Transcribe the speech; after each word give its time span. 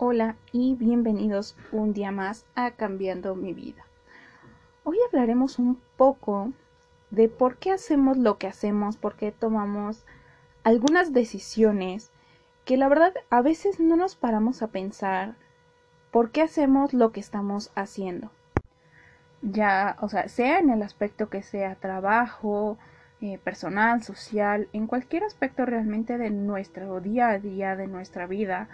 Hola 0.00 0.36
y 0.52 0.76
bienvenidos 0.76 1.56
un 1.72 1.92
día 1.92 2.12
más 2.12 2.46
a 2.54 2.70
Cambiando 2.70 3.34
mi 3.34 3.52
vida. 3.52 3.84
Hoy 4.84 4.96
hablaremos 5.08 5.58
un 5.58 5.80
poco 5.96 6.52
de 7.10 7.28
por 7.28 7.56
qué 7.56 7.72
hacemos 7.72 8.16
lo 8.16 8.38
que 8.38 8.46
hacemos, 8.46 8.96
por 8.96 9.16
qué 9.16 9.32
tomamos 9.32 10.06
algunas 10.62 11.12
decisiones 11.12 12.12
que 12.64 12.76
la 12.76 12.88
verdad 12.88 13.12
a 13.28 13.42
veces 13.42 13.80
no 13.80 13.96
nos 13.96 14.14
paramos 14.14 14.62
a 14.62 14.68
pensar 14.68 15.34
por 16.12 16.30
qué 16.30 16.42
hacemos 16.42 16.94
lo 16.94 17.10
que 17.10 17.18
estamos 17.18 17.72
haciendo. 17.74 18.30
Ya, 19.42 19.96
o 20.00 20.08
sea, 20.08 20.28
sea 20.28 20.60
en 20.60 20.70
el 20.70 20.84
aspecto 20.84 21.28
que 21.28 21.42
sea 21.42 21.74
trabajo, 21.74 22.78
eh, 23.20 23.38
personal, 23.38 24.04
social, 24.04 24.68
en 24.72 24.86
cualquier 24.86 25.24
aspecto 25.24 25.66
realmente 25.66 26.18
de 26.18 26.30
nuestro 26.30 27.00
día 27.00 27.30
a 27.30 27.40
día, 27.40 27.74
de 27.74 27.88
nuestra 27.88 28.28
vida, 28.28 28.68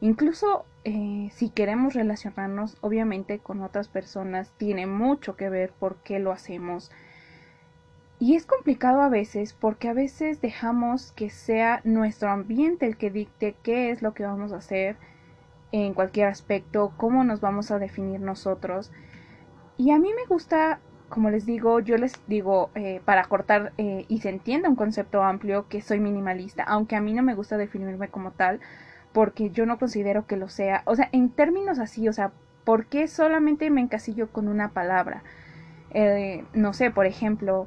Incluso 0.00 0.64
eh, 0.84 1.30
si 1.32 1.50
queremos 1.50 1.94
relacionarnos, 1.94 2.76
obviamente, 2.80 3.38
con 3.38 3.62
otras 3.62 3.88
personas, 3.88 4.52
tiene 4.58 4.86
mucho 4.86 5.36
que 5.36 5.48
ver 5.48 5.72
por 5.72 5.96
qué 5.96 6.18
lo 6.18 6.32
hacemos. 6.32 6.90
Y 8.18 8.34
es 8.34 8.46
complicado 8.46 9.02
a 9.02 9.08
veces 9.08 9.52
porque 9.52 9.88
a 9.88 9.92
veces 9.92 10.40
dejamos 10.40 11.12
que 11.12 11.28
sea 11.28 11.80
nuestro 11.84 12.30
ambiente 12.30 12.86
el 12.86 12.96
que 12.96 13.10
dicte 13.10 13.56
qué 13.62 13.90
es 13.90 14.00
lo 14.00 14.14
que 14.14 14.24
vamos 14.24 14.52
a 14.52 14.56
hacer 14.56 14.96
en 15.72 15.92
cualquier 15.92 16.28
aspecto, 16.28 16.92
cómo 16.96 17.24
nos 17.24 17.40
vamos 17.40 17.70
a 17.70 17.78
definir 17.78 18.20
nosotros. 18.20 18.90
Y 19.76 19.90
a 19.90 19.98
mí 19.98 20.10
me 20.14 20.24
gusta, 20.26 20.80
como 21.10 21.28
les 21.28 21.44
digo, 21.44 21.80
yo 21.80 21.98
les 21.98 22.14
digo, 22.26 22.70
eh, 22.74 23.02
para 23.04 23.24
cortar 23.24 23.72
eh, 23.76 24.06
y 24.08 24.20
se 24.20 24.30
entienda 24.30 24.70
un 24.70 24.76
concepto 24.76 25.22
amplio, 25.22 25.68
que 25.68 25.82
soy 25.82 26.00
minimalista, 26.00 26.62
aunque 26.62 26.96
a 26.96 27.02
mí 27.02 27.12
no 27.12 27.22
me 27.22 27.34
gusta 27.34 27.58
definirme 27.58 28.08
como 28.08 28.30
tal, 28.30 28.60
porque 29.16 29.48
yo 29.48 29.64
no 29.64 29.78
considero 29.78 30.26
que 30.26 30.36
lo 30.36 30.50
sea. 30.50 30.82
O 30.84 30.94
sea, 30.94 31.08
en 31.10 31.30
términos 31.30 31.78
así, 31.78 32.06
o 32.06 32.12
sea, 32.12 32.32
¿por 32.64 32.84
qué 32.84 33.08
solamente 33.08 33.70
me 33.70 33.80
encasillo 33.80 34.30
con 34.30 34.46
una 34.46 34.72
palabra? 34.72 35.22
Eh, 35.90 36.44
no 36.52 36.74
sé, 36.74 36.90
por 36.90 37.06
ejemplo, 37.06 37.66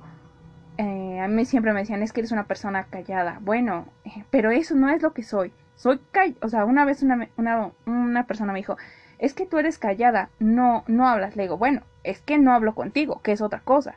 eh, 0.78 1.19
a 1.19 1.28
mí 1.28 1.45
siempre 1.45 1.73
me 1.73 1.80
decían, 1.80 2.03
es 2.03 2.14
que 2.14 2.22
eres 2.22 2.31
una 2.31 2.44
persona 2.44 2.83
callada. 2.83 3.39
Bueno, 3.41 3.88
eh, 4.06 4.25
pero 4.30 4.52
eso 4.52 4.75
no 4.75 4.89
es 4.89 5.02
lo 5.02 5.14
que 5.14 5.23
soy. 5.23 5.52
Soy 5.75 6.00
callada. 6.11 6.38
O 6.44 6.50
sea, 6.50 6.66
una 6.66 6.86
vez 6.86 7.02
una, 7.02 7.28
una, 7.36 7.72
una, 7.88 8.28
persona 8.28 8.53
me 8.53 8.59
dijo, 8.59 8.78
es 9.17 9.34
que 9.34 9.47
tú 9.47 9.58
eres 9.58 9.80
callada, 9.80 10.30
no, 10.38 10.84
no 10.86 11.08
hablas. 11.08 11.36
Le 11.36 11.41
digo, 11.44 11.58
bueno, 11.58 11.81
es 12.03 12.22
que 12.22 12.38
no 12.38 12.53
hablo 12.53 12.75
contigo, 12.75 13.22
que 13.23 13.31
es 13.31 13.41
otra 13.41 13.61
cosa. 13.61 13.95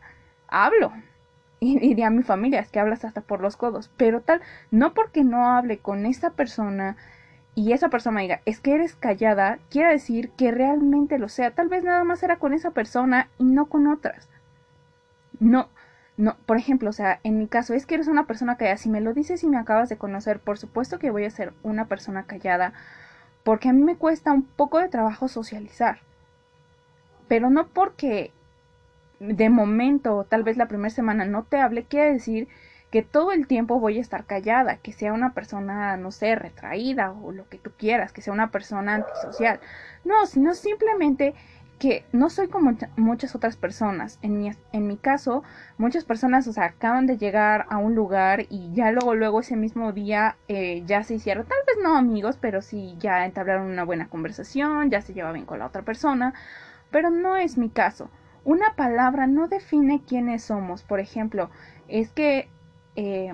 Hablo. 0.49 0.91
Y 1.61 1.79
diría 1.79 2.07
a 2.07 2.11
mi 2.11 2.23
familia, 2.23 2.61
es 2.61 2.71
que 2.71 2.81
hablas 2.81 3.05
hasta 3.05 3.21
por 3.21 3.43
los 3.43 3.59
codos. 3.59 3.91
Pero 3.99 4.23
tal, 4.23 4.41
no 4.71 4.95
porque 4.95 5.23
no 5.23 5.51
hable 5.51 5.81
con 5.81 6.07
esta 6.07 6.31
persona, 6.31 6.97
y 7.55 7.73
esa 7.73 7.91
persona 7.91 8.21
diga, 8.23 8.41
es 8.47 8.61
que 8.61 8.75
eres 8.75 8.95
callada, 8.95 9.59
quiere 9.71 9.91
decir 9.91 10.31
que 10.31 10.51
realmente 10.51 11.19
lo 11.19 11.29
sea. 11.29 11.51
Tal 11.51 11.69
vez 11.69 11.85
nada 11.85 12.03
más 12.05 12.23
era 12.23 12.39
con 12.39 12.55
esa 12.55 12.71
persona 12.71 13.29
y 13.39 13.45
no 13.45 13.67
con 13.67 13.87
otras. 13.89 14.29
No, 15.39 15.69
no, 16.17 16.37
por 16.47 16.57
ejemplo, 16.57 16.91
o 16.91 16.93
sea, 16.95 17.21
en 17.25 17.39
mi 17.39 17.49
caso, 17.49 17.75
es 17.75 17.85
que 17.85 17.95
eres 17.97 18.09
una 18.09 18.27
persona 18.27 18.57
callada. 18.57 18.79
Si 18.79 18.89
me 18.89 19.03
lo 19.03 19.13
dices 19.13 19.43
y 19.45 19.49
me 19.49 19.59
acabas 19.59 19.91
de 19.91 19.99
conocer, 19.99 20.41
por 20.41 20.57
supuesto 20.57 20.99
que 20.99 21.11
voy 21.11 21.25
a 21.25 21.31
ser 21.31 21.53
una 21.63 21.87
persona 21.89 22.25
callada, 22.25 22.73
porque 23.45 23.69
a 23.69 23.73
mí 23.73 23.83
me 23.83 23.97
cuesta 23.97 24.33
un 24.33 24.45
poco 24.45 24.79
de 24.79 24.89
trabajo 24.89 25.29
socializar. 25.29 25.99
Pero 27.29 27.51
no 27.51 27.69
porque 27.69 28.33
de 29.21 29.51
momento, 29.51 30.25
tal 30.29 30.43
vez 30.43 30.57
la 30.57 30.69
primera 30.69 30.91
semana 30.91 31.25
no 31.27 31.45
te 31.45 31.61
hable, 31.61 31.85
quiere 31.85 32.13
decir 32.13 32.49
que 32.93 33.03
todo 33.03 33.33
el 33.33 33.47
tiempo 33.47 33.81
voy 33.81 33.97
a 33.97 34.03
estar 34.03 34.27
callada, 34.27 34.77
que 34.77 34.93
sea 34.93 35.15
una 35.15 35.33
persona, 35.33 35.97
no 35.97 36.11
sé, 36.13 36.35
retraída 36.37 37.11
o 37.11 37.33
lo 37.33 37.49
que 37.49 37.57
tú 37.57 37.73
quieras, 37.79 38.13
que 38.13 38.21
sea 38.21 38.35
una 38.35 38.51
persona 38.51 38.97
antisocial. 38.97 39.61
No, 40.05 40.27
sino 40.27 40.53
simplemente 40.53 41.35
que 41.79 42.05
no 42.13 42.29
soy 42.29 42.49
como 42.49 42.77
muchas 42.97 43.35
otras 43.35 43.57
personas. 43.57 44.19
En 44.21 44.39
mi, 44.39 44.53
en 44.73 44.87
mi 44.87 44.99
caso, 44.99 45.43
muchas 45.79 46.05
personas, 46.05 46.47
o 46.47 46.53
sea, 46.53 46.67
acaban 46.67 47.07
de 47.07 47.17
llegar 47.17 47.65
a 47.71 47.79
un 47.79 47.95
lugar 47.95 48.45
y 48.51 48.71
ya 48.75 48.93
luego, 48.93 49.15
luego 49.15 49.41
ese 49.41 49.57
mismo 49.57 49.93
día 49.93 50.37
eh, 50.49 50.83
ya 50.85 51.03
se 51.03 51.15
hicieron, 51.15 51.47
tal 51.47 51.59
vez 51.67 51.77
no 51.83 51.97
amigos, 51.97 52.37
pero 52.39 52.61
sí 52.61 52.95
ya 52.99 53.25
entablaron 53.25 53.69
una 53.69 53.85
buena 53.85 54.09
conversación, 54.11 54.91
ya 54.91 55.01
se 55.01 55.15
lleva 55.15 55.33
bien 55.33 55.47
con 55.47 55.59
la 55.61 55.67
otra 55.67 55.81
persona, 55.81 56.35
pero 56.91 57.09
no 57.09 57.37
es 57.37 57.57
mi 57.57 57.71
caso. 57.71 58.11
Una 58.45 58.75
palabra 58.77 59.27
no 59.27 59.49
define 59.49 60.03
quiénes 60.07 60.45
somos. 60.45 60.83
Por 60.83 61.01
ejemplo, 61.01 61.49
es 61.89 62.11
que 62.11 62.49
eh, 62.97 63.33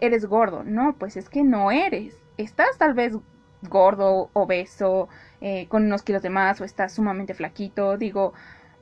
eres 0.00 0.26
gordo. 0.26 0.64
No, 0.64 0.96
pues 0.98 1.16
es 1.16 1.28
que 1.28 1.42
no 1.42 1.70
eres. 1.70 2.16
Estás 2.36 2.78
tal 2.78 2.94
vez 2.94 3.14
gordo, 3.62 4.30
obeso, 4.32 5.08
eh, 5.40 5.66
con 5.68 5.84
unos 5.84 6.02
kilos 6.02 6.22
de 6.22 6.30
más 6.30 6.60
o 6.60 6.64
estás 6.64 6.92
sumamente 6.92 7.34
flaquito, 7.34 7.96
digo, 7.96 8.32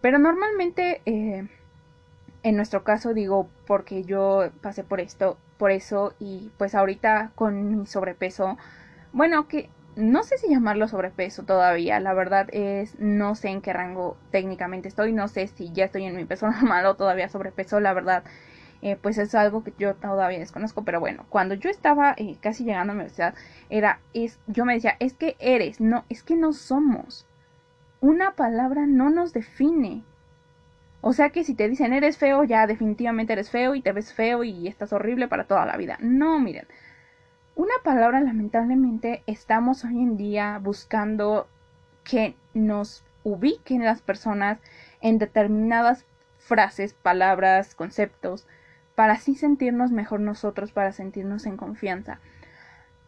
pero 0.00 0.18
normalmente 0.18 1.00
eh, 1.06 1.48
en 2.42 2.56
nuestro 2.56 2.84
caso 2.84 3.14
digo 3.14 3.48
porque 3.66 4.04
yo 4.04 4.50
pasé 4.60 4.84
por 4.84 5.00
esto, 5.00 5.38
por 5.58 5.70
eso 5.70 6.14
y 6.18 6.50
pues 6.58 6.74
ahorita 6.74 7.32
con 7.34 7.80
mi 7.80 7.86
sobrepeso, 7.86 8.56
bueno, 9.12 9.48
que 9.48 9.70
no 9.96 10.22
sé 10.22 10.36
si 10.38 10.48
llamarlo 10.50 10.88
sobrepeso 10.88 11.44
todavía, 11.44 11.98
la 12.00 12.12
verdad 12.12 12.48
es 12.52 12.98
no 13.00 13.34
sé 13.34 13.48
en 13.48 13.62
qué 13.62 13.72
rango 13.72 14.16
técnicamente 14.30 14.88
estoy, 14.88 15.12
no 15.12 15.28
sé 15.28 15.46
si 15.46 15.72
ya 15.72 15.86
estoy 15.86 16.04
en 16.04 16.16
mi 16.16 16.24
peso 16.26 16.46
normal 16.50 16.86
o 16.86 16.94
todavía 16.96 17.28
sobrepeso, 17.28 17.80
la 17.80 17.94
verdad 17.94 18.24
eh, 18.82 18.96
pues 19.00 19.18
es 19.18 19.34
algo 19.34 19.64
que 19.64 19.72
yo 19.78 19.94
todavía 19.94 20.38
desconozco, 20.38 20.84
pero 20.84 21.00
bueno, 21.00 21.26
cuando 21.28 21.54
yo 21.54 21.70
estaba 21.70 22.14
eh, 22.16 22.36
casi 22.40 22.64
llegando 22.64 22.92
a 22.92 22.94
la 22.94 23.00
universidad, 23.00 23.34
era, 23.70 24.00
es, 24.14 24.38
yo 24.46 24.64
me 24.64 24.74
decía, 24.74 24.96
es 25.00 25.14
que 25.14 25.36
eres, 25.38 25.80
no, 25.80 26.04
es 26.08 26.22
que 26.22 26.36
no 26.36 26.52
somos. 26.52 27.26
Una 28.00 28.32
palabra 28.32 28.86
no 28.86 29.10
nos 29.10 29.32
define. 29.32 30.04
O 31.00 31.12
sea 31.12 31.30
que 31.30 31.44
si 31.44 31.54
te 31.54 31.68
dicen 31.68 31.92
eres 31.92 32.18
feo, 32.18 32.44
ya 32.44 32.66
definitivamente 32.66 33.32
eres 33.32 33.50
feo 33.50 33.74
y 33.74 33.82
te 33.82 33.92
ves 33.92 34.12
feo 34.12 34.44
y 34.44 34.66
estás 34.66 34.92
horrible 34.92 35.28
para 35.28 35.44
toda 35.44 35.64
la 35.66 35.76
vida. 35.76 35.98
No, 36.00 36.38
miren. 36.40 36.66
Una 37.54 37.74
palabra 37.82 38.20
lamentablemente 38.20 39.22
estamos 39.26 39.84
hoy 39.84 39.98
en 40.02 40.16
día 40.16 40.58
buscando 40.62 41.48
que 42.04 42.36
nos 42.52 43.02
ubiquen 43.22 43.84
las 43.84 44.02
personas 44.02 44.58
en 45.00 45.18
determinadas 45.18 46.04
frases, 46.38 46.94
palabras, 46.94 47.74
conceptos, 47.74 48.46
para 48.96 49.12
así 49.12 49.36
sentirnos 49.36 49.92
mejor 49.92 50.18
nosotros, 50.18 50.72
para 50.72 50.90
sentirnos 50.90 51.46
en 51.46 51.56
confianza. 51.56 52.18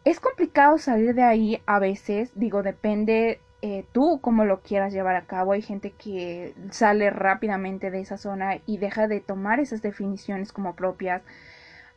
Es 0.05 0.21
complicado 0.21 0.77
salir 0.77 1.13
de 1.13 1.23
ahí 1.23 1.61
a 1.65 1.79
veces, 1.79 2.31
digo, 2.35 2.63
depende 2.63 3.41
eh, 3.61 3.83
tú 3.91 4.19
cómo 4.21 4.45
lo 4.45 4.61
quieras 4.61 4.93
llevar 4.93 5.17
a 5.17 5.25
cabo. 5.25 5.51
Hay 5.51 5.61
gente 5.61 5.91
que 5.91 6.53
sale 6.71 7.09
rápidamente 7.09 7.91
de 7.91 7.99
esa 7.99 8.17
zona 8.17 8.59
y 8.65 8.77
deja 8.77 9.07
de 9.07 9.19
tomar 9.19 9.59
esas 9.59 9.81
definiciones 9.81 10.53
como 10.53 10.75
propias. 10.75 11.21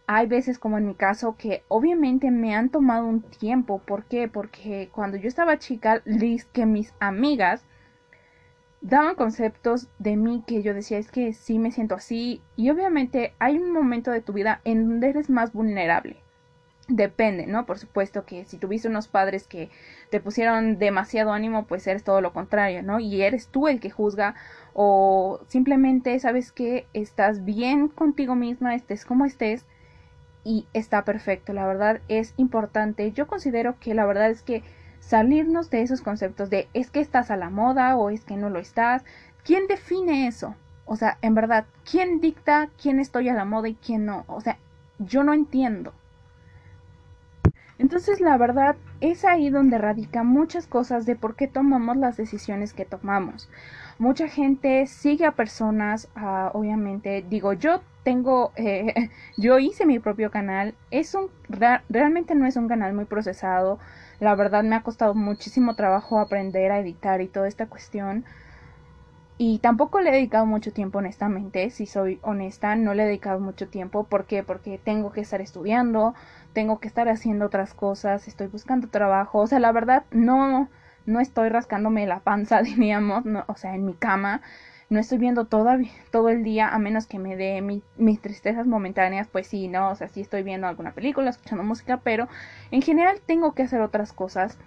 Hay 0.09 0.27
veces, 0.27 0.59
como 0.59 0.79
en 0.79 0.87
mi 0.87 0.95
caso, 0.95 1.37
que 1.39 1.63
obviamente 1.69 2.31
me 2.33 2.57
han 2.57 2.71
tomado 2.71 3.07
un 3.07 3.23
tiempo. 3.23 3.79
¿Por 3.79 4.05
qué? 4.05 4.27
Porque 4.27 4.91
cuando 4.93 5.17
yo 5.17 5.29
estaba 5.29 5.59
chica, 5.59 6.03
que 6.53 6.67
mis 6.67 6.93
amigas 6.99 7.65
daban 8.83 9.15
conceptos 9.15 9.89
de 9.99 10.17
mí 10.17 10.43
que 10.47 10.63
yo 10.63 10.75
decía 10.75 10.99
es 10.99 11.11
que 11.11 11.33
sí 11.33 11.59
me 11.59 11.71
siento 11.71 11.95
así 11.95 12.43
y 12.57 12.69
obviamente 12.71 13.33
hay 13.39 13.57
un 13.57 13.73
momento 13.73 14.11
de 14.11 14.21
tu 14.21 14.33
vida 14.33 14.61
en 14.65 14.89
donde 14.89 15.09
eres 15.09 15.31
más 15.31 15.53
vulnerable. 15.53 16.17
Depende, 16.89 17.47
¿no? 17.47 17.65
Por 17.65 17.79
supuesto 17.79 18.27
que 18.27 18.45
si 18.45 18.59
tuviste 18.59 18.89
unos 18.89 19.07
padres 19.07 19.47
que 19.47 19.71
te 20.11 20.21
pusieron 20.21 20.79
demasiado 20.79 21.33
ánimo, 21.33 21.65
pues 21.67 21.87
eres 21.87 22.03
todo 22.03 22.21
lo 22.21 22.33
contrario, 22.33 22.83
¿no? 22.83 22.99
Y 22.99 23.23
eres 23.23 23.47
tú 23.49 23.69
el 23.69 23.79
que 23.79 23.89
juzga 23.89 24.35
o 24.75 25.41
simplemente 25.47 26.19
sabes 26.19 26.51
que 26.51 26.87
estás 26.93 27.45
bien 27.45 27.87
contigo 27.87 28.35
misma, 28.35 28.75
estés 28.75 29.05
como 29.05 29.25
estés 29.25 29.65
y 30.45 30.67
está 30.73 31.05
perfecto. 31.05 31.53
La 31.53 31.67
verdad 31.67 32.01
es 32.09 32.35
importante. 32.37 33.13
Yo 33.13 33.29
considero 33.29 33.79
que 33.79 33.95
la 33.95 34.05
verdad 34.05 34.31
es 34.31 34.43
que 34.43 34.65
salirnos 35.03 35.69
de 35.69 35.83
esos 35.83 36.01
conceptos 36.01 36.49
de 36.49 36.69
es 36.73 36.91
que 36.91 37.01
estás 37.01 37.31
a 37.31 37.37
la 37.37 37.51
moda 37.51 37.97
o 37.97 38.09
es 38.09 38.25
que 38.25 38.37
no 38.37 38.49
lo 38.49 38.61
estás. 38.61 39.05
¿Quién 39.45 39.67
define 39.67 40.29
eso? 40.29 40.55
O 40.87 40.97
sea, 40.97 41.19
en 41.23 41.35
verdad, 41.35 41.67
¿quién 41.89 42.21
dicta 42.21 42.71
quién 42.81 43.01
estoy 43.01 43.29
a 43.29 43.35
la 43.35 43.45
moda 43.45 43.69
y 43.69 43.75
quién 43.75 44.07
no? 44.07 44.25
O 44.29 44.41
sea, 44.41 44.59
yo 44.99 45.25
no 45.25 45.35
entiendo. 45.35 45.93
Entonces, 47.79 48.21
la 48.21 48.37
verdad, 48.37 48.77
es 49.01 49.25
ahí 49.25 49.51
donde 49.51 49.77
radica 49.77 50.23
muchas 50.23 50.69
cosas 50.69 51.05
de 51.05 51.17
por 51.17 51.35
qué 51.35 51.49
tomamos 51.49 51.97
las 51.97 52.17
decisiones 52.17 52.73
que 52.73 52.85
tomamos. 52.85 53.51
Mucha 53.99 54.29
gente 54.29 54.87
sigue 54.87 55.27
a 55.27 55.33
personas, 55.33 56.09
obviamente, 56.53 57.25
digo, 57.29 57.55
yo 57.55 57.83
tengo, 58.05 58.53
eh, 58.57 59.11
yo 59.37 59.59
hice 59.59 59.85
mi 59.85 59.99
propio 59.99 60.31
canal, 60.31 60.75
es 60.93 61.15
un, 61.15 61.29
realmente 61.89 62.35
no 62.35 62.47
es 62.47 62.57
un 62.57 62.69
canal 62.69 62.95
muy 62.95 63.05
procesado, 63.05 63.81
la 64.21 64.35
verdad 64.35 64.63
me 64.65 64.77
ha 64.77 64.83
costado 64.83 65.15
muchísimo 65.15 65.75
trabajo 65.75 66.19
aprender 66.19 66.73
a 66.73 66.79
editar 66.79 67.21
y 67.21 67.29
toda 67.29 67.49
esta 67.49 67.67
cuestión. 67.67 68.25
Y 69.39 69.59
tampoco 69.59 70.01
le 70.01 70.11
he 70.11 70.13
dedicado 70.13 70.47
mucho 70.47 70.73
tiempo, 70.73 70.99
honestamente, 70.99 71.71
si 71.71 71.87
soy 71.87 72.21
honesta, 72.23 72.77
no 72.77 72.95
le 72.95 73.03
he 73.03 73.07
dedicado 73.07 73.41
mucho 73.41 73.69
tiempo. 73.69 74.05
¿Por 74.05 74.27
qué? 74.27 74.43
Porque 74.45 74.79
tengo 74.79 75.11
que 75.13 75.23
estar 75.23 75.41
estudiando, 75.41 76.15
tengo 76.53 76.79
que 76.79 76.89
estar 76.89 77.09
haciendo 77.09 77.47
otras 77.47 77.75
cosas, 77.75 78.29
estoy 78.29 78.47
buscando 78.47 78.89
trabajo. 78.89 79.41
O 79.41 79.47
sea, 79.47 79.59
la 79.59 79.73
verdad, 79.73 80.05
no, 80.13 80.69
no 81.07 81.21
estoy 81.21 81.49
rascándome 81.49 82.07
la 82.07 82.21
panza, 82.21 82.63
diríamos, 82.63 83.25
no, 83.25 83.45
o 83.49 83.57
sea, 83.57 83.75
en 83.75 83.85
mi 83.87 83.95
cama, 83.95 84.43
no 84.93 85.01
estoy 85.01 85.17
viendo 85.17 85.47
todo, 85.47 86.29
el 86.29 86.45
día, 86.45 86.69
a 86.69 86.79
menos 86.79 87.07
que 87.07 87.19
me 87.19 87.35
dé 87.35 87.63
mis 87.97 88.21
tristezas 88.21 88.67
momentáneas, 88.67 89.27
pues 89.27 89.47
sí, 89.47 89.67
no, 89.67 89.91
o 89.91 89.95
sea, 89.95 90.09
sí 90.09 90.21
estoy 90.21 90.43
viendo 90.43 90.67
alguna 90.67 90.93
película, 90.93 91.31
escuchando 91.31 91.65
música, 91.65 92.03
pero 92.05 92.29
en 92.71 92.83
general 92.83 93.19
tengo 93.25 93.55
que 93.55 93.63
hacer 93.63 93.81
otras 93.81 94.13
cosas. 94.13 94.59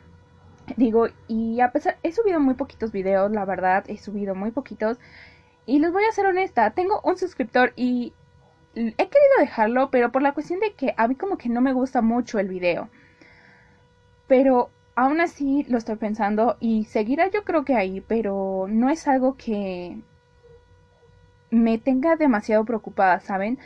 Digo, 0.77 1.10
y 1.27 1.62
a 1.62 1.72
pesar, 1.72 1.98
he 2.01 2.12
subido 2.12 2.39
muy 2.39 2.56
poquitos 2.56 2.92
videos, 2.92 3.31
la 3.31 3.45
verdad, 3.45 3.83
he 3.88 4.00
subido 4.00 4.33
muy 4.33 4.50
poquitos. 4.50 4.98
Y 5.68 5.77
les 5.77 5.92
voy 5.92 6.04
a 6.06 6.12
ser 6.12 6.25
honesta, 6.25 6.72
tengo 6.72 7.01
un 7.04 7.18
suscriptor 7.18 7.74
y 7.75 8.12
he 8.74 8.81
querido 8.95 9.38
dejarlo, 9.38 9.92
pero 9.92 10.12
por 10.12 10.24
la 10.24 10.33
cuestión 10.33 10.60
de 10.60 10.74
que 10.74 10.95
a 10.98 11.07
mí 11.07 11.13
como 11.13 11.38
que 11.38 11.50
no 11.50 11.62
me 11.62 11.74
gusta 11.74 12.01
mucho 12.01 12.39
el 12.39 12.48
video. 12.48 12.89
Pero 14.25 14.72
aún 14.95 15.22
así 15.22 15.68
lo 15.69 15.77
estoy 15.77 15.98
pensando 15.98 16.57
y 16.60 16.86
seguirá 16.86 17.30
yo 17.30 17.44
creo 17.44 17.63
que 17.63 17.75
ahí, 17.75 18.01
pero 18.01 18.66
no 18.68 18.89
es 18.89 19.07
algo 19.07 19.36
que 19.38 20.00
me 21.52 21.78
tenga 21.78 22.16
demasiado 22.16 22.66
preocupada, 22.66 23.20
¿saben? 23.20 23.60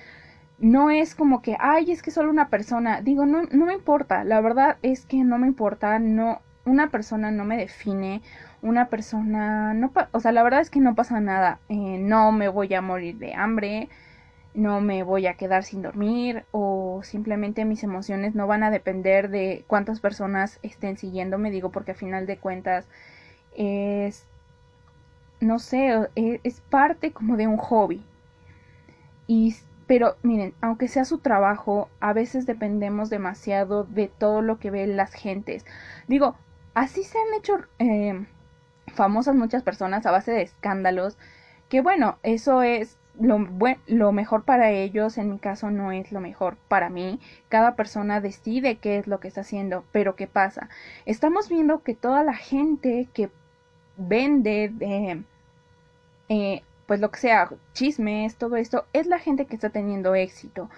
No 0.60 0.90
es 0.92 1.16
como 1.16 1.42
que, 1.42 1.56
ay, 1.60 1.92
es 1.92 2.02
que 2.04 2.12
solo 2.12 2.30
una 2.30 2.50
persona. 2.50 3.02
Digo, 3.02 3.26
no, 3.26 3.44
no 3.44 3.66
me 3.66 3.74
importa. 3.74 4.24
La 4.24 4.42
verdad 4.42 4.78
es 4.82 5.06
que 5.06 5.24
no 5.24 5.38
me 5.38 5.48
importa. 5.48 6.00
No, 6.00 6.42
una 6.66 6.90
persona 6.90 7.32
no 7.32 7.46
me 7.46 7.58
define. 7.58 8.22
Una 8.62 8.90
persona, 8.90 9.74
no, 9.74 9.92
o 10.12 10.20
sea, 10.20 10.32
la 10.34 10.44
verdad 10.44 10.62
es 10.62 10.70
que 10.70 10.82
no 10.82 10.96
pasa 10.96 11.22
nada. 11.22 11.60
Eh, 11.70 11.98
no 12.00 12.32
me 12.32 12.50
voy 12.50 12.74
a 12.74 12.82
morir 12.82 13.18
de 13.18 13.34
hambre 13.34 13.90
no 14.54 14.82
me 14.82 15.04
voy 15.04 15.28
a 15.28 15.36
quedar 15.36 15.64
sin 15.64 15.82
dormir 15.82 16.44
o 16.52 17.02
simplemente 17.04 17.66
mis 17.66 17.84
emociones 17.84 18.36
no 18.36 18.48
van 18.48 18.64
a 18.64 18.72
depender 18.72 19.30
de 19.30 19.64
cuántas 19.68 20.00
personas 20.00 20.60
estén 20.64 20.98
siguiéndome, 20.98 21.52
digo 21.52 21.72
porque 21.72 21.92
a 21.92 21.96
final 21.96 22.26
de 22.26 22.38
cuentas 22.38 22.88
es, 23.56 24.26
no 25.40 25.60
sé, 25.60 26.10
e, 26.16 26.40
es, 26.44 26.62
parte 26.62 27.12
como 27.12 27.38
de 27.38 27.48
un 27.48 27.58
hobby. 27.58 28.04
Y, 29.28 29.56
pero 29.88 30.16
miren, 30.24 30.54
aunque 30.62 30.88
sea 30.88 31.06
su 31.06 31.20
trabajo, 31.20 31.90
a 32.00 32.14
veces 32.14 32.46
dependemos 32.46 33.10
demasiado 33.10 33.84
de 33.84 34.08
todo 34.08 34.42
lo 34.42 34.60
que 34.60 34.72
ven 34.72 34.98
las 34.98 35.14
gentes. 35.14 35.66
Digo, 36.08 36.36
así 36.74 37.04
se 37.04 37.18
han 37.18 37.34
hecho 37.38 37.60
eh, 37.80 38.26
famosas 38.88 39.36
muchas 39.36 39.64
personas 39.64 40.06
a 40.06 40.12
base 40.12 40.32
de 40.32 40.42
escándalos, 40.42 41.18
que 41.70 41.82
bueno, 41.82 42.18
eso 42.24 42.64
es 42.64 42.98
lo, 43.20 43.48
lo 43.88 44.12
mejor 44.12 44.44
para 44.44 44.72
ellos 44.72 45.18
en 45.18 45.32
mi 45.32 45.40
caso 45.40 45.70
no 45.72 45.92
es 45.92 46.12
lo 46.12 46.22
mejor 46.22 46.58
para 46.68 46.90
mí. 46.90 47.20
Cada 47.50 47.76
persona 47.76 48.22
decide 48.22 48.78
qué 48.78 48.98
es 48.98 49.08
lo 49.08 49.20
que 49.20 49.28
está 49.28 49.42
haciendo. 49.42 49.84
Pero 49.92 50.16
¿qué 50.16 50.28
pasa? 50.28 50.70
Estamos 51.06 51.50
viendo 51.50 51.84
que 51.84 51.96
toda 51.96 52.24
la 52.24 52.34
gente 52.34 53.08
que 53.14 53.30
vende 53.98 54.72
de... 54.74 55.24
Eh, 56.30 56.64
pues 56.86 57.00
lo 57.00 57.12
que 57.12 57.20
sea, 57.20 57.50
chismes, 57.74 58.36
todo 58.36 58.56
esto, 58.56 58.86
es 58.94 59.06
la 59.06 59.20
gente 59.20 59.46
que 59.46 59.56
está 59.56 59.70
teniendo 59.70 60.16
éxito. 60.16 60.70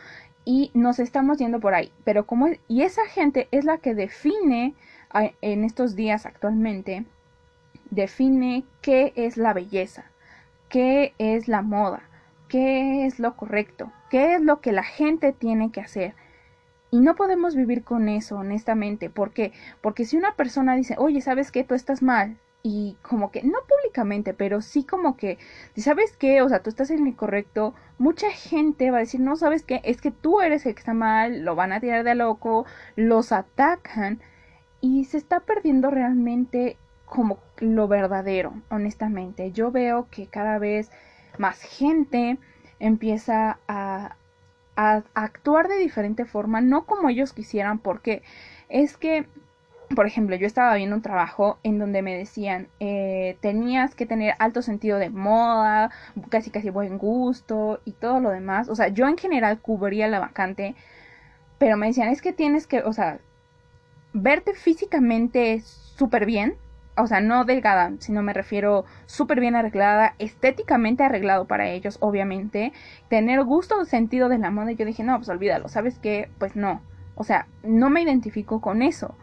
Y 0.44 0.72
nos 0.74 1.00
estamos 1.00 1.38
yendo 1.38 1.60
por 1.60 1.74
ahí. 1.74 1.92
Pero 2.04 2.26
como 2.26 2.48
y 2.68 2.82
esa 2.82 3.06
gente 3.06 3.48
es 3.52 3.64
la 3.64 3.78
que 3.78 3.94
define 3.94 4.74
en 5.42 5.64
estos 5.64 5.96
días 5.96 6.26
actualmente, 6.26 7.06
define 7.92 8.66
qué 8.82 9.14
es 9.16 9.38
la 9.38 9.54
belleza, 9.54 10.06
qué 10.70 11.14
es 11.18 11.48
la 11.48 11.62
moda, 11.62 12.02
qué 12.48 13.06
es 13.06 13.20
lo 13.20 13.36
correcto, 13.36 13.92
qué 14.10 14.36
es 14.36 14.42
lo 14.42 14.62
que 14.62 14.72
la 14.72 14.84
gente 14.84 15.34
tiene 15.34 15.72
que 15.72 15.82
hacer. 15.82 16.16
Y 16.92 17.00
no 17.00 17.16
podemos 17.16 17.56
vivir 17.56 17.84
con 17.84 18.10
eso, 18.10 18.36
honestamente. 18.36 19.10
¿Por 19.10 19.32
qué? 19.32 19.54
Porque 19.82 20.04
si 20.04 20.18
una 20.18 20.36
persona 20.36 20.76
dice, 20.76 20.96
oye, 20.98 21.22
¿sabes 21.22 21.52
qué? 21.52 21.64
Tú 21.64 21.74
estás 21.74 22.02
mal. 22.02 22.38
Y 22.64 22.96
como 23.02 23.32
que, 23.32 23.42
no 23.44 23.58
públicamente, 23.68 24.34
pero 24.34 24.62
sí 24.62 24.84
como 24.84 25.18
que, 25.18 25.40
¿sabes 25.78 26.16
qué? 26.18 26.42
O 26.42 26.50
sea, 26.50 26.62
tú 26.62 26.70
estás 26.70 26.92
en 26.92 27.06
lo 27.06 27.16
correcto. 27.16 27.74
Mucha 27.98 28.30
gente 28.32 28.92
va 28.92 28.98
a 28.98 29.02
decir, 29.02 29.20
no, 29.20 29.36
¿sabes 29.36 29.64
qué? 29.64 29.82
Es 29.84 30.02
que 30.02 30.12
tú 30.12 30.42
eres 30.42 30.66
el 30.66 30.76
que 30.76 30.80
está 30.80 30.94
mal, 30.94 31.42
lo 31.44 31.56
van 31.56 31.74
a 31.74 31.80
tirar 31.80 32.04
de 32.04 32.16
loco, 32.16 32.66
los 32.96 33.32
atacan. 33.32 34.22
Y 34.80 35.06
se 35.06 35.18
está 35.18 35.40
perdiendo 35.42 35.90
realmente 35.90 36.78
como 37.06 37.40
lo 37.58 37.88
verdadero, 37.88 38.54
honestamente. 38.70 39.52
Yo 39.52 39.72
veo 39.72 40.08
que 40.10 40.28
cada 40.28 40.60
vez 40.60 40.92
más 41.38 41.62
gente 41.62 42.38
empieza 42.80 43.60
a, 43.68 44.16
actuar 44.76 45.68
de 45.68 45.78
diferente 45.78 46.26
forma, 46.26 46.60
no 46.60 46.86
como 46.86 47.10
ellos 47.10 47.34
quisieran, 47.34 47.78
porque 47.78 48.24
es 48.68 48.98
que 48.98 49.28
por 49.96 50.08
ejemplo, 50.08 50.36
yo 50.36 50.48
estaba 50.48 50.76
viendo 50.76 50.96
un 50.96 51.02
trabajo 51.02 51.60
en 51.64 51.80
donde 51.80 52.02
me 52.02 52.18
decían, 52.18 52.68
eh, 52.80 53.38
tenías 53.42 53.96
que 53.96 54.06
tener 54.06 54.36
alto 54.40 54.62
sentido 54.62 54.98
de 54.98 55.10
moda, 55.10 55.92
casi 56.30 56.50
casi 56.52 56.70
buen 56.70 56.98
gusto 56.98 57.80
y 57.86 57.94
todo 57.94 58.20
lo 58.20 58.30
demás. 58.30 58.70
O 58.70 58.76
sea, 58.76 58.90
yo 58.90 59.08
en 59.08 59.18
general 59.18 59.60
cubría 59.60 60.08
la 60.08 60.20
vacante, 60.20 60.76
pero 61.58 61.78
me 61.78 61.88
decían, 61.88 62.10
es 62.10 62.22
que 62.22 62.34
tienes 62.34 62.68
que, 62.68 62.82
o 62.84 62.94
sea, 62.94 63.20
verte 64.14 64.54
físicamente 64.54 65.62
súper 65.62 66.26
bien, 66.26 66.56
o 66.98 67.08
sea, 67.08 67.22
no 67.22 67.46
delgada, 67.46 67.94
sino 68.00 68.22
me 68.22 68.34
refiero 68.34 68.86
súper 69.06 69.40
bien 69.40 69.56
arreglada, 69.56 70.16
estéticamente 70.20 71.04
arreglado 71.04 71.46
para 71.46 71.70
ellos, 71.70 71.98
obviamente, 72.02 72.74
tener 73.10 73.44
gusto, 73.44 73.86
sentido 73.86 74.30
de 74.30 74.38
la 74.38 74.52
moda, 74.52 74.72
y 74.72 74.76
yo 74.76 74.86
dije, 74.86 75.04
no, 75.04 75.18
pues 75.18 75.30
olvídalo, 75.30 75.70
¿sabes 75.70 76.00
qué? 76.00 76.30
Pues 76.38 76.56
no, 76.56 76.82
o 77.16 77.24
sea, 77.24 77.48
no 77.64 77.90
me 77.90 78.02
identifico 78.02 78.62
con 78.62 78.82
eso. 78.82 79.16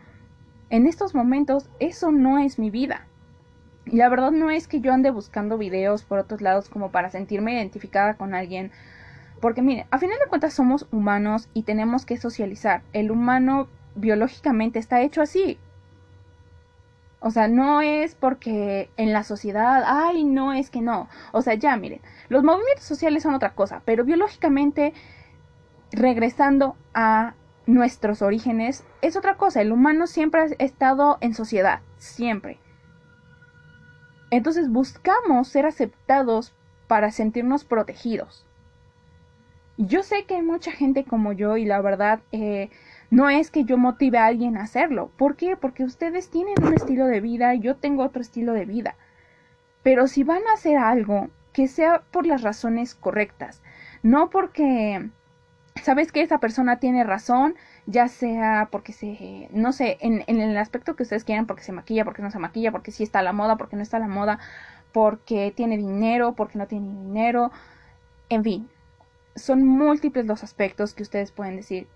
En 0.71 0.87
estos 0.87 1.15
momentos, 1.15 1.69
eso 1.81 2.13
no 2.13 2.39
es 2.39 2.59
mi 2.59 2.71
vida. 2.71 3.07
Y 3.87 3.97
la 3.97 4.09
verdad 4.09 4.33
no 4.33 4.51
es 4.51 4.69
que 4.69 4.81
yo 4.81 4.93
ande 4.93 5.11
buscando 5.11 5.57
videos 5.57 6.03
por 6.03 6.19
otros 6.19 6.43
lados 6.43 6.69
como 6.69 6.91
para 6.91 7.11
sentirme 7.11 7.55
identificada 7.55 8.15
con 8.15 8.35
alguien. 8.35 8.71
Porque 9.41 9.63
mire, 9.63 9.87
a 9.91 9.99
final 9.99 10.19
de 10.19 10.29
cuentas 10.29 10.53
somos 10.53 10.87
humanos 10.93 11.49
y 11.55 11.63
tenemos 11.63 12.05
que 12.05 12.19
socializar. 12.19 12.83
El 12.93 13.11
humano 13.11 13.69
biológicamente 13.95 14.79
está 14.79 15.01
hecho 15.01 15.23
así. 15.23 15.59
O 17.21 17.31
sea, 17.31 17.49
no 17.49 17.81
es 17.81 18.15
porque 18.15 18.91
en 18.97 19.13
la 19.13 19.25
sociedad, 19.25 19.83
ay, 19.87 20.25
no 20.25 20.53
es 20.53 20.71
que 20.71 20.83
no. 20.83 21.09
O 21.33 21.43
sea, 21.43 21.55
ya 21.55 21.77
miren, 21.77 22.01
los 22.29 22.45
movimientos 22.45 22.85
sociales 22.85 23.23
son 23.23 23.35
otra 23.35 23.55
cosa, 23.55 23.83
pero 23.85 24.05
biológicamente, 24.05 24.93
regresando 25.91 26.77
a 26.95 27.35
nuestros 27.69 28.23
orígenes, 28.23 28.83
es 29.03 29.17
otra 29.17 29.37
cosa. 29.37 29.61
El 29.61 29.73
humano 29.73 30.07
siempre 30.07 30.41
ha 30.41 30.47
estado 30.59 31.19
en 31.21 31.35
sociedad, 31.35 31.81
siempre. 31.99 32.59
Entonces 34.31 34.71
buscamos 34.71 35.49
ser 35.49 35.67
aceptados 35.67 36.55
para 36.87 37.11
sentirnos 37.13 37.65
protegidos. 37.65 38.47
Yo 39.77 40.03
sé 40.03 40.25
que 40.25 40.37
hay 40.37 40.43
mucha 40.43 40.73
gente 40.73 41.05
como 41.05 41.33
yo 41.33 41.57
y 41.57 41.65
la 41.65 41.81
verdad 41.81 42.21
eh, 42.33 42.71
no 43.11 43.29
es 43.29 43.51
que 43.51 43.65
yo 43.65 43.77
motive 43.77 44.19
a 44.19 44.27
alguien 44.27 44.57
a 44.57 44.63
hacerlo. 44.63 45.13
¿Por 45.17 45.37
qué? 45.37 45.57
Porque 45.57 45.85
ustedes 45.85 46.31
tienen 46.31 46.55
un 46.63 46.75
estilo 46.75 47.07
de 47.07 47.21
vida 47.21 47.55
y 47.55 47.61
yo 47.61 47.77
tengo 47.77 48.03
otro 48.03 48.23
estilo 48.23 48.55
de 48.55 48.65
vida. 48.65 48.97
Pero 49.83 50.09
si 50.09 50.25
van 50.25 50.43
a 50.49 50.55
hacer 50.55 50.79
algo, 50.79 51.29
que 51.53 51.69
sea 51.69 52.03
por 52.11 52.27
las 52.27 52.43
razones 52.43 52.95
correctas. 52.95 53.63
No 54.03 54.31
porque, 54.31 55.11
¿sabes 55.83 56.13
que 56.13 56.23
esa 56.23 56.39
persona 56.39 56.79
tiene 56.79 57.05
razón? 57.05 57.55
Ya 57.87 58.09
sea 58.09 58.69
porque 58.71 58.93
se, 58.93 59.49
no 59.53 59.73
sé, 59.73 59.99
en, 60.01 60.23
el 60.29 60.57
aspecto 60.57 60.97
que 60.97 61.03
ustedes 61.03 61.25
quieran, 61.25 61.47
porque 61.47 61.63
se 61.63 61.73
maquilla, 61.73 62.05
porque 62.05 62.23
no 62.23 62.31
se 62.31 62.39
maquilla, 62.39 62.73
porque 62.73 62.91
sí 62.91 63.03
está 63.03 63.21
a 63.21 63.23
la 63.23 63.33
moda, 63.33 63.57
porque 63.57 63.77
no 63.77 63.83
está 63.83 63.97
a 63.97 64.01
la 64.01 64.09
moda, 64.09 64.39
porque 64.93 65.53
tiene 65.55 65.77
dinero, 65.77 66.35
porque 66.35 66.59
no 66.59 66.67
tiene 66.67 66.89
dinero. 66.89 67.51
En 68.29 68.45
fin, 68.45 68.69
son 69.37 69.67
múltiples 69.67 70.27
los 70.27 70.45
aspectos 70.45 70.95
que 70.95 71.03
ustedes 71.03 71.33
pueden 71.33 71.57
decir. 71.57 71.89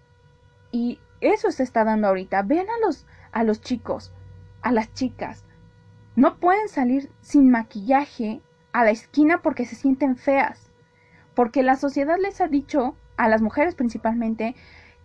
Y 0.71 0.99
eso 1.21 1.51
se 1.51 1.62
está 1.62 1.85
dando 1.85 2.09
ahorita. 2.09 2.43
Vean 2.43 2.67
a 2.69 2.87
los, 2.87 3.07
a 3.33 3.45
los 3.45 3.61
chicos, 3.61 4.12
a 4.62 4.73
las 4.73 4.93
chicas. 4.95 5.45
No 6.17 6.39
pueden 6.39 6.69
salir 6.69 7.11
sin 7.21 7.51
maquillaje 7.51 8.41
a 8.73 8.85
la 8.85 8.91
esquina 8.91 9.43
porque 9.43 9.67
se 9.67 9.77
sienten 9.77 10.17
feas. 10.17 10.71
Porque 11.35 11.62
la 11.62 11.77
sociedad 11.77 12.17
les 12.21 12.41
ha 12.41 12.49
dicho, 12.49 12.97
a 13.16 13.28
las 13.28 13.42
mujeres 13.42 13.75
principalmente, 13.75 14.54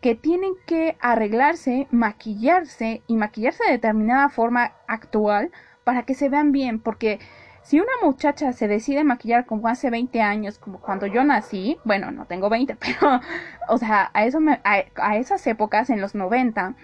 que 0.02 0.16
tienen 0.16 0.54
que 0.66 0.98
arreglarse, 1.00 1.88
maquillarse 1.92 3.02
y 3.08 3.16
maquillarse 3.16 3.64
de 3.66 3.72
determinada 3.72 4.30
forma 4.30 4.74
actual 4.88 5.52
para 5.84 6.04
que 6.04 6.14
se 6.14 6.30
vean 6.30 6.52
bien. 6.52 6.80
Porque 6.80 7.20
si 7.64 7.80
una 7.80 7.92
muchacha 8.02 8.54
se 8.54 8.68
decide 8.68 9.04
maquillar 9.04 9.46
como 9.46 9.68
hace 9.68 9.90
20 9.90 10.22
años, 10.22 10.60
como 10.60 10.80
cuando 10.80 11.06
yo 11.08 11.24
nací, 11.24 11.78
bueno, 11.84 12.12
no 12.12 12.26
tengo 12.26 12.50
20, 12.50 12.76
pero, 12.80 13.20
o 13.68 13.78
sea, 13.78 14.12
a, 14.14 14.26
eso 14.26 14.40
a, 14.64 15.18
esas 15.18 15.46
épocas, 15.48 15.90
en 15.90 16.00
los 16.00 16.16
90, 16.16 16.76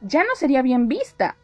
ya 0.00 0.24
no 0.24 0.34
sería 0.34 0.62
bien 0.62 0.88
vista. 0.88 1.36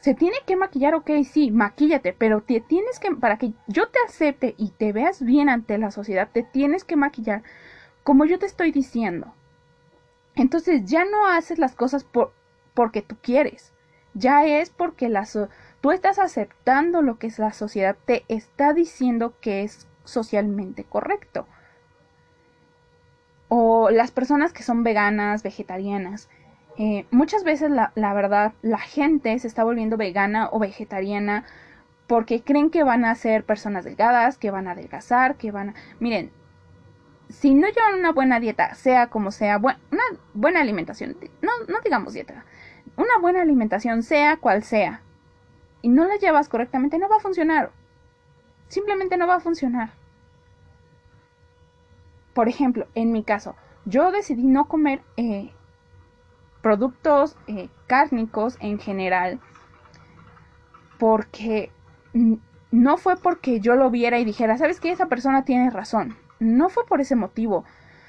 Se 0.00 0.14
tiene 0.14 0.38
que 0.44 0.56
maquillar, 0.56 0.96
ok, 0.96 1.10
sí, 1.24 1.52
maquíllate, 1.52 2.12
pero 2.12 2.40
te 2.40 2.60
tienes 2.60 2.98
que, 2.98 3.14
para 3.14 3.38
que 3.38 3.52
yo 3.68 3.86
te 3.88 4.00
acepte 4.08 4.56
y 4.58 4.70
te 4.70 4.92
veas 4.92 5.22
bien 5.22 5.48
ante 5.48 5.78
la 5.78 5.92
sociedad, 5.92 6.28
te 6.32 6.42
tienes 6.42 6.82
que 6.82 6.96
maquillar 6.96 7.44
como 8.02 8.24
yo 8.24 8.38
te 8.38 8.46
estoy 8.46 8.72
diciendo. 8.72 9.32
Entonces 10.34 10.84
ya 10.86 11.04
no 11.04 11.26
haces 11.26 11.58
las 11.58 11.74
cosas 11.74 12.04
por, 12.04 12.32
porque 12.74 13.02
tú 13.02 13.16
quieres, 13.22 13.72
Ya 14.14 14.44
es 14.44 14.70
porque 14.70 15.08
la 15.08 15.26
tú 15.80 15.90
estás 15.90 16.18
aceptando 16.18 17.02
lo 17.02 17.18
que 17.18 17.32
la 17.38 17.52
sociedad 17.52 17.96
te 18.04 18.24
está 18.28 18.72
diciendo 18.74 19.34
que 19.40 19.62
es 19.62 19.88
socialmente 20.04 20.84
correcto. 20.84 21.46
O 23.48 23.90
las 23.90 24.10
personas 24.10 24.52
que 24.52 24.62
son 24.62 24.82
veganas, 24.82 25.42
vegetarianas. 25.42 26.28
Eh, 26.78 27.06
muchas 27.10 27.44
veces 27.44 27.70
la, 27.70 27.92
la 27.94 28.14
verdad 28.14 28.52
la 28.62 28.78
gente 28.78 29.38
se 29.38 29.46
está 29.46 29.62
volviendo 29.64 29.96
vegana 29.98 30.48
o 30.52 30.58
vegetariana 30.58 31.44
porque 32.06 32.42
creen 32.42 32.70
que 32.70 32.82
van 32.84 33.04
a 33.04 33.14
ser 33.14 33.44
personas 33.44 33.84
delgadas, 33.84 34.38
que 34.38 34.50
van 34.50 34.68
a 34.68 34.72
adelgazar, 34.72 35.36
que 35.36 35.50
van 35.50 35.70
a... 35.70 35.74
Miren, 36.00 36.30
si 37.28 37.54
no 37.54 37.68
llevan 37.68 37.98
una 37.98 38.12
buena 38.12 38.40
dieta, 38.40 38.74
sea 38.74 39.08
como 39.08 39.30
sea, 39.30 39.58
una 39.58 39.76
buena 40.34 40.60
alimentación, 40.60 41.16
no, 41.40 41.50
no 41.68 41.80
digamos 41.82 42.12
dieta, 42.12 42.44
una 42.96 43.18
buena 43.20 43.42
alimentación, 43.42 44.02
sea 44.02 44.36
cual 44.36 44.62
sea, 44.62 45.02
y 45.80 45.88
no 45.88 46.06
la 46.06 46.16
llevas 46.16 46.48
correctamente, 46.48 46.98
no 46.98 47.08
va 47.08 47.16
a 47.16 47.20
funcionar. 47.20 47.70
Simplemente 48.68 49.16
no 49.16 49.26
va 49.26 49.36
a 49.36 49.40
funcionar. 49.40 49.90
Por 52.32 52.48
ejemplo, 52.48 52.86
en 52.94 53.12
mi 53.12 53.24
caso, 53.24 53.56
yo 53.84 54.10
decidí 54.10 54.44
no 54.44 54.68
comer 54.68 55.02
eh, 55.16 55.52
productos 56.62 57.36
eh, 57.46 57.68
cárnicos 57.86 58.56
en 58.60 58.78
general 58.78 59.40
porque 60.98 61.70
no 62.70 62.96
fue 62.96 63.16
porque 63.16 63.60
yo 63.60 63.74
lo 63.74 63.90
viera 63.90 64.18
y 64.18 64.24
dijera, 64.24 64.56
¿sabes 64.56 64.80
qué? 64.80 64.92
Esa 64.92 65.06
persona 65.06 65.44
tiene 65.44 65.68
razón. 65.70 66.16
No 66.42 66.70
fue 66.70 66.84
por 66.86 67.00
ese 67.00 67.14
motivo. 67.14 67.64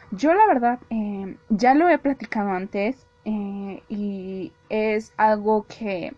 Yo 0.09 0.33
la 0.33 0.47
verdad 0.47 0.79
eh, 0.89 1.37
ya 1.49 1.75
lo 1.75 1.87
he 1.87 1.99
platicado 1.99 2.49
antes 2.49 3.05
eh, 3.25 3.83
y 3.87 4.51
es 4.69 5.13
algo 5.17 5.67
que 5.67 6.15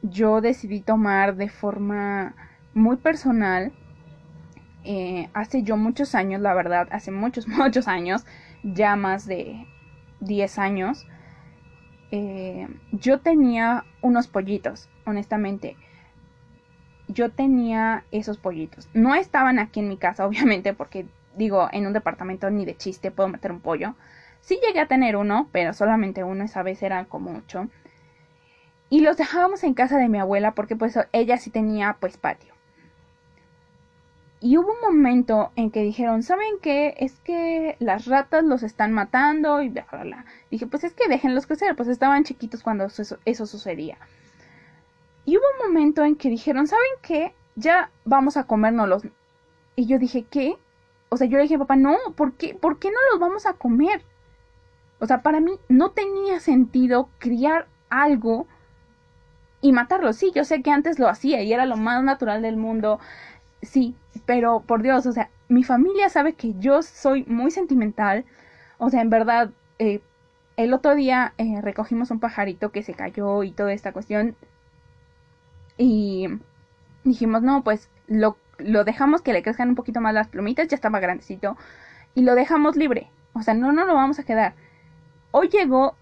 yo 0.00 0.40
decidí 0.40 0.80
tomar 0.80 1.36
de 1.36 1.50
forma 1.50 2.34
muy 2.72 2.96
personal. 2.96 3.72
Eh, 4.84 5.28
hace 5.34 5.62
yo 5.62 5.76
muchos 5.76 6.14
años, 6.14 6.40
la 6.40 6.54
verdad, 6.54 6.88
hace 6.90 7.10
muchos, 7.10 7.46
muchos 7.48 7.88
años, 7.88 8.24
ya 8.62 8.96
más 8.96 9.26
de 9.26 9.66
10 10.20 10.58
años, 10.58 11.06
yo 12.90 13.20
tenía 13.20 13.84
unos 14.02 14.28
pollitos, 14.28 14.90
honestamente 15.06 15.76
yo 17.08 17.30
tenía 17.30 18.04
esos 18.10 18.38
pollitos. 18.38 18.88
No 18.94 19.14
estaban 19.14 19.58
aquí 19.58 19.80
en 19.80 19.88
mi 19.88 19.96
casa, 19.96 20.26
obviamente, 20.26 20.74
porque 20.74 21.06
digo, 21.36 21.68
en 21.72 21.86
un 21.86 21.92
departamento 21.92 22.50
ni 22.50 22.64
de 22.64 22.76
chiste 22.76 23.10
puedo 23.10 23.28
meter 23.28 23.52
un 23.52 23.60
pollo. 23.60 23.94
Sí 24.40 24.58
llegué 24.66 24.80
a 24.80 24.88
tener 24.88 25.16
uno, 25.16 25.48
pero 25.52 25.72
solamente 25.72 26.24
uno, 26.24 26.44
esa 26.44 26.62
vez 26.62 26.82
era 26.82 27.04
como 27.04 27.36
ocho. 27.36 27.68
Y 28.90 29.00
los 29.00 29.16
dejábamos 29.16 29.64
en 29.64 29.74
casa 29.74 29.98
de 29.98 30.08
mi 30.08 30.18
abuela 30.18 30.52
porque 30.52 30.76
pues 30.76 30.98
ella 31.12 31.38
sí 31.38 31.50
tenía 31.50 31.96
pues 32.00 32.16
patio. 32.16 32.52
Y 34.40 34.58
hubo 34.58 34.72
un 34.72 34.80
momento 34.80 35.52
en 35.54 35.70
que 35.70 35.84
dijeron, 35.84 36.24
¿saben 36.24 36.58
qué? 36.60 36.96
Es 36.98 37.20
que 37.20 37.76
las 37.78 38.06
ratas 38.06 38.42
los 38.42 38.64
están 38.64 38.92
matando 38.92 39.62
y 39.62 39.68
bla, 39.68 39.86
bla, 39.88 40.02
bla. 40.02 40.24
Dije, 40.50 40.66
pues 40.66 40.82
es 40.82 40.94
que 40.94 41.08
déjenlos 41.08 41.46
crecer, 41.46 41.76
pues 41.76 41.88
estaban 41.88 42.24
chiquitos 42.24 42.64
cuando 42.64 42.88
eso 43.24 43.46
sucedía. 43.46 43.98
Y 45.24 45.36
hubo 45.36 45.44
un 45.58 45.68
momento 45.68 46.04
en 46.04 46.16
que 46.16 46.28
dijeron, 46.28 46.66
¿saben 46.66 46.84
qué? 47.02 47.34
Ya 47.54 47.90
vamos 48.04 48.36
a 48.36 48.44
comérnoslos. 48.44 49.02
Y 49.76 49.86
yo 49.86 49.98
dije, 49.98 50.24
¿qué? 50.24 50.56
O 51.08 51.16
sea, 51.16 51.26
yo 51.26 51.36
le 51.36 51.44
dije, 51.44 51.58
papá, 51.58 51.76
no, 51.76 51.96
¿por 52.16 52.32
qué, 52.34 52.54
¿por 52.54 52.78
qué 52.78 52.90
no 52.90 52.98
los 53.10 53.20
vamos 53.20 53.46
a 53.46 53.54
comer? 53.54 54.02
O 54.98 55.06
sea, 55.06 55.22
para 55.22 55.40
mí 55.40 55.52
no 55.68 55.90
tenía 55.90 56.40
sentido 56.40 57.08
criar 57.18 57.66
algo 57.90 58.46
y 59.60 59.72
matarlo. 59.72 60.12
Sí, 60.12 60.32
yo 60.34 60.44
sé 60.44 60.62
que 60.62 60.70
antes 60.70 60.98
lo 60.98 61.08
hacía 61.08 61.42
y 61.42 61.52
era 61.52 61.66
lo 61.66 61.76
más 61.76 62.02
natural 62.02 62.42
del 62.42 62.56
mundo. 62.56 62.98
Sí, 63.62 63.96
pero 64.26 64.60
por 64.60 64.82
Dios, 64.82 65.06
o 65.06 65.12
sea, 65.12 65.30
mi 65.48 65.64
familia 65.64 66.08
sabe 66.08 66.34
que 66.34 66.54
yo 66.58 66.82
soy 66.82 67.24
muy 67.26 67.50
sentimental. 67.50 68.24
O 68.78 68.90
sea, 68.90 69.02
en 69.02 69.10
verdad, 69.10 69.50
eh, 69.78 70.02
el 70.56 70.74
otro 70.74 70.94
día 70.94 71.34
eh, 71.38 71.60
recogimos 71.62 72.10
un 72.10 72.20
pajarito 72.20 72.72
que 72.72 72.82
se 72.82 72.94
cayó 72.94 73.42
y 73.42 73.52
toda 73.52 73.72
esta 73.72 73.92
cuestión. 73.92 74.36
Y 75.78 76.28
dijimos, 77.04 77.42
no, 77.42 77.62
pues 77.64 77.90
lo, 78.06 78.36
lo 78.58 78.84
dejamos 78.84 79.22
que 79.22 79.32
le 79.32 79.42
crezcan 79.42 79.70
un 79.70 79.74
poquito 79.74 80.00
más 80.00 80.14
las 80.14 80.28
plumitas, 80.28 80.68
ya 80.68 80.76
estaba 80.76 81.00
grandecito. 81.00 81.56
Y 82.14 82.22
lo 82.22 82.34
dejamos 82.34 82.76
libre. 82.76 83.10
O 83.34 83.42
sea, 83.42 83.54
no, 83.54 83.72
no 83.72 83.84
lo 83.86 83.94
vamos 83.94 84.18
a 84.18 84.24
quedar. 84.24 84.54
Hoy 85.32 85.48
llegó 85.48 85.96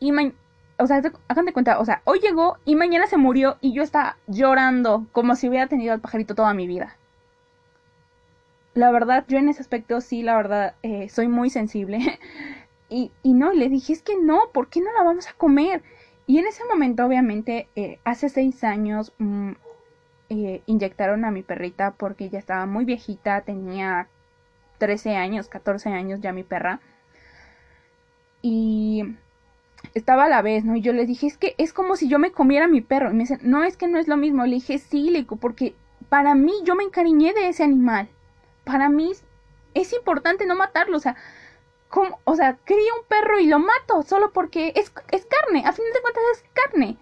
y 0.00 0.12
mañana... 0.12 0.36
O 0.78 0.86
sea, 0.86 1.02
hagan 1.28 1.52
cuenta, 1.52 1.78
o 1.78 1.84
sea, 1.86 2.02
hoy 2.04 2.20
llegó 2.20 2.58
y 2.66 2.76
mañana 2.76 3.06
se 3.06 3.16
murió 3.16 3.56
y 3.62 3.72
yo 3.72 3.82
estaba 3.82 4.18
llorando 4.26 5.06
como 5.12 5.34
si 5.34 5.48
hubiera 5.48 5.68
tenido 5.68 5.94
al 5.94 6.00
pajarito 6.02 6.34
toda 6.34 6.52
mi 6.54 6.66
vida. 6.66 6.98
La 8.74 8.90
verdad, 8.92 9.24
yo 9.28 9.38
en 9.38 9.48
ese 9.48 9.62
aspecto 9.62 10.00
sí, 10.00 10.22
la 10.22 10.36
verdad, 10.36 10.74
eh, 10.82 11.08
soy 11.08 11.28
muy 11.28 11.50
sensible. 11.50 11.98
y, 12.88 13.10
y 13.22 13.34
no, 13.34 13.52
le 13.52 13.68
dije, 13.68 13.92
es 13.92 14.02
que 14.02 14.16
no, 14.16 14.50
¿por 14.52 14.68
qué 14.68 14.80
no 14.80 14.92
la 14.92 15.02
vamos 15.02 15.28
a 15.28 15.32
comer? 15.34 15.82
Y 16.26 16.38
en 16.38 16.46
ese 16.46 16.64
momento, 16.64 17.04
obviamente, 17.04 17.68
eh, 17.76 17.98
hace 18.04 18.28
seis 18.28 18.64
años 18.64 19.12
mm, 19.18 19.52
eh, 20.28 20.62
inyectaron 20.66 21.24
a 21.24 21.30
mi 21.30 21.42
perrita 21.42 21.92
porque 21.92 22.28
ya 22.28 22.38
estaba 22.38 22.66
muy 22.66 22.84
viejita, 22.84 23.42
tenía 23.42 24.08
13 24.78 25.16
años, 25.16 25.48
14 25.48 25.90
años 25.90 26.20
ya 26.20 26.32
mi 26.32 26.42
perra. 26.42 26.80
Y 28.42 29.04
estaba 29.94 30.24
a 30.24 30.28
la 30.28 30.42
vez, 30.42 30.64
¿no? 30.64 30.76
Y 30.76 30.80
yo 30.80 30.92
le 30.92 31.06
dije, 31.06 31.26
es 31.26 31.38
que 31.38 31.54
es 31.58 31.72
como 31.72 31.96
si 31.96 32.08
yo 32.08 32.18
me 32.18 32.32
comiera 32.32 32.66
mi 32.66 32.80
perro. 32.80 33.10
Y 33.10 33.14
me 33.14 33.20
dicen, 33.20 33.40
no, 33.42 33.62
es 33.62 33.76
que 33.76 33.88
no 33.88 33.98
es 33.98 34.08
lo 34.08 34.16
mismo. 34.16 34.44
Le 34.44 34.56
dije, 34.56 34.78
sí, 34.78 35.26
porque 35.40 35.74
para 36.08 36.34
mí 36.34 36.52
yo 36.64 36.74
me 36.74 36.84
encariñé 36.84 37.32
de 37.34 37.48
ese 37.48 37.64
animal. 37.64 38.08
Para 38.64 38.88
mí 38.88 39.12
es 39.74 39.92
importante 39.92 40.46
no 40.46 40.56
matarlo. 40.56 40.96
O 40.96 41.00
sea, 41.00 41.16
o 42.24 42.34
sea, 42.34 42.58
cría 42.64 42.94
un 43.00 43.06
perro 43.08 43.38
y 43.38 43.46
lo 43.46 43.58
mato 43.58 44.02
solo 44.02 44.32
porque 44.32 44.72
es, 44.74 44.92
es 45.10 45.26
carne, 45.26 45.64
a 45.64 45.72
fin 45.72 45.84
de 45.92 46.00
cuentas 46.00 46.22
es 46.32 46.44
carne. 46.52 46.96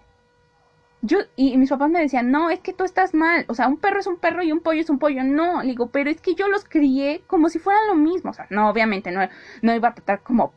Yo, 1.01 1.19
y 1.35 1.55
mis 1.57 1.69
papás 1.69 1.91
me 1.91 1.99
decían, 1.99 2.31
no, 2.31 2.49
es 2.49 2.61
que 2.61 2.73
tú 2.73 2.83
estás 2.83 3.13
mal, 3.13 3.45
o 3.47 3.53
sea, 3.53 3.67
un 3.67 3.77
perro 3.77 3.99
es 3.99 4.07
un 4.07 4.17
perro 4.17 4.41
y 4.41 4.51
un 4.51 4.61
pollo 4.61 4.81
es 4.81 4.89
un 4.89 4.97
pollo, 4.97 5.23
no, 5.23 5.61
le 5.61 5.67
digo, 5.69 5.87
pero 5.91 6.09
es 6.09 6.19
que 6.19 6.33
yo 6.33 6.47
los 6.47 6.65
crié 6.65 7.21
como 7.27 7.49
si 7.49 7.59
fueran 7.59 7.85
lo 7.87 7.93
mismo, 7.95 8.31
o 8.31 8.33
sea, 8.33 8.47
no, 8.49 8.69
obviamente, 8.69 9.11
no, 9.11 9.21
no 9.61 9.75
iba 9.75 9.89
a 9.89 9.93
tratar 9.93 10.21
como 10.23 10.51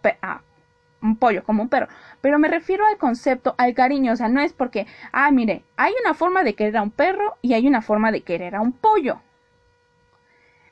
un 1.02 1.16
pollo, 1.16 1.44
como 1.44 1.62
un 1.64 1.68
perro, 1.68 1.88
pero 2.22 2.38
me 2.38 2.48
refiero 2.48 2.86
al 2.86 2.96
concepto, 2.96 3.54
al 3.58 3.74
cariño, 3.74 4.12
o 4.12 4.16
sea, 4.16 4.28
no 4.28 4.40
es 4.40 4.54
porque, 4.54 4.86
ah, 5.12 5.30
mire, 5.30 5.64
hay 5.76 5.92
una 6.02 6.14
forma 6.14 6.42
de 6.42 6.54
querer 6.54 6.78
a 6.78 6.82
un 6.82 6.92
perro 6.92 7.36
y 7.42 7.52
hay 7.52 7.68
una 7.68 7.82
forma 7.82 8.10
de 8.10 8.22
querer 8.22 8.54
a 8.54 8.62
un 8.62 8.72
pollo, 8.72 9.20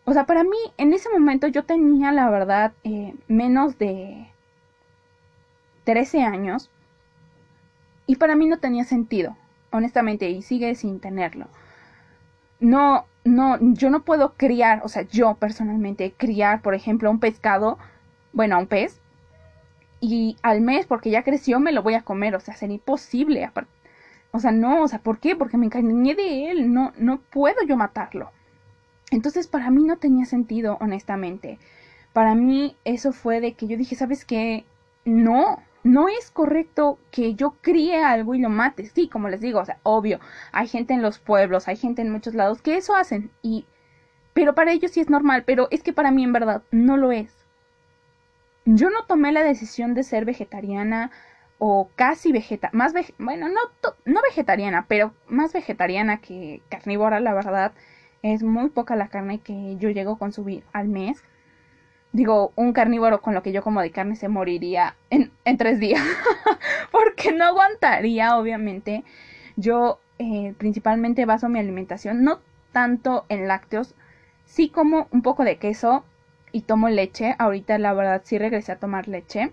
o 0.07 0.13
sea, 0.13 0.25
para 0.25 0.45
mí 0.45 0.57
en 0.79 0.93
ese 0.93 1.11
momento 1.11 1.49
yo 1.49 1.65
tenía, 1.65 2.13
la 2.13 2.31
verdad, 2.31 2.73
eh, 2.85 3.15
menos 3.27 3.77
de 3.77 4.29
13 5.85 6.23
años. 6.23 6.71
Y 8.07 8.17
para 8.17 8.37
mí 8.37 8.47
no 8.47 8.59
tenía 8.59 8.85
sentido, 8.85 9.37
honestamente, 9.73 10.31
y 10.31 10.43
sigue 10.43 10.77
sin 10.77 11.01
tenerlo. 11.01 11.49
No, 12.61 13.05
no, 13.25 13.59
yo 13.61 13.91
no 13.91 14.05
puedo 14.05 14.35
criar, 14.35 14.81
o 14.85 14.89
sea, 14.89 15.03
yo 15.03 15.35
personalmente 15.35 16.15
criar, 16.17 16.63
por 16.63 16.75
ejemplo, 16.75 17.11
un 17.11 17.19
pescado, 17.19 17.77
bueno, 18.33 18.59
un 18.61 18.69
pez, 18.69 19.01
y 20.01 20.37
al 20.43 20.61
mes, 20.61 20.87
porque 20.87 21.11
ya 21.11 21.25
creció, 21.25 21.59
me 21.59 21.73
lo 21.73 21.83
voy 21.83 21.95
a 21.95 22.03
comer, 22.03 22.37
o 22.37 22.41
sea, 22.41 22.55
sería 22.55 22.77
imposible. 22.77 23.51
O 24.31 24.39
sea, 24.39 24.53
no, 24.53 24.83
o 24.83 24.89
sea, 24.89 25.01
¿por 25.01 25.19
qué? 25.19 25.35
Porque 25.35 25.57
me 25.57 25.67
encariñé 25.67 26.15
de 26.15 26.51
él, 26.53 26.73
no, 26.73 26.93
no 26.97 27.19
puedo 27.19 27.57
yo 27.67 27.77
matarlo. 27.77 28.31
Entonces 29.11 29.47
para 29.47 29.71
mí 29.71 29.85
no 29.85 29.99
tenía 29.99 30.27
sentido, 30.27 30.79
honestamente. 30.81 31.59
Para 32.13 32.35
mí 32.35 32.77
eso 32.85 33.13
fue 33.13 33.41
de 33.41 33.55
que 33.55 33.67
yo 33.67 33.77
dije, 33.77 33.95
¿sabes 33.95 34.25
qué? 34.25 34.65
No, 35.05 35.63
no 35.85 36.09
es 36.09 36.31
correcto 36.31 36.99
que 37.11 37.35
yo 37.35 37.57
críe 37.61 38.03
algo 38.03 38.35
y 38.35 38.41
lo 38.41 38.49
mate. 38.49 38.87
Sí, 38.87 39.09
como 39.09 39.29
les 39.29 39.41
digo, 39.41 39.61
o 39.61 39.65
sea, 39.65 39.79
obvio, 39.85 40.19
hay 40.53 40.67
gente 40.67 40.95
en 40.95 41.03
los 41.03 41.19
pueblos, 41.19 41.69
hay 41.69 41.77
gente 41.77 42.03
en 42.03 42.11
muchos 42.11 42.35
lados 42.35 42.63
que 42.63 42.77
eso 42.77 42.97
hacen 42.97 43.31
y 43.43 43.67
pero 44.35 44.55
para 44.55 44.73
ellos 44.73 44.91
sí 44.91 45.01
es 45.01 45.09
normal, 45.09 45.45
pero 45.47 45.67
es 45.71 45.83
que 45.83 45.95
para 45.95 46.11
mí 46.11 46.23
en 46.23 46.35
verdad 46.35 46.63
no 46.71 46.99
lo 46.99 47.11
es. 47.11 47.47
Yo 48.67 48.91
no 48.91 49.05
tomé 49.07 49.33
la 49.33 49.43
decisión 49.43 49.95
de 49.95 50.03
ser 50.03 50.27
vegetariana 50.27 51.11
o 51.59 51.89
casi 51.97 52.33
vegeta, 52.33 52.69
más 52.75 52.93
bueno, 53.19 53.49
no 53.49 53.61
no 54.05 54.21
vegetariana, 54.29 54.85
pero 54.89 55.15
más 55.27 55.55
vegetariana 55.55 56.21
que 56.21 56.61
carnívora, 56.69 57.19
la 57.21 57.33
verdad 57.33 57.73
es 58.35 58.43
muy 58.43 58.71
poca 58.71 58.97
la 58.97 59.09
carne 59.09 59.39
que 59.39 59.77
yo 59.77 59.91
llego 59.91 60.13
a 60.13 60.19
consumir 60.19 60.65
al 60.73 60.89
mes. 60.89 61.23
Digo, 62.13 62.53
un 62.57 62.73
carnívoro 62.73 63.21
con 63.21 63.35
lo 63.35 63.43
que 63.43 63.53
yo 63.53 63.63
como 63.63 63.81
de 63.81 63.91
carne 63.91 64.17
se 64.17 64.29
moriría 64.29 64.97
en, 65.11 65.31
tres 65.59 65.79
días. 65.79 66.03
Porque 66.93 67.33
no 67.33 67.45
aguantaría, 67.45 68.37
obviamente. 68.37 69.05
Yo 69.57 70.01
eh, 70.19 70.55
principalmente 70.59 71.25
baso 71.25 71.49
mi 71.49 71.59
alimentación 71.59 72.25
no 72.25 72.41
tanto 72.73 73.27
en 73.29 73.47
lácteos. 73.49 73.95
Sí 74.45 74.71
como 74.71 75.09
un 75.11 75.23
poco 75.23 75.45
de 75.45 75.59
queso 75.59 76.05
y 76.53 76.63
tomo 76.63 76.89
leche. 76.89 77.35
Ahorita 77.39 77.79
la 77.79 77.93
verdad 77.93 78.23
sí 78.25 78.39
regresé 78.39 78.73
a 78.73 78.79
tomar 78.79 79.09
leche. 79.09 79.53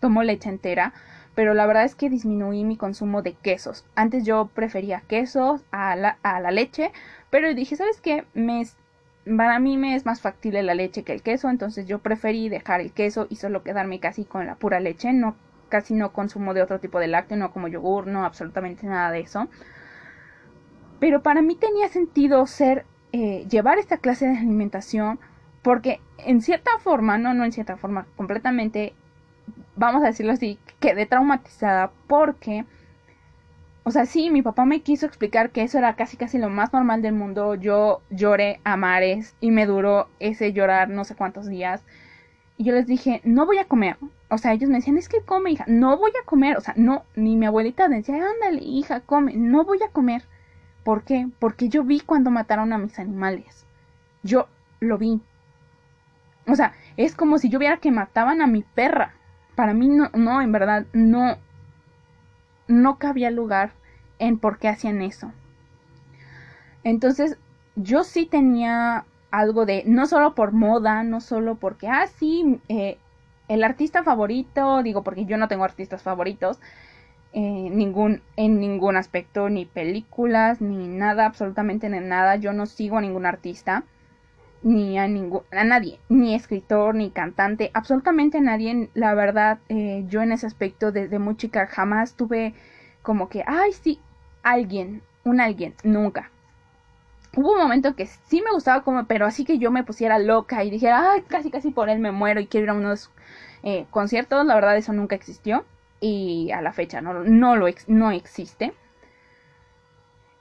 Tomo 0.00 0.22
leche 0.22 0.48
entera 0.50 0.92
pero 1.38 1.54
la 1.54 1.66
verdad 1.66 1.84
es 1.84 1.94
que 1.94 2.10
disminuí 2.10 2.64
mi 2.64 2.76
consumo 2.76 3.22
de 3.22 3.34
quesos. 3.34 3.84
Antes 3.94 4.24
yo 4.24 4.50
prefería 4.54 5.04
quesos 5.06 5.62
a 5.70 5.94
la, 5.94 6.18
a 6.24 6.40
la 6.40 6.50
leche, 6.50 6.90
pero 7.30 7.54
dije, 7.54 7.76
¿sabes 7.76 8.00
qué? 8.00 8.24
Me, 8.34 8.66
para 9.36 9.58
mí 9.58 9.76
me 9.76 9.94
es 9.94 10.06
más 10.06 10.20
factible 10.20 10.62
la 10.62 10.74
leche 10.74 11.02
que 11.02 11.12
el 11.12 11.22
queso, 11.22 11.50
entonces 11.50 11.86
yo 11.86 11.98
preferí 11.98 12.48
dejar 12.48 12.80
el 12.80 12.92
queso 12.92 13.26
y 13.28 13.36
solo 13.36 13.62
quedarme 13.62 14.00
casi 14.00 14.24
con 14.24 14.46
la 14.46 14.54
pura 14.54 14.80
leche, 14.80 15.12
no 15.12 15.36
casi 15.68 15.94
no 15.94 16.12
consumo 16.12 16.54
de 16.54 16.62
otro 16.62 16.80
tipo 16.80 16.98
de 16.98 17.08
lácteo, 17.08 17.36
no 17.36 17.52
como 17.52 17.68
yogur, 17.68 18.06
no 18.06 18.24
absolutamente 18.24 18.86
nada 18.86 19.10
de 19.10 19.20
eso. 19.20 19.48
Pero 20.98 21.22
para 21.22 21.42
mí 21.42 21.54
tenía 21.54 21.88
sentido 21.88 22.46
ser 22.46 22.84
eh, 23.12 23.46
llevar 23.48 23.78
esta 23.78 23.98
clase 23.98 24.26
de 24.26 24.38
alimentación 24.38 25.18
porque 25.62 26.00
en 26.18 26.40
cierta 26.40 26.70
forma, 26.78 27.18
no, 27.18 27.34
no 27.34 27.44
en 27.44 27.52
cierta 27.52 27.76
forma, 27.76 28.06
completamente, 28.16 28.94
vamos 29.76 30.02
a 30.02 30.06
decirlo 30.06 30.32
así, 30.32 30.58
quedé 30.80 31.06
traumatizada 31.06 31.90
porque, 32.06 32.64
o 33.88 33.90
sea, 33.90 34.04
sí, 34.04 34.28
mi 34.28 34.42
papá 34.42 34.66
me 34.66 34.82
quiso 34.82 35.06
explicar 35.06 35.48
que 35.48 35.62
eso 35.62 35.78
era 35.78 35.96
casi 35.96 36.18
casi 36.18 36.36
lo 36.36 36.50
más 36.50 36.74
normal 36.74 37.00
del 37.00 37.14
mundo, 37.14 37.54
yo 37.54 38.02
lloré 38.10 38.60
a 38.62 38.76
mares 38.76 39.34
y 39.40 39.50
me 39.50 39.64
duró 39.64 40.10
ese 40.20 40.52
llorar 40.52 40.90
no 40.90 41.04
sé 41.04 41.14
cuántos 41.14 41.46
días. 41.46 41.86
Y 42.58 42.64
yo 42.64 42.74
les 42.74 42.86
dije, 42.86 43.22
no 43.24 43.46
voy 43.46 43.56
a 43.56 43.64
comer. 43.64 43.96
O 44.28 44.36
sea, 44.36 44.52
ellos 44.52 44.68
me 44.68 44.76
decían, 44.76 44.98
es 44.98 45.08
que 45.08 45.22
come, 45.22 45.52
hija. 45.52 45.64
No 45.68 45.96
voy 45.96 46.10
a 46.22 46.26
comer. 46.26 46.58
O 46.58 46.60
sea, 46.60 46.74
no, 46.76 47.04
ni 47.16 47.34
mi 47.36 47.46
abuelita 47.46 47.88
decía, 47.88 48.16
ándale, 48.16 48.62
hija, 48.62 49.00
come. 49.00 49.32
No 49.34 49.64
voy 49.64 49.78
a 49.82 49.90
comer. 49.90 50.24
¿Por 50.84 51.04
qué? 51.04 51.26
Porque 51.38 51.70
yo 51.70 51.82
vi 51.82 52.00
cuando 52.00 52.30
mataron 52.30 52.74
a 52.74 52.78
mis 52.78 52.98
animales. 52.98 53.64
Yo 54.22 54.48
lo 54.80 54.98
vi. 54.98 55.22
O 56.46 56.54
sea, 56.56 56.74
es 56.98 57.14
como 57.14 57.38
si 57.38 57.48
yo 57.48 57.58
viera 57.58 57.78
que 57.78 57.90
mataban 57.90 58.42
a 58.42 58.46
mi 58.46 58.64
perra. 58.64 59.14
Para 59.54 59.72
mí 59.72 59.88
no, 59.88 60.10
no, 60.12 60.42
en 60.42 60.52
verdad, 60.52 60.84
no, 60.92 61.38
no 62.66 62.98
cabía 62.98 63.30
lugar 63.30 63.77
en 64.18 64.38
por 64.38 64.58
qué 64.58 64.68
hacían 64.68 65.02
eso. 65.02 65.32
Entonces, 66.84 67.36
yo 67.76 68.04
sí 68.04 68.26
tenía 68.26 69.04
algo 69.30 69.66
de, 69.66 69.84
no 69.86 70.06
solo 70.06 70.34
por 70.34 70.52
moda, 70.52 71.02
no 71.04 71.20
solo 71.20 71.56
porque, 71.56 71.88
ah, 71.88 72.06
sí, 72.06 72.60
eh, 72.68 72.98
el 73.48 73.64
artista 73.64 74.02
favorito, 74.02 74.82
digo 74.82 75.02
porque 75.02 75.24
yo 75.24 75.36
no 75.36 75.48
tengo 75.48 75.64
artistas 75.64 76.02
favoritos, 76.02 76.58
eh, 77.32 77.68
ningún, 77.70 78.22
en 78.36 78.60
ningún 78.60 78.96
aspecto, 78.96 79.48
ni 79.48 79.66
películas, 79.66 80.60
ni 80.60 80.88
nada, 80.88 81.26
absolutamente 81.26 81.86
en 81.86 82.08
nada, 82.08 82.36
yo 82.36 82.52
no 82.52 82.66
sigo 82.66 82.98
a 82.98 83.00
ningún 83.02 83.26
artista, 83.26 83.84
ni 84.62 84.98
a, 84.98 85.06
ningún, 85.06 85.42
a 85.52 85.64
nadie, 85.64 86.00
ni 86.08 86.34
escritor, 86.34 86.94
ni 86.94 87.10
cantante, 87.10 87.70
absolutamente 87.74 88.40
nadie, 88.40 88.88
la 88.94 89.14
verdad, 89.14 89.58
eh, 89.68 90.04
yo 90.08 90.22
en 90.22 90.32
ese 90.32 90.46
aspecto 90.46 90.90
desde 90.90 91.18
muy 91.18 91.36
chica 91.36 91.66
jamás 91.66 92.14
tuve 92.14 92.54
como 93.02 93.28
que, 93.28 93.44
ay, 93.46 93.72
sí, 93.72 94.00
alguien, 94.50 95.02
un 95.24 95.40
alguien, 95.40 95.74
nunca 95.84 96.30
hubo 97.36 97.52
un 97.52 97.58
momento 97.58 97.94
que 97.94 98.06
sí 98.06 98.42
me 98.42 98.50
gustaba 98.50 98.82
como, 98.82 99.06
pero 99.06 99.26
así 99.26 99.44
que 99.44 99.58
yo 99.58 99.70
me 99.70 99.84
pusiera 99.84 100.18
loca 100.18 100.64
y 100.64 100.70
dijera, 100.70 101.12
ay, 101.12 101.22
casi 101.22 101.50
casi 101.50 101.70
por 101.70 101.88
él 101.88 101.98
me 101.98 102.12
muero 102.12 102.40
y 102.40 102.46
quiero 102.46 102.64
ir 102.64 102.70
a 102.70 102.74
unos 102.74 103.10
eh, 103.62 103.86
conciertos, 103.90 104.46
la 104.46 104.54
verdad 104.54 104.76
eso 104.76 104.92
nunca 104.92 105.14
existió 105.14 105.64
y 106.00 106.50
a 106.52 106.60
la 106.62 106.72
fecha 106.72 107.00
no, 107.00 107.14
no, 107.24 107.56
lo 107.56 107.66
no 107.86 108.10
existe. 108.10 108.72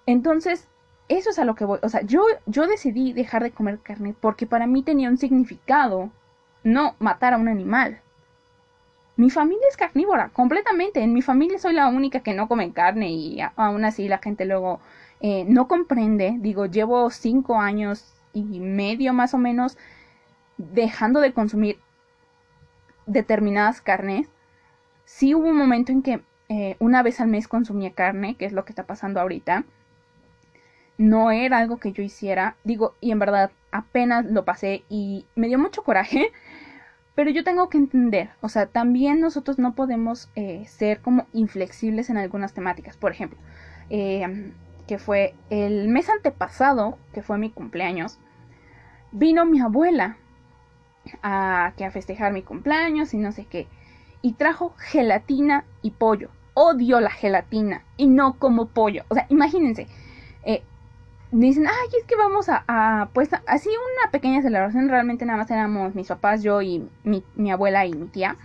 Entonces, 0.05 0.67
eso 1.09 1.29
es 1.29 1.39
a 1.39 1.45
lo 1.45 1.55
que 1.55 1.65
voy, 1.65 1.79
o 1.81 1.89
sea, 1.89 2.01
yo, 2.01 2.23
yo 2.45 2.67
decidí 2.67 3.13
dejar 3.13 3.43
de 3.43 3.51
comer 3.51 3.79
carne 3.79 4.15
porque 4.19 4.47
para 4.47 4.67
mí 4.67 4.83
tenía 4.83 5.09
un 5.09 5.17
significado 5.17 6.11
no 6.63 6.95
matar 6.99 7.33
a 7.33 7.37
un 7.37 7.47
animal. 7.47 8.01
Mi 9.17 9.31
familia 9.31 9.65
es 9.69 9.77
carnívora, 9.77 10.29
completamente. 10.29 11.01
En 11.01 11.11
mi 11.11 11.23
familia 11.23 11.57
soy 11.57 11.73
la 11.73 11.87
única 11.87 12.19
que 12.19 12.35
no 12.35 12.47
come 12.47 12.71
carne 12.71 13.09
y 13.09 13.39
aún 13.55 13.83
así 13.83 14.07
la 14.07 14.19
gente 14.19 14.45
luego 14.45 14.79
eh, 15.21 15.43
no 15.47 15.67
comprende, 15.67 16.35
digo, 16.39 16.67
llevo 16.67 17.09
cinco 17.09 17.59
años 17.59 18.13
y 18.33 18.59
medio 18.59 19.13
más 19.13 19.33
o 19.33 19.39
menos 19.39 19.77
dejando 20.57 21.19
de 21.19 21.33
consumir 21.33 21.79
determinadas 23.07 23.81
carnes. 23.81 24.27
Sí 25.05 25.33
hubo 25.33 25.49
un 25.49 25.57
momento 25.57 25.91
en 25.91 26.03
que 26.03 26.21
eh, 26.49 26.75
una 26.79 27.01
vez 27.01 27.19
al 27.19 27.27
mes 27.27 27.47
consumía 27.47 27.93
carne, 27.93 28.35
que 28.35 28.45
es 28.45 28.53
lo 28.53 28.65
que 28.65 28.71
está 28.71 28.83
pasando 28.83 29.19
ahorita. 29.19 29.63
No 30.99 31.31
era 31.31 31.57
algo 31.57 31.77
que 31.77 31.91
yo 31.91 32.03
hiciera, 32.03 32.55
digo, 32.63 32.93
y 33.01 33.11
en 33.11 33.19
verdad 33.19 33.51
apenas 33.71 34.25
lo 34.25 34.45
pasé 34.45 34.83
y 34.89 35.25
me 35.35 35.47
dio 35.47 35.57
mucho 35.57 35.83
coraje, 35.83 36.31
pero 37.17 37.31
yo 37.31 37.43
tengo 37.43 37.67
que 37.67 37.79
entender, 37.79 38.29
o 38.41 38.47
sea, 38.47 38.67
también 38.67 39.19
nosotros 39.19 39.57
no 39.57 39.73
podemos 39.73 40.29
eh, 40.35 40.63
ser 40.67 41.01
como 41.01 41.25
inflexibles 41.33 42.11
en 42.11 42.17
algunas 42.17 42.53
temáticas. 42.53 42.95
Por 42.95 43.11
ejemplo, 43.11 43.39
eh, 43.89 44.53
que 44.85 44.99
fue 44.99 45.33
el 45.49 45.87
mes 45.87 46.09
antepasado, 46.09 46.99
que 47.13 47.23
fue 47.23 47.39
mi 47.39 47.49
cumpleaños, 47.49 48.19
vino 49.11 49.47
mi 49.47 49.59
abuela 49.59 50.17
a, 51.23 51.73
que 51.75 51.85
a 51.85 51.91
festejar 51.91 52.33
mi 52.33 52.43
cumpleaños 52.43 53.15
y 53.15 53.17
no 53.17 53.31
sé 53.31 53.45
qué. 53.45 53.65
Y 54.21 54.33
trajo 54.33 54.75
gelatina 54.77 55.65
y 55.81 55.89
pollo. 55.89 56.29
Odio 56.53 56.99
la 56.99 57.09
gelatina 57.09 57.83
y 57.97 58.05
no 58.05 58.37
como 58.37 58.67
pollo. 58.67 59.05
O 59.07 59.15
sea, 59.15 59.25
imagínense. 59.29 59.87
Eh, 60.43 60.61
dicen, 61.31 61.67
ay, 61.67 61.87
es 61.99 62.05
que 62.05 62.15
vamos 62.15 62.47
a, 62.49 63.09
pues, 63.13 63.29
así 63.47 63.69
una 63.69 64.11
pequeña 64.11 64.41
celebración. 64.41 64.89
Realmente 64.89 65.25
nada 65.25 65.39
más 65.39 65.51
éramos 65.51 65.95
mis 65.95 66.07
papás, 66.07 66.43
yo 66.43 66.61
y 66.61 66.87
mi, 67.03 67.51
abuela 67.51 67.85
y 67.85 67.93
mi 67.93 68.07
tía. 68.07 68.37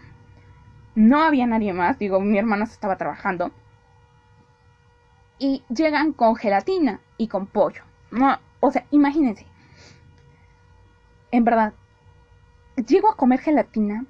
No 0.94 1.22
había 1.22 1.46
nadie 1.46 1.72
más. 1.72 1.98
Digo, 1.98 2.20
mi 2.20 2.38
hermana 2.38 2.66
se 2.66 2.74
estaba 2.74 2.96
trabajando 2.96 3.50
y 5.38 5.64
llegan 5.74 6.12
con 6.12 6.36
gelatina 6.36 7.00
y 7.16 7.28
con 7.28 7.46
pollo. 7.46 7.82
o 8.60 8.70
sea, 8.70 8.86
imagínense. 8.90 9.46
En 11.30 11.44
verdad, 11.44 11.72
llego 12.76 13.10
a 13.10 13.16
comer 13.16 13.40
gelatina, 13.40 14.04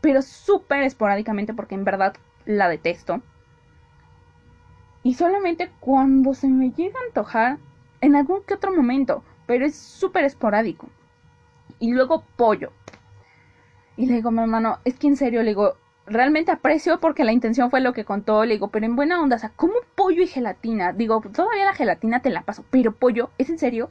pero 0.00 0.22
súper 0.22 0.82
esporádicamente 0.82 1.54
porque 1.54 1.74
en 1.74 1.84
verdad 1.84 2.14
la 2.44 2.68
detesto. 2.68 3.22
Y 5.02 5.14
solamente 5.14 5.70
cuando 5.80 6.34
se 6.34 6.48
me 6.48 6.70
llega 6.70 6.98
a 7.00 7.06
antojar, 7.06 7.58
en 8.00 8.16
algún 8.16 8.42
que 8.44 8.54
otro 8.54 8.74
momento, 8.74 9.22
pero 9.46 9.64
es 9.64 9.76
súper 9.76 10.24
esporádico. 10.24 10.88
Y 11.78 11.92
luego 11.92 12.24
pollo. 12.36 12.72
Y 13.96 14.06
le 14.06 14.14
digo, 14.14 14.30
mi 14.30 14.40
hermano, 14.40 14.78
es 14.84 14.98
que 14.98 15.08
en 15.08 15.16
serio, 15.16 15.42
le 15.42 15.50
digo, 15.50 15.74
realmente 16.06 16.52
aprecio 16.52 17.00
porque 17.00 17.24
la 17.24 17.32
intención 17.32 17.70
fue 17.70 17.80
lo 17.80 17.92
que 17.92 18.04
contó, 18.04 18.44
le 18.44 18.54
digo, 18.54 18.68
pero 18.68 18.86
en 18.86 18.96
buena 18.96 19.20
onda, 19.20 19.36
o 19.36 19.38
sea, 19.38 19.52
¿cómo 19.56 19.74
pollo 19.94 20.22
y 20.22 20.26
gelatina? 20.26 20.92
Digo, 20.92 21.20
todavía 21.20 21.64
la 21.64 21.74
gelatina 21.74 22.20
te 22.20 22.30
la 22.30 22.42
paso, 22.42 22.64
pero 22.70 22.92
pollo, 22.92 23.30
¿es 23.38 23.50
en 23.50 23.58
serio? 23.58 23.90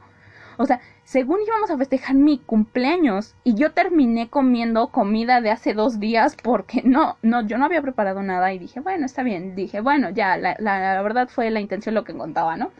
O 0.60 0.66
sea, 0.66 0.80
según 1.04 1.38
íbamos 1.46 1.70
a 1.70 1.78
festejar 1.78 2.16
mi 2.16 2.38
cumpleaños 2.38 3.36
y 3.44 3.54
yo 3.54 3.72
terminé 3.72 4.28
comiendo 4.28 4.88
comida 4.88 5.40
de 5.40 5.50
hace 5.50 5.72
dos 5.72 6.00
días 6.00 6.36
porque 6.42 6.82
no, 6.84 7.16
no, 7.22 7.46
yo 7.46 7.58
no 7.58 7.64
había 7.64 7.80
preparado 7.80 8.22
nada 8.22 8.52
y 8.52 8.58
dije, 8.58 8.80
bueno, 8.80 9.06
está 9.06 9.22
bien, 9.22 9.54
dije, 9.54 9.80
bueno, 9.80 10.10
ya, 10.10 10.36
la, 10.36 10.56
la, 10.58 11.00
verdad 11.02 11.28
fue 11.28 11.50
la 11.50 11.60
intención 11.60 11.94
lo 11.94 12.04
que 12.04 12.16
contaba, 12.16 12.56
¿no? 12.56 12.72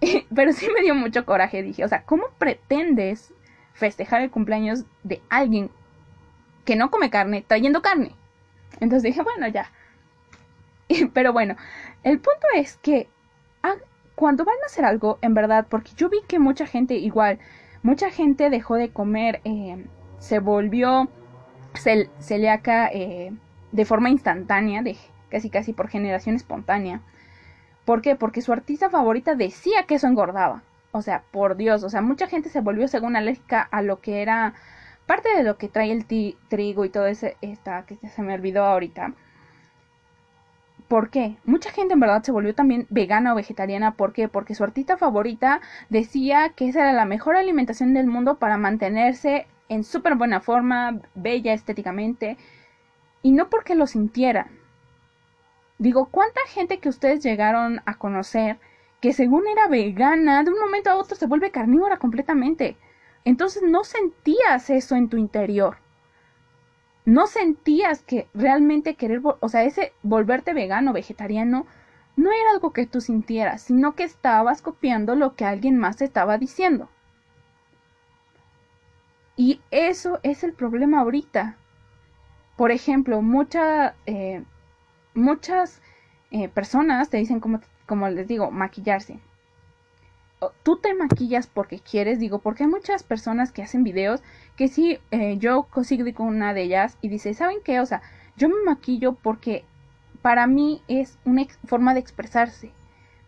pero 0.34 0.52
sí 0.52 0.68
me 0.74 0.82
dio 0.82 0.94
mucho 0.94 1.24
coraje, 1.24 1.62
dije, 1.62 1.84
o 1.84 1.88
sea, 1.88 2.02
¿cómo 2.02 2.24
pretendes 2.38 3.32
festejar 3.72 4.22
el 4.22 4.30
cumpleaños 4.30 4.84
de 5.02 5.20
alguien 5.28 5.70
que 6.64 6.76
no 6.76 6.90
come 6.90 7.10
carne 7.10 7.44
trayendo 7.46 7.82
carne? 7.82 8.14
Entonces 8.80 9.02
dije, 9.02 9.22
bueno, 9.22 9.48
ya. 9.48 9.70
Pero 11.14 11.32
bueno, 11.32 11.56
el 12.02 12.18
punto 12.18 12.46
es 12.54 12.76
que 12.78 13.08
cuando 14.14 14.44
van 14.44 14.56
a 14.62 14.66
hacer 14.66 14.84
algo, 14.84 15.18
en 15.22 15.34
verdad, 15.34 15.66
porque 15.68 15.92
yo 15.96 16.08
vi 16.08 16.18
que 16.26 16.38
mucha 16.38 16.66
gente 16.66 16.94
igual, 16.94 17.38
mucha 17.82 18.10
gente 18.10 18.50
dejó 18.50 18.76
de 18.76 18.90
comer, 18.90 19.40
eh, 19.44 19.84
se 20.18 20.38
volvió 20.38 21.08
celíaca 22.20 22.88
eh, 22.92 23.32
de 23.72 23.84
forma 23.84 24.10
instantánea, 24.10 24.82
de 24.82 24.96
casi 25.30 25.50
casi 25.50 25.72
por 25.72 25.88
generación 25.88 26.36
espontánea. 26.36 27.00
¿Por 27.84 28.02
qué? 28.02 28.16
Porque 28.16 28.42
su 28.42 28.52
artista 28.52 28.90
favorita 28.90 29.34
decía 29.34 29.84
que 29.84 29.96
eso 29.96 30.06
engordaba. 30.06 30.62
O 30.92 31.02
sea, 31.02 31.24
por 31.32 31.56
Dios, 31.56 31.82
o 31.84 31.90
sea, 31.90 32.00
mucha 32.02 32.28
gente 32.28 32.48
se 32.48 32.60
volvió 32.60 32.88
según 32.88 33.16
alérgica 33.16 33.60
a 33.62 33.82
lo 33.82 34.00
que 34.00 34.22
era 34.22 34.54
parte 35.06 35.28
de 35.36 35.42
lo 35.42 35.58
que 35.58 35.68
trae 35.68 35.92
el 35.92 36.06
trigo 36.06 36.84
y 36.84 36.88
todo 36.88 37.06
ese, 37.06 37.36
esta, 37.42 37.84
que 37.84 37.96
se 38.08 38.22
me 38.22 38.34
olvidó 38.34 38.64
ahorita. 38.64 39.12
¿Por 40.88 41.10
qué? 41.10 41.36
Mucha 41.44 41.70
gente 41.70 41.94
en 41.94 42.00
verdad 42.00 42.22
se 42.22 42.32
volvió 42.32 42.54
también 42.54 42.86
vegana 42.90 43.32
o 43.32 43.36
vegetariana. 43.36 43.96
¿Por 43.96 44.12
qué? 44.12 44.28
Porque 44.28 44.54
su 44.54 44.64
artista 44.64 44.96
favorita 44.96 45.60
decía 45.88 46.50
que 46.50 46.68
esa 46.68 46.80
era 46.80 46.92
la 46.92 47.06
mejor 47.06 47.36
alimentación 47.36 47.94
del 47.94 48.06
mundo 48.06 48.38
para 48.38 48.58
mantenerse 48.58 49.46
en 49.68 49.82
súper 49.82 50.14
buena 50.14 50.40
forma, 50.40 51.00
bella 51.14 51.54
estéticamente, 51.54 52.36
y 53.22 53.32
no 53.32 53.48
porque 53.48 53.74
lo 53.74 53.86
sintieran. 53.86 54.48
Digo, 55.78 56.06
¿cuánta 56.06 56.40
gente 56.48 56.78
que 56.80 56.88
ustedes 56.88 57.22
llegaron 57.22 57.80
a 57.86 57.96
conocer 57.98 58.58
que 59.00 59.12
según 59.12 59.46
era 59.46 59.68
vegana, 59.68 60.42
de 60.42 60.50
un 60.50 60.58
momento 60.58 60.90
a 60.90 60.96
otro 60.96 61.16
se 61.16 61.26
vuelve 61.26 61.50
carnívora 61.50 61.98
completamente? 61.98 62.76
Entonces 63.24 63.62
no 63.62 63.84
sentías 63.84 64.70
eso 64.70 64.96
en 64.96 65.08
tu 65.08 65.16
interior. 65.16 65.78
no 67.06 67.26
sentías 67.26 68.02
que 68.02 68.28
realmente 68.34 68.94
querer, 68.96 69.20
o 69.24 69.48
sea, 69.48 69.64
ese 69.64 69.92
volverte 70.02 70.52
vegano, 70.54 70.92
vegetariano, 70.92 71.66
no 72.16 72.30
era 72.32 72.50
algo 72.52 72.72
que 72.72 72.86
tú 72.86 73.00
sintieras, 73.00 73.62
sino 73.62 73.94
que 73.94 74.04
estabas 74.04 74.62
copiando 74.62 75.14
lo 75.14 75.34
que 75.34 75.44
alguien 75.44 75.78
más 75.78 76.00
estaba 76.02 76.38
diciendo. 76.38 76.88
Y 79.36 79.60
eso 79.70 80.18
es 80.24 80.42
el 80.42 80.54
problema 80.54 81.00
ahorita. 81.00 81.56
Por 82.56 82.70
ejemplo, 82.70 83.20
eh, 84.06 84.44
muchas 85.14 85.80
eh, 86.30 86.48
personas 86.48 87.10
te 87.10 87.16
dicen, 87.16 87.40
como, 87.40 87.60
como 87.86 88.08
les 88.08 88.26
digo, 88.28 88.50
maquillarse. 88.50 89.18
Tú 90.62 90.76
te 90.76 90.92
maquillas 90.94 91.46
porque 91.46 91.78
quieres, 91.78 92.18
digo, 92.18 92.38
porque 92.38 92.64
hay 92.64 92.68
muchas 92.68 93.02
personas 93.02 93.50
que 93.50 93.62
hacen 93.62 93.82
videos 93.82 94.22
que 94.56 94.68
sí, 94.68 94.98
eh, 95.10 95.38
yo 95.38 95.62
consigo 95.64 96.04
con 96.14 96.26
una 96.26 96.52
de 96.52 96.62
ellas 96.62 96.98
y 97.00 97.08
dice, 97.08 97.32
¿saben 97.32 97.58
qué? 97.64 97.80
O 97.80 97.86
sea, 97.86 98.02
yo 98.36 98.48
me 98.48 98.62
maquillo 98.64 99.14
porque 99.14 99.64
para 100.20 100.46
mí 100.46 100.82
es 100.86 101.18
una 101.24 101.46
forma 101.66 101.94
de 101.94 102.00
expresarse 102.00 102.72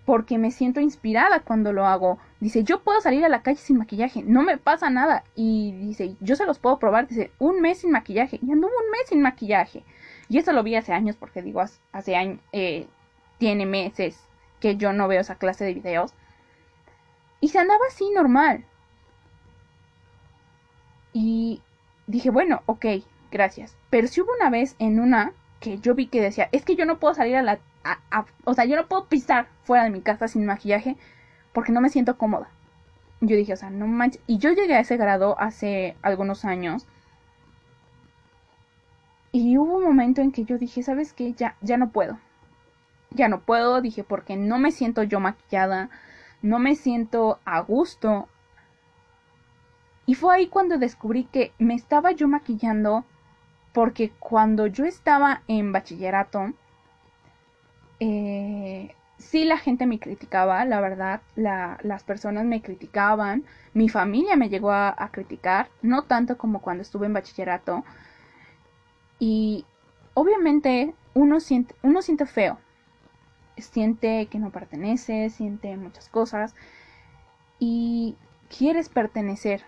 porque 0.06 0.38
me 0.38 0.52
siento 0.52 0.80
inspirada 0.80 1.40
cuando 1.40 1.72
lo 1.72 1.84
hago. 1.84 2.18
Dice, 2.40 2.62
yo 2.62 2.80
puedo 2.82 3.00
salir 3.00 3.24
a 3.24 3.28
la 3.28 3.42
calle 3.42 3.58
sin 3.58 3.76
maquillaje, 3.76 4.22
no 4.22 4.42
me 4.42 4.56
pasa 4.56 4.88
nada. 4.88 5.24
Y 5.34 5.72
dice, 5.72 6.16
yo 6.20 6.36
se 6.36 6.46
los 6.46 6.60
puedo 6.60 6.78
probar. 6.78 7.08
Dice, 7.08 7.32
un 7.38 7.60
mes 7.60 7.78
sin 7.78 7.90
maquillaje. 7.90 8.38
Y 8.40 8.52
anduvo 8.52 8.70
un 8.70 8.90
mes 8.92 9.08
sin 9.08 9.20
maquillaje. 9.20 9.82
Y 10.28 10.38
eso 10.38 10.52
lo 10.52 10.62
vi 10.62 10.74
hace 10.76 10.92
años, 10.92 11.16
porque 11.16 11.42
digo, 11.42 11.62
hace 11.92 12.16
años, 12.16 12.40
eh, 12.52 12.86
tiene 13.38 13.66
meses 13.66 14.20
que 14.60 14.76
yo 14.76 14.92
no 14.92 15.08
veo 15.08 15.20
esa 15.20 15.36
clase 15.36 15.64
de 15.64 15.74
videos. 15.74 16.14
Y 17.40 17.48
se 17.48 17.58
andaba 17.58 17.84
así 17.88 18.10
normal. 18.10 18.64
Y 21.12 21.62
dije, 22.06 22.30
bueno, 22.30 22.62
ok, 22.66 22.86
gracias. 23.30 23.76
Pero 23.90 24.08
si 24.08 24.20
hubo 24.20 24.32
una 24.38 24.50
vez 24.50 24.76
en 24.78 25.00
una 25.00 25.32
que 25.60 25.78
yo 25.78 25.94
vi 25.94 26.06
que 26.06 26.20
decía, 26.20 26.48
es 26.52 26.64
que 26.64 26.76
yo 26.76 26.84
no 26.84 26.98
puedo 26.98 27.14
salir 27.14 27.36
a 27.36 27.42
la 27.42 27.58
o 28.44 28.54
sea, 28.54 28.64
yo 28.64 28.76
no 28.76 28.86
puedo 28.86 29.06
pisar 29.06 29.46
fuera 29.62 29.84
de 29.84 29.90
mi 29.90 30.00
casa 30.00 30.28
sin 30.28 30.46
maquillaje 30.46 30.96
porque 31.52 31.72
no 31.72 31.80
me 31.80 31.88
siento 31.88 32.18
cómoda. 32.18 32.48
Yo 33.20 33.36
dije, 33.36 33.52
o 33.52 33.56
sea, 33.56 33.70
no 33.70 33.86
manches. 33.86 34.20
Y 34.26 34.38
yo 34.38 34.52
llegué 34.52 34.74
a 34.74 34.80
ese 34.80 34.96
grado 34.96 35.38
hace 35.38 35.96
algunos 36.02 36.44
años. 36.44 36.86
Y 39.38 39.58
hubo 39.58 39.76
un 39.76 39.84
momento 39.84 40.22
en 40.22 40.32
que 40.32 40.44
yo 40.46 40.56
dije, 40.56 40.82
¿sabes 40.82 41.12
qué? 41.12 41.34
Ya, 41.34 41.56
ya 41.60 41.76
no 41.76 41.90
puedo. 41.90 42.18
Ya 43.10 43.28
no 43.28 43.40
puedo, 43.40 43.82
dije, 43.82 44.02
porque 44.02 44.34
no 44.34 44.58
me 44.58 44.72
siento 44.72 45.02
yo 45.02 45.20
maquillada, 45.20 45.90
no 46.40 46.58
me 46.58 46.74
siento 46.74 47.38
a 47.44 47.60
gusto. 47.60 48.30
Y 50.06 50.14
fue 50.14 50.34
ahí 50.34 50.46
cuando 50.46 50.78
descubrí 50.78 51.24
que 51.24 51.52
me 51.58 51.74
estaba 51.74 52.12
yo 52.12 52.28
maquillando 52.28 53.04
porque 53.74 54.10
cuando 54.18 54.68
yo 54.68 54.86
estaba 54.86 55.42
en 55.48 55.70
bachillerato, 55.70 56.54
eh, 58.00 58.94
sí 59.18 59.44
la 59.44 59.58
gente 59.58 59.84
me 59.84 59.98
criticaba, 59.98 60.64
la 60.64 60.80
verdad, 60.80 61.20
las 61.34 62.04
personas 62.04 62.46
me 62.46 62.62
criticaban, 62.62 63.44
mi 63.74 63.90
familia 63.90 64.34
me 64.34 64.48
llegó 64.48 64.72
a, 64.72 65.10
criticar, 65.12 65.68
no 65.82 66.04
tanto 66.04 66.38
como 66.38 66.62
cuando 66.62 66.80
estuve 66.80 67.04
en 67.04 67.12
bachillerato. 67.12 67.84
Y 69.18 69.64
obviamente 70.14 70.94
uno 71.14 71.40
siente, 71.40 71.74
uno 71.82 72.02
siente 72.02 72.26
feo, 72.26 72.58
siente 73.56 74.26
que 74.26 74.38
no 74.38 74.50
pertenece, 74.50 75.30
siente 75.30 75.76
muchas 75.76 76.08
cosas 76.08 76.54
y 77.58 78.16
quieres 78.56 78.88
pertenecer. 78.88 79.62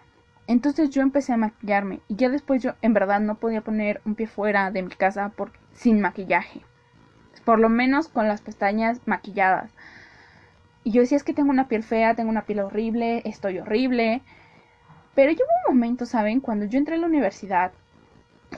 Entonces 0.47 0.91
yo 0.91 1.03
empecé 1.03 1.33
a 1.33 1.37
maquillarme 1.37 2.01
y 2.09 2.17
ya 2.17 2.29
después 2.29 2.63
yo 2.63 2.73
en 2.83 2.95
verdad 2.95 3.21
no 3.21 3.37
podía 3.37 3.63
poner 3.63 4.01
un 4.05 4.15
pie 4.15 4.27
fuera 4.27 4.71
de 4.71 4.83
mi 4.83 4.95
casa 4.95 5.31
por, 5.31 5.53
sin 5.73 6.01
maquillaje 6.01 6.63
por 7.49 7.59
lo 7.59 7.71
menos 7.71 8.09
con 8.09 8.29
las 8.29 8.43
pestañas 8.43 9.01
maquilladas. 9.07 9.71
Y 10.85 10.91
yo 10.93 11.01
decía, 11.01 11.17
es 11.17 11.25
que 11.25 11.33
tengo 11.33 11.49
una 11.49 11.67
piel 11.67 11.83
fea, 11.83 12.15
tengo 12.15 12.29
una 12.29 12.45
piel 12.45 12.61
horrible, 12.61 13.23
estoy 13.25 13.59
horrible. 13.59 14.21
Pero 15.15 15.33
hubo 15.33 15.45
un 15.67 15.75
momento, 15.75 16.05
¿saben? 16.05 16.41
Cuando 16.41 16.67
yo 16.67 16.77
entré 16.77 16.97
a 16.97 16.99
la 16.99 17.07
universidad, 17.07 17.73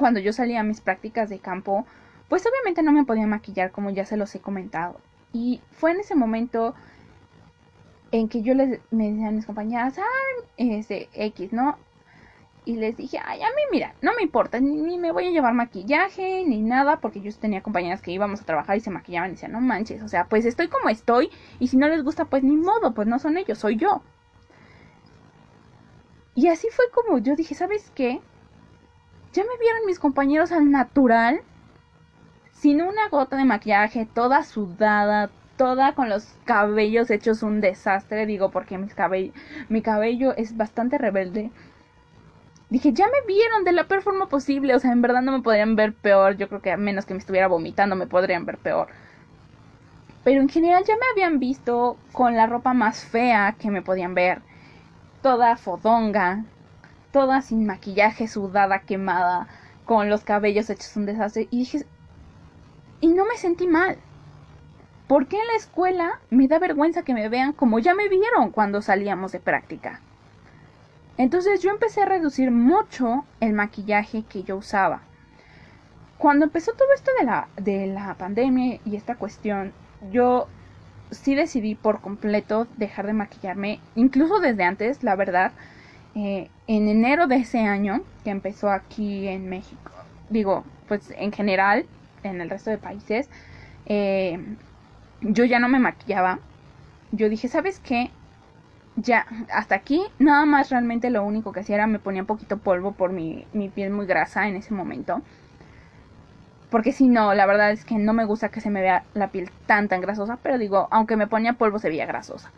cuando 0.00 0.18
yo 0.20 0.32
salía 0.32 0.60
a 0.60 0.64
mis 0.64 0.80
prácticas 0.80 1.28
de 1.28 1.38
campo, 1.38 1.86
pues 2.28 2.44
obviamente 2.46 2.82
no 2.82 2.92
me 2.92 3.04
podía 3.04 3.26
maquillar 3.26 3.70
como 3.70 3.90
ya 3.90 4.04
se 4.04 4.16
los 4.16 4.34
he 4.34 4.40
comentado. 4.40 5.00
Y 5.32 5.60
fue 5.70 5.92
en 5.92 6.00
ese 6.00 6.16
momento 6.16 6.74
en 8.10 8.28
que 8.28 8.42
yo 8.42 8.54
les 8.54 8.80
me 8.90 9.10
decían 9.10 9.28
a 9.28 9.30
mis 9.30 9.46
compañeras, 9.46 9.98
ah, 9.98 10.44
ese 10.56 11.08
X, 11.14 11.52
¿no? 11.52 11.78
y 12.64 12.76
les 12.76 12.96
dije, 12.96 13.18
ay, 13.24 13.42
a 13.42 13.48
mí 13.48 13.62
mira, 13.72 13.94
no 14.02 14.12
me 14.14 14.22
importa, 14.22 14.60
ni, 14.60 14.98
me 14.98 15.12
voy 15.12 15.26
a 15.26 15.30
llevar 15.30 15.54
maquillaje, 15.54 16.44
ni 16.46 16.60
nada, 16.62 17.00
porque 17.00 17.20
yo 17.20 17.32
tenía 17.34 17.62
compañeras 17.62 18.02
que 18.02 18.12
íbamos 18.12 18.40
a 18.40 18.44
trabajar 18.44 18.76
y 18.76 18.80
se 18.80 18.90
maquillaban 18.90 19.30
y 19.30 19.34
decían, 19.34 19.52
no 19.52 19.60
manches, 19.60 20.02
o 20.02 20.08
sea, 20.08 20.26
pues 20.26 20.44
estoy 20.44 20.68
como 20.68 20.88
estoy, 20.88 21.30
y 21.58 21.68
si 21.68 21.76
no 21.76 21.88
les 21.88 22.04
gusta, 22.04 22.26
pues 22.26 22.42
ni 22.42 22.56
modo, 22.56 22.92
pues 22.94 23.08
no 23.08 23.18
son 23.18 23.38
ellos, 23.38 23.58
soy 23.58 23.76
yo. 23.76 24.02
Y 26.34 26.48
así 26.48 26.68
fue 26.70 26.84
como 26.94 27.18
yo 27.18 27.34
dije, 27.34 27.54
¿sabes 27.54 27.90
qué? 27.94 28.20
Ya 29.32 29.42
me 29.44 29.58
vieron 29.60 29.86
mis 29.86 29.98
compañeros 29.98 30.52
al 30.52 30.70
natural, 30.70 31.40
sin 32.52 32.82
una 32.82 33.08
gota 33.08 33.36
de 33.36 33.44
maquillaje, 33.44 34.06
toda 34.06 34.42
sudada, 34.42 35.30
toda 35.56 35.94
con 35.94 36.08
los 36.08 36.36
cabellos 36.44 37.10
hechos 37.10 37.42
un 37.42 37.60
desastre, 37.60 38.26
digo, 38.26 38.50
porque 38.50 38.78
mi 39.68 39.82
cabello 39.82 40.34
es 40.36 40.56
bastante 40.56 40.98
rebelde 40.98 41.50
dije, 42.70 42.92
ya 42.92 43.06
me 43.06 43.26
vieron 43.26 43.64
de 43.64 43.72
la 43.72 43.84
peor 43.84 44.02
forma 44.02 44.28
posible. 44.28 44.74
O 44.74 44.78
sea, 44.78 44.92
en 44.92 45.02
verdad 45.02 45.20
no 45.20 45.32
me 45.32 45.42
podrían 45.42 45.76
ver 45.76 45.92
peor. 45.92 46.36
Yo 46.36 46.48
creo 46.48 46.62
que 46.62 46.72
a 46.72 46.76
menos 46.76 47.04
que 47.04 47.14
me 47.14 47.20
estuviera 47.20 47.48
vomitando 47.48 47.96
me 47.96 48.06
podrían 48.06 48.46
ver 48.46 48.56
peor. 48.58 48.88
Pero 50.24 50.40
en 50.40 50.48
general 50.48 50.84
ya 50.86 50.94
me 50.94 51.06
habían 51.12 51.38
visto 51.38 51.96
con 52.12 52.36
la 52.36 52.46
ropa 52.46 52.72
más 52.72 53.04
fea 53.04 53.56
que 53.58 53.70
me 53.70 53.82
podían 53.82 54.14
ver. 54.14 54.40
Toda 55.22 55.56
fodonga. 55.56 56.44
Toda 57.12 57.42
sin 57.42 57.66
maquillaje, 57.66 58.28
sudada, 58.28 58.80
quemada. 58.80 59.48
Con 59.84 60.08
los 60.08 60.24
cabellos 60.24 60.70
hechos 60.70 60.96
un 60.96 61.06
desastre. 61.06 61.48
Y 61.50 61.58
dije... 61.58 61.86
Y 63.00 63.08
no 63.08 63.24
me 63.24 63.36
sentí 63.36 63.66
mal. 63.66 63.96
¿Por 65.08 65.26
qué 65.26 65.36
en 65.40 65.46
la 65.48 65.56
escuela 65.56 66.20
me 66.30 66.46
da 66.46 66.58
vergüenza 66.58 67.02
que 67.02 67.14
me 67.14 67.28
vean 67.28 67.52
como 67.52 67.78
ya 67.80 67.94
me 67.94 68.08
vieron 68.08 68.50
cuando 68.50 68.80
salíamos 68.80 69.32
de 69.32 69.40
práctica? 69.40 70.00
Entonces 71.16 71.60
yo 71.60 71.70
empecé 71.70 72.02
a 72.02 72.06
reducir 72.06 72.50
mucho 72.50 73.24
el 73.40 73.52
maquillaje 73.52 74.22
que 74.22 74.42
yo 74.44 74.56
usaba. 74.56 75.02
Cuando 76.16 76.44
empezó 76.44 76.72
todo 76.72 76.88
esto 76.94 77.10
de 77.18 77.26
la, 77.26 77.48
de 77.56 77.86
la 77.88 78.14
pandemia 78.14 78.78
y 78.84 78.94
esta 78.94 79.16
cuestión, 79.16 79.72
yo 80.12 80.46
sí 81.10 81.34
decidí 81.34 81.74
por 81.74 82.00
completo 82.00 82.66
dejar 82.76 83.06
de 83.06 83.12
maquillarme, 83.12 83.80
incluso 83.96 84.38
desde 84.38 84.64
antes, 84.64 85.02
la 85.02 85.16
verdad. 85.16 85.52
Eh, 86.14 86.50
en 86.76 86.88
enero 86.88 87.26
de 87.26 87.36
ese 87.36 87.60
año, 87.60 88.02
que 88.22 88.30
empezó 88.30 88.70
aquí 88.70 89.26
en 89.26 89.48
México, 89.48 89.90
digo, 90.28 90.64
pues 90.86 91.12
en 91.16 91.32
general, 91.32 91.84
en 92.22 92.40
el 92.40 92.48
resto 92.48 92.70
de 92.70 92.78
países, 92.78 93.28
eh, 93.86 94.38
yo 95.20 95.44
ya 95.44 95.58
no 95.58 95.68
me 95.68 95.80
maquillaba. 95.80 96.38
Yo 97.10 97.28
dije, 97.28 97.48
¿sabes 97.48 97.80
qué? 97.80 98.10
ya, 98.96 99.26
hasta 99.52 99.74
aquí, 99.74 100.02
nada 100.18 100.44
más 100.44 100.70
realmente 100.70 101.10
lo 101.10 101.24
único 101.24 101.52
que 101.52 101.60
hacía 101.60 101.76
era 101.76 101.86
me 101.86 101.98
ponía 101.98 102.22
un 102.22 102.26
poquito 102.26 102.58
polvo 102.58 102.92
por 102.92 103.10
mi, 103.12 103.46
mi 103.52 103.68
piel 103.68 103.90
muy 103.90 104.06
grasa 104.06 104.46
en 104.46 104.56
ese 104.56 104.74
momento. 104.74 105.22
Porque 106.70 106.92
si 106.92 107.08
no, 107.08 107.34
la 107.34 107.46
verdad 107.46 107.72
es 107.72 107.84
que 107.84 107.96
no 107.96 108.12
me 108.12 108.24
gusta 108.24 108.50
que 108.50 108.60
se 108.60 108.70
me 108.70 108.80
vea 108.80 109.02
la 109.14 109.28
piel 109.28 109.50
tan 109.66 109.88
tan 109.88 110.00
grasosa, 110.00 110.38
pero 110.42 110.56
digo, 110.56 110.86
aunque 110.92 111.16
me 111.16 111.26
ponía 111.26 111.54
polvo 111.54 111.80
se 111.80 111.88
veía 111.88 112.06
grasosa. 112.06 112.52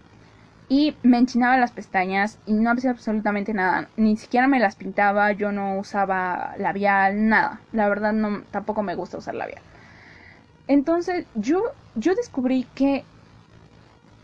Y 0.72 0.96
me 1.02 1.18
enchinaba 1.18 1.58
las 1.58 1.70
pestañas 1.70 2.38
y 2.46 2.54
no 2.54 2.70
hacía 2.70 2.92
absolutamente 2.92 3.52
nada, 3.52 3.88
ni 3.98 4.16
siquiera 4.16 4.48
me 4.48 4.58
las 4.58 4.74
pintaba, 4.74 5.30
yo 5.32 5.52
no 5.52 5.76
usaba 5.78 6.54
labial, 6.56 7.28
nada. 7.28 7.60
La 7.72 7.90
verdad 7.90 8.14
no 8.14 8.40
tampoco 8.50 8.82
me 8.82 8.94
gusta 8.94 9.18
usar 9.18 9.34
labial. 9.34 9.60
Entonces, 10.68 11.26
yo 11.34 11.62
yo 11.94 12.14
descubrí 12.14 12.64
que 12.74 13.04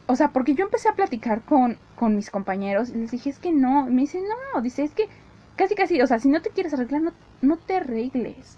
o 0.06 0.16
sea, 0.16 0.28
porque 0.28 0.54
yo 0.54 0.64
empecé 0.64 0.88
a 0.88 0.94
platicar 0.94 1.42
con, 1.42 1.76
con 1.94 2.16
mis 2.16 2.30
compañeros 2.30 2.88
y 2.88 2.94
les 2.94 3.10
dije, 3.10 3.28
es 3.28 3.38
que 3.38 3.52
no, 3.52 3.84
me 3.84 4.00
dicen, 4.00 4.22
no, 4.54 4.62
dice, 4.62 4.84
es 4.84 4.92
que 4.92 5.06
casi 5.54 5.74
casi, 5.74 6.00
o 6.00 6.06
sea, 6.06 6.18
si 6.18 6.30
no 6.30 6.40
te 6.40 6.48
quieres 6.48 6.72
arreglar, 6.72 7.02
no, 7.02 7.12
no 7.42 7.58
te 7.58 7.76
arregles. 7.76 8.56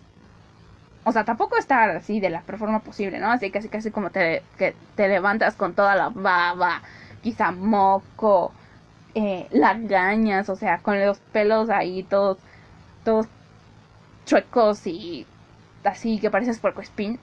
O 1.03 1.11
sea, 1.11 1.24
tampoco 1.24 1.57
estar 1.57 1.90
así 1.90 2.20
de 2.20 2.31
la 2.31 2.42
peor 2.42 2.59
forma 2.61 2.81
posible, 2.85 3.18
¿no? 3.18 3.33
Así 3.33 3.50
casi 3.50 3.68
casi 3.68 3.90
como 3.90 4.11
te, 4.11 4.44
que 4.59 4.76
te 4.94 5.09
levantas 5.09 5.57
con 5.57 5.74
toda 5.74 5.96
la 5.96 6.11
baba, 6.11 6.83
quizá 7.22 7.50
moco, 7.52 8.52
eh, 9.14 9.48
gañas, 9.83 10.48
o 10.48 10.56
sea, 10.56 10.78
con 10.78 11.00
los 11.04 11.18
pelos 11.18 11.70
ahí 11.70 12.02
todos, 12.02 12.38
todos 13.04 13.26
chuecos 14.26 14.87
y 14.87 15.26
así 15.85 16.18
que 16.18 16.30
pareces 16.30 16.59
puerco 16.59 16.80
espín. 16.80 17.18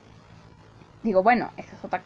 Digo, 1.04 1.24
bueno, 1.24 1.52
esa 1.58 1.76
es 1.76 1.86
otra 1.86 2.02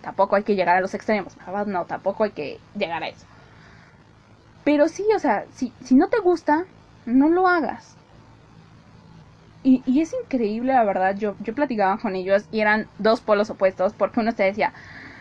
tampoco 0.00 0.36
hay 0.36 0.42
que 0.42 0.56
llegar 0.56 0.76
a 0.76 0.80
los 0.80 0.94
extremos, 0.94 1.36
no, 1.66 1.84
tampoco 1.84 2.24
hay 2.24 2.30
que 2.30 2.58
llegar 2.74 3.02
a 3.02 3.08
eso. 3.08 3.26
Pero 4.64 4.88
sí, 4.88 5.04
o 5.14 5.18
sea, 5.18 5.44
si, 5.52 5.72
si 5.84 5.94
no 5.94 6.08
te 6.08 6.18
gusta, 6.20 6.64
no 7.06 7.28
lo 7.28 7.46
hagas. 7.46 7.96
Y, 9.62 9.82
y, 9.86 10.00
es 10.00 10.14
increíble, 10.22 10.72
la 10.72 10.84
verdad, 10.84 11.16
yo, 11.16 11.34
yo 11.40 11.54
platicaba 11.54 11.98
con 11.98 12.14
ellos 12.16 12.44
y 12.52 12.60
eran 12.60 12.86
dos 12.98 13.20
polos 13.20 13.50
opuestos, 13.50 13.92
porque 13.92 14.20
uno 14.20 14.32
te 14.32 14.44
decía, 14.44 14.72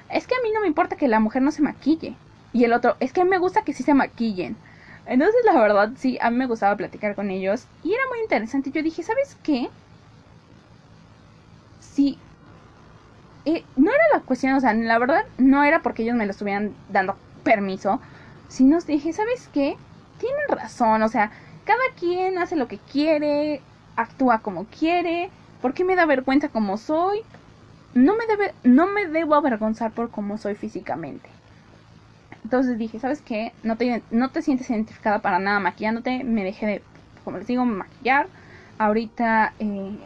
es 0.10 0.28
que 0.28 0.36
a 0.36 0.42
mí 0.44 0.52
no 0.54 0.62
me 0.62 0.68
importa 0.68 0.96
que 0.98 1.08
la 1.08 1.20
mujer 1.20 1.42
no 1.42 1.52
se 1.52 1.62
maquille. 1.62 2.16
Y 2.54 2.64
el 2.64 2.74
otro, 2.74 2.96
es 3.00 3.14
que 3.14 3.22
a 3.22 3.24
mí 3.24 3.30
me 3.30 3.38
gusta 3.40 3.64
que 3.64 3.74
sí 3.74 3.84
se 3.84 3.94
maquillen. 3.94 4.58
Entonces, 5.06 5.42
la 5.46 5.60
verdad, 5.60 5.92
sí, 5.98 6.18
a 6.22 6.30
mí 6.30 6.38
me 6.38 6.48
gustaba 6.48 6.76
platicar 6.76 7.16
con 7.16 7.30
ellos 7.32 7.66
y 7.84 7.94
era 7.94 8.04
muy 8.10 8.20
interesante. 8.22 8.72
Yo 8.72 8.84
dije, 8.84 9.04
¿sabes 9.04 9.38
qué? 9.44 9.70
Sí. 11.80 12.18
Eh, 13.46 13.64
no 13.78 13.90
era 13.92 14.04
la 14.14 14.22
cuestión, 14.22 14.54
o 14.54 14.60
sea, 14.60 14.74
la 14.74 15.00
verdad, 15.00 15.24
no 15.38 15.64
era 15.64 15.82
porque 15.82 16.04
ellos 16.04 16.16
me 16.16 16.26
lo 16.26 16.32
estuvieran 16.32 16.76
dando 16.90 17.18
permiso, 17.44 18.02
sino 18.50 18.80
dije, 18.82 19.14
¿sabes 19.14 19.50
qué? 19.54 19.78
Tienen 20.18 20.48
razón, 20.50 21.02
o 21.04 21.08
sea, 21.10 21.32
cada 21.64 21.80
quien 21.98 22.38
hace 22.40 22.56
lo 22.58 22.68
que 22.68 22.80
quiere, 22.80 23.62
actúa 23.96 24.40
como 24.40 24.66
quiere, 24.68 25.32
¿por 25.62 25.74
qué 25.74 25.86
me 25.86 25.96
da 25.96 26.06
vergüenza 26.06 26.50
como 26.50 26.78
soy? 26.78 27.20
No 27.98 28.16
me, 28.16 28.28
debe, 28.28 28.54
no 28.64 28.86
me 28.86 29.08
debo 29.08 29.34
avergonzar 29.34 29.92
por 29.92 30.12
cómo 30.12 30.38
soy 30.38 30.54
físicamente. 30.54 31.30
Entonces 32.44 32.78
dije, 32.78 33.00
¿sabes 33.00 33.22
qué? 33.22 33.54
No 33.64 33.76
te, 33.76 34.04
no 34.12 34.30
te 34.30 34.44
sientes 34.44 34.70
identificada 34.70 35.20
para 35.20 35.40
nada 35.40 35.60
maquillándote. 35.60 36.24
Me 36.24 36.44
dejé 36.44 36.66
de, 36.68 36.82
como 37.24 37.40
les 37.40 37.48
digo, 37.48 37.66
maquillar. 37.66 38.28
Ahorita, 38.78 39.56
eh, 39.58 39.98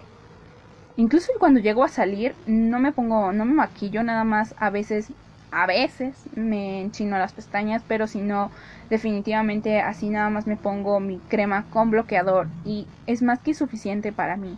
incluso 0.96 1.34
cuando 1.38 1.60
llego 1.60 1.84
a 1.84 1.90
salir, 1.90 2.34
no 2.46 2.80
me 2.80 2.94
pongo, 2.94 3.34
no 3.34 3.44
me 3.44 3.54
maquillo, 3.54 4.04
nada 4.04 4.24
más 4.24 4.56
a 4.58 4.70
veces, 4.70 5.12
a 5.52 5.66
veces 5.68 6.16
me 6.34 6.82
enchino 6.82 7.18
las 7.18 7.34
pestañas, 7.34 7.84
pero 7.88 8.08
si 8.08 8.22
no, 8.22 8.52
definitivamente 8.90 9.82
así 9.82 10.10
nada 10.10 10.30
más 10.30 10.48
me 10.48 10.56
pongo 10.56 11.02
mi 11.02 11.20
crema 11.28 11.66
con 11.70 11.92
bloqueador 11.92 12.48
y 12.64 12.88
es 13.06 13.22
más 13.22 13.40
que 13.40 13.54
suficiente 13.54 14.14
para 14.14 14.38
mí. 14.38 14.58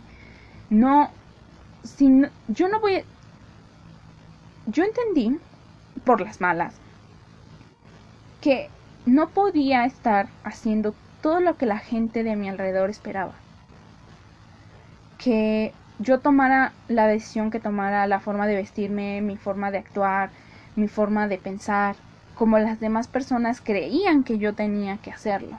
No, 0.70 1.10
si 1.82 2.08
yo 2.48 2.68
no 2.68 2.80
voy, 2.80 3.04
yo 4.66 4.84
entendí 4.84 5.38
por 6.04 6.20
las 6.20 6.40
malas 6.40 6.74
que 8.40 8.68
no 9.06 9.28
podía 9.28 9.84
estar 9.84 10.28
haciendo 10.44 10.94
todo 11.22 11.40
lo 11.40 11.56
que 11.56 11.66
la 11.66 11.78
gente 11.78 12.22
de 12.22 12.36
mi 12.36 12.48
alrededor 12.48 12.90
esperaba. 12.90 13.32
Que 15.18 15.72
yo 15.98 16.20
tomara 16.20 16.72
la 16.88 17.06
decisión 17.06 17.50
que 17.50 17.60
tomara, 17.60 18.06
la 18.06 18.20
forma 18.20 18.46
de 18.46 18.56
vestirme, 18.56 19.20
mi 19.20 19.36
forma 19.36 19.70
de 19.70 19.78
actuar, 19.78 20.30
mi 20.76 20.88
forma 20.88 21.28
de 21.28 21.38
pensar, 21.38 21.96
como 22.34 22.58
las 22.58 22.80
demás 22.80 23.08
personas 23.08 23.60
creían 23.60 24.24
que 24.24 24.38
yo 24.38 24.54
tenía 24.54 24.98
que 24.98 25.10
hacerlo. 25.10 25.56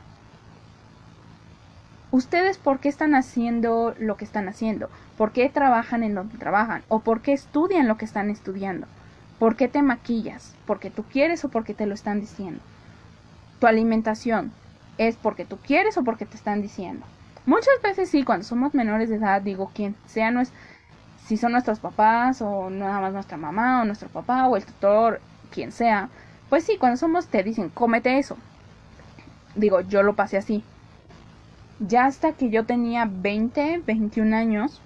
¿Ustedes 2.11 2.57
por 2.57 2.79
qué 2.79 2.89
están 2.89 3.15
haciendo 3.15 3.95
lo 3.97 4.17
que 4.17 4.25
están 4.25 4.47
haciendo? 4.47 4.89
¿Por 5.17 5.31
qué 5.31 5.49
trabajan 5.49 6.03
en 6.03 6.15
donde 6.15 6.37
trabajan? 6.37 6.83
¿O 6.89 6.99
por 6.99 7.21
qué 7.21 7.33
estudian 7.33 7.87
lo 7.87 7.97
que 7.97 8.05
están 8.05 8.29
estudiando? 8.29 8.87
¿Por 9.39 9.55
qué 9.55 9.67
te 9.67 9.81
maquillas? 9.81 10.53
¿Porque 10.65 10.89
tú 10.89 11.03
quieres 11.03 11.45
o 11.45 11.49
porque 11.49 11.73
te 11.73 11.85
lo 11.85 11.93
están 11.93 12.19
diciendo? 12.19 12.61
tu 13.59 13.67
alimentación 13.67 14.51
es 14.97 15.15
porque 15.15 15.45
tú 15.45 15.57
quieres 15.57 15.97
o 15.97 16.03
porque 16.03 16.25
te 16.25 16.35
están 16.35 16.61
diciendo. 16.61 17.05
Muchas 17.45 17.81
veces 17.83 18.09
sí, 18.09 18.23
cuando 18.23 18.45
somos 18.45 18.73
menores 18.73 19.09
de 19.09 19.17
edad, 19.17 19.41
digo, 19.41 19.71
quien 19.73 19.95
sea, 20.05 20.31
no 20.31 20.41
es, 20.41 20.51
si 21.27 21.37
son 21.37 21.51
nuestros 21.51 21.79
papás 21.79 22.41
o 22.41 22.69
nada 22.69 22.99
más 22.99 23.13
nuestra 23.13 23.37
mamá 23.37 23.81
o 23.81 23.85
nuestro 23.85 24.09
papá 24.09 24.47
o 24.47 24.55
el 24.55 24.65
tutor, 24.65 25.21
quien 25.51 25.71
sea, 25.71 26.09
pues 26.49 26.63
sí, 26.63 26.77
cuando 26.77 26.97
somos 26.97 27.27
te 27.27 27.43
dicen, 27.43 27.69
cómete 27.69 28.17
eso. 28.17 28.37
Digo, 29.55 29.81
yo 29.81 30.03
lo 30.03 30.15
pasé 30.15 30.37
así. 30.37 30.63
Ya 31.79 32.05
hasta 32.05 32.31
que 32.31 32.49
yo 32.49 32.65
tenía 32.65 33.07
20, 33.09 33.81
21 33.85 34.33
años, 34.33 34.81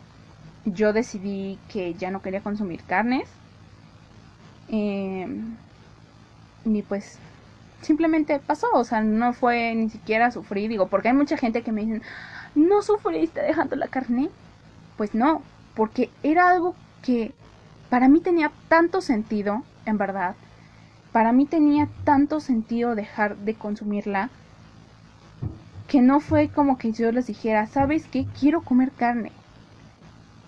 yo 0.66 0.94
decidí 0.94 1.58
que 1.72 1.94
ya 1.94 2.12
no 2.12 2.22
quería 2.22 2.42
consumir 2.42 2.84
carnes. 2.84 3.28
Eh, 4.70 5.28
y 6.66 6.82
pues 6.84 7.18
simplemente 7.82 8.40
pasó, 8.40 8.68
o 8.74 8.84
sea, 8.84 9.02
no 9.02 9.34
fue 9.34 9.74
ni 9.76 9.90
siquiera 9.90 10.32
sufrir, 10.32 10.70
digo, 10.70 10.88
porque 10.88 11.10
hay 11.10 11.14
mucha 11.14 11.38
gente 11.38 11.62
que 11.62 11.72
me 11.72 11.82
dicen, 11.82 12.04
no 12.56 12.82
sufriste 12.82 13.42
dejando 13.42 13.76
la 13.76 13.88
carne. 13.88 14.30
Pues 14.98 15.16
no, 15.16 15.42
porque 15.76 16.10
era 16.24 16.50
algo 16.50 16.76
que 17.02 17.34
para 17.90 18.10
mí 18.10 18.20
tenía 18.20 18.52
tanto 18.68 19.02
sentido, 19.02 19.64
en 19.86 19.98
verdad, 19.98 20.36
para 21.12 21.32
mí 21.32 21.46
tenía 21.46 21.88
tanto 22.04 22.40
sentido 22.40 22.96
dejar 22.96 23.38
de 23.38 23.56
consumirla, 23.56 24.30
que 25.88 26.02
no 26.02 26.20
fue 26.20 26.50
como 26.50 26.78
que 26.78 26.92
yo 26.92 27.12
les 27.12 27.28
dijera, 27.28 27.66
¿sabes 27.66 28.08
qué? 28.12 28.28
Quiero 28.40 28.62
comer 28.62 28.92
carne. 28.92 29.32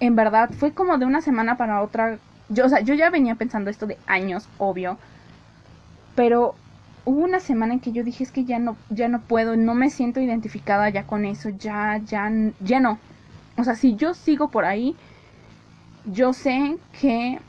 En 0.02 0.16
verdad, 0.16 0.50
fue 0.52 0.72
como 0.72 0.98
de 0.98 1.06
una 1.06 1.22
semana 1.22 1.58
para 1.58 1.82
otra. 1.84 2.18
Yo, 2.50 2.66
o 2.66 2.70
sea, 2.70 2.82
yo 2.82 2.96
ya 2.96 3.12
venía 3.12 3.36
pensando 3.36 3.70
esto 3.70 3.86
de 3.86 3.98
años, 4.08 4.50
obvio. 4.58 4.98
Pero 6.16 6.56
hubo 7.06 7.24
una 7.24 7.40
semana 7.40 7.76
en 7.76 7.80
que 7.80 7.92
yo 7.92 8.04
dije 8.04 8.24
es 8.24 8.32
que 8.32 8.44
ya 8.44 8.58
no, 8.58 8.76
ya 8.90 9.08
no 9.08 9.22
puedo, 9.22 9.56
no 9.56 9.76
me 9.76 9.92
siento 9.92 10.20
identificada 10.20 10.90
ya 10.90 11.04
con 11.04 11.24
eso, 11.24 11.50
ya, 11.50 12.02
ya, 12.04 12.32
ya 12.60 12.80
no. 12.80 12.98
O 13.58 13.64
sea, 13.64 13.76
si 13.76 13.96
yo 13.96 14.16
sigo 14.16 14.50
por 14.50 14.66
ahí, 14.66 14.96
yo 16.06 16.34
sé 16.34 16.78
que 17.00 17.40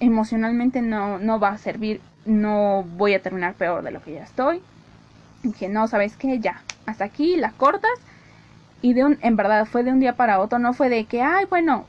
emocionalmente 0.00 0.82
no, 0.82 1.18
no 1.20 1.38
va 1.38 1.50
a 1.50 1.58
servir, 1.58 2.00
no 2.24 2.82
voy 2.82 3.14
a 3.14 3.22
terminar 3.22 3.54
peor 3.54 3.84
de 3.84 3.92
lo 3.92 4.02
que 4.02 4.14
ya 4.14 4.24
estoy. 4.24 4.60
Que 5.56 5.68
no, 5.68 5.86
¿sabes 5.86 6.16
qué? 6.16 6.40
Ya, 6.40 6.62
hasta 6.86 7.04
aquí 7.04 7.36
la 7.36 7.52
cortas. 7.52 7.92
Y 8.86 8.94
de 8.94 9.04
un, 9.04 9.18
en 9.20 9.34
verdad 9.34 9.66
fue 9.66 9.82
de 9.82 9.90
un 9.90 9.98
día 9.98 10.12
para 10.12 10.38
otro, 10.38 10.60
no 10.60 10.72
fue 10.72 10.88
de 10.88 11.06
que, 11.06 11.20
ay, 11.20 11.44
bueno, 11.50 11.86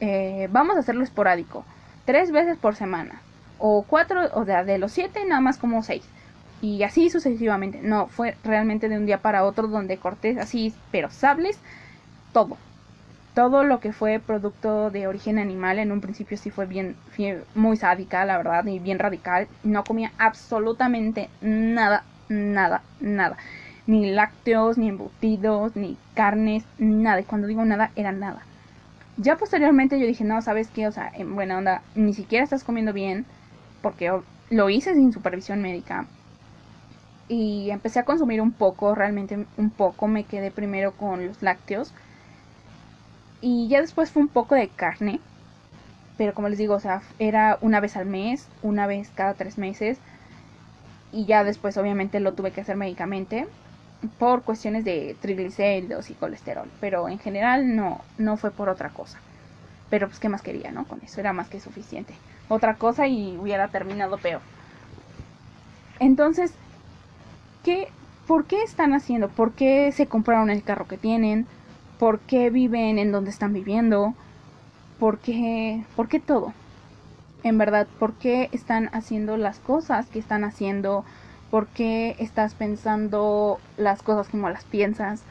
eh, 0.00 0.48
vamos 0.50 0.74
a 0.74 0.80
hacerlo 0.80 1.04
esporádico, 1.04 1.64
tres 2.04 2.32
veces 2.32 2.56
por 2.58 2.74
semana. 2.74 3.20
O 3.60 3.84
cuatro, 3.88 4.22
o 4.34 4.44
sea, 4.44 4.64
de 4.64 4.76
los 4.76 4.90
siete, 4.90 5.24
nada 5.24 5.40
más 5.40 5.56
como 5.56 5.84
seis 5.84 6.02
y 6.60 6.82
así 6.82 7.10
sucesivamente. 7.10 7.78
No, 7.80 8.08
fue 8.08 8.34
realmente 8.42 8.88
de 8.88 8.96
un 8.96 9.06
día 9.06 9.18
para 9.18 9.44
otro 9.44 9.68
donde 9.68 9.98
corté 9.98 10.36
así, 10.40 10.74
pero 10.90 11.10
sables, 11.10 11.56
todo. 12.32 12.56
Todo 13.36 13.62
lo 13.62 13.78
que 13.78 13.92
fue 13.92 14.18
producto 14.18 14.90
de 14.90 15.06
origen 15.06 15.38
animal 15.38 15.78
en 15.78 15.92
un 15.92 16.00
principio 16.00 16.36
sí 16.36 16.50
fue 16.50 16.66
bien, 16.66 16.96
muy 17.54 17.76
sádica, 17.76 18.24
la 18.24 18.36
verdad, 18.36 18.66
y 18.66 18.80
bien 18.80 18.98
radical. 18.98 19.46
No 19.62 19.84
comía 19.84 20.10
absolutamente 20.18 21.28
nada, 21.40 22.02
nada, 22.28 22.82
nada. 22.98 23.36
Ni 23.86 24.10
lácteos, 24.10 24.78
ni 24.78 24.88
embutidos, 24.88 25.76
ni 25.76 25.96
carnes, 26.14 26.64
nada. 26.78 27.20
Y 27.20 27.24
cuando 27.24 27.48
digo 27.48 27.64
nada, 27.64 27.90
era 27.96 28.12
nada. 28.12 28.42
Ya 29.16 29.36
posteriormente 29.36 29.98
yo 30.00 30.06
dije, 30.06 30.24
no, 30.24 30.40
¿sabes 30.40 30.68
qué? 30.68 30.86
O 30.86 30.92
sea, 30.92 31.10
en 31.14 31.34
buena 31.34 31.58
onda, 31.58 31.82
ni 31.94 32.14
siquiera 32.14 32.44
estás 32.44 32.64
comiendo 32.64 32.92
bien, 32.92 33.26
porque 33.82 34.10
lo 34.50 34.70
hice 34.70 34.94
sin 34.94 35.12
supervisión 35.12 35.60
médica 35.60 36.06
y 37.28 37.70
empecé 37.70 37.98
a 37.98 38.04
consumir 38.04 38.40
un 38.40 38.52
poco, 38.52 38.94
realmente 38.94 39.46
un 39.56 39.70
poco, 39.70 40.06
me 40.06 40.24
quedé 40.24 40.50
primero 40.50 40.92
con 40.92 41.26
los 41.26 41.42
lácteos 41.42 41.92
y 43.40 43.68
ya 43.68 43.80
después 43.80 44.10
fue 44.10 44.22
un 44.22 44.28
poco 44.28 44.54
de 44.54 44.68
carne, 44.68 45.20
pero 46.18 46.34
como 46.34 46.48
les 46.48 46.58
digo, 46.58 46.74
o 46.74 46.80
sea, 46.80 47.02
era 47.18 47.58
una 47.60 47.80
vez 47.80 47.96
al 47.96 48.06
mes, 48.06 48.48
una 48.62 48.86
vez 48.86 49.10
cada 49.14 49.34
tres 49.34 49.58
meses 49.58 49.98
y 51.10 51.24
ya 51.26 51.42
después 51.44 51.76
obviamente 51.76 52.20
lo 52.20 52.34
tuve 52.34 52.52
que 52.52 52.60
hacer 52.60 52.76
médicamente 52.76 53.46
por 54.18 54.42
cuestiones 54.42 54.84
de 54.84 55.16
triglicéridos 55.20 56.10
y 56.10 56.14
colesterol, 56.14 56.68
pero 56.80 57.08
en 57.08 57.18
general 57.18 57.76
no, 57.76 58.00
no 58.18 58.36
fue 58.36 58.50
por 58.50 58.68
otra 58.68 58.90
cosa. 58.90 59.18
Pero 59.90 60.08
pues 60.08 60.18
qué 60.18 60.28
más 60.28 60.42
quería, 60.42 60.72
¿no? 60.72 60.84
Con 60.84 61.00
eso 61.02 61.20
era 61.20 61.32
más 61.32 61.48
que 61.48 61.60
suficiente. 61.60 62.14
Otra 62.48 62.76
cosa 62.76 63.06
y 63.06 63.36
hubiera 63.36 63.68
terminado 63.68 64.18
peor. 64.18 64.40
Entonces, 66.00 66.52
¿qué, 67.62 67.88
¿por 68.26 68.46
qué 68.46 68.62
están 68.62 68.94
haciendo? 68.94 69.28
¿Por 69.28 69.52
qué 69.52 69.92
se 69.92 70.06
compraron 70.06 70.50
el 70.50 70.64
carro 70.64 70.88
que 70.88 70.98
tienen? 70.98 71.46
¿Por 71.98 72.20
qué 72.20 72.50
viven 72.50 72.98
en 72.98 73.12
donde 73.12 73.30
están 73.30 73.52
viviendo? 73.52 74.14
¿Por 74.98 75.18
qué, 75.18 75.84
por 75.94 76.08
qué 76.08 76.20
todo? 76.20 76.52
En 77.44 77.58
verdad, 77.58 77.86
¿por 77.98 78.14
qué 78.14 78.48
están 78.52 78.88
haciendo 78.92 79.36
las 79.36 79.58
cosas 79.58 80.06
que 80.08 80.18
están 80.18 80.44
haciendo? 80.44 81.04
¿Por 81.52 81.68
qué 81.68 82.16
estás 82.18 82.54
pensando 82.54 83.60
las 83.76 84.02
cosas 84.02 84.28
como 84.28 84.48
las 84.48 84.64
piensas? 84.64 85.22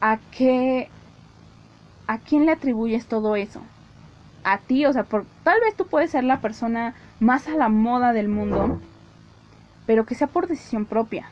¿A 0.00 0.20
qué 0.30 0.88
a 2.06 2.18
quién 2.18 2.46
le 2.46 2.52
atribuyes 2.52 3.08
todo 3.08 3.36
eso? 3.36 3.60
A 4.44 4.58
ti, 4.58 4.86
o 4.86 4.92
sea, 4.92 5.04
por, 5.04 5.26
tal 5.42 5.60
vez 5.60 5.76
tú 5.76 5.86
puedes 5.88 6.10
ser 6.12 6.24
la 6.24 6.40
persona 6.40 6.94
más 7.20 7.48
a 7.48 7.56
la 7.56 7.68
moda 7.68 8.12
del 8.12 8.28
mundo, 8.28 8.80
pero 9.86 10.06
que 10.06 10.14
sea 10.14 10.28
por 10.28 10.46
decisión 10.48 10.86
propia. 10.86 11.26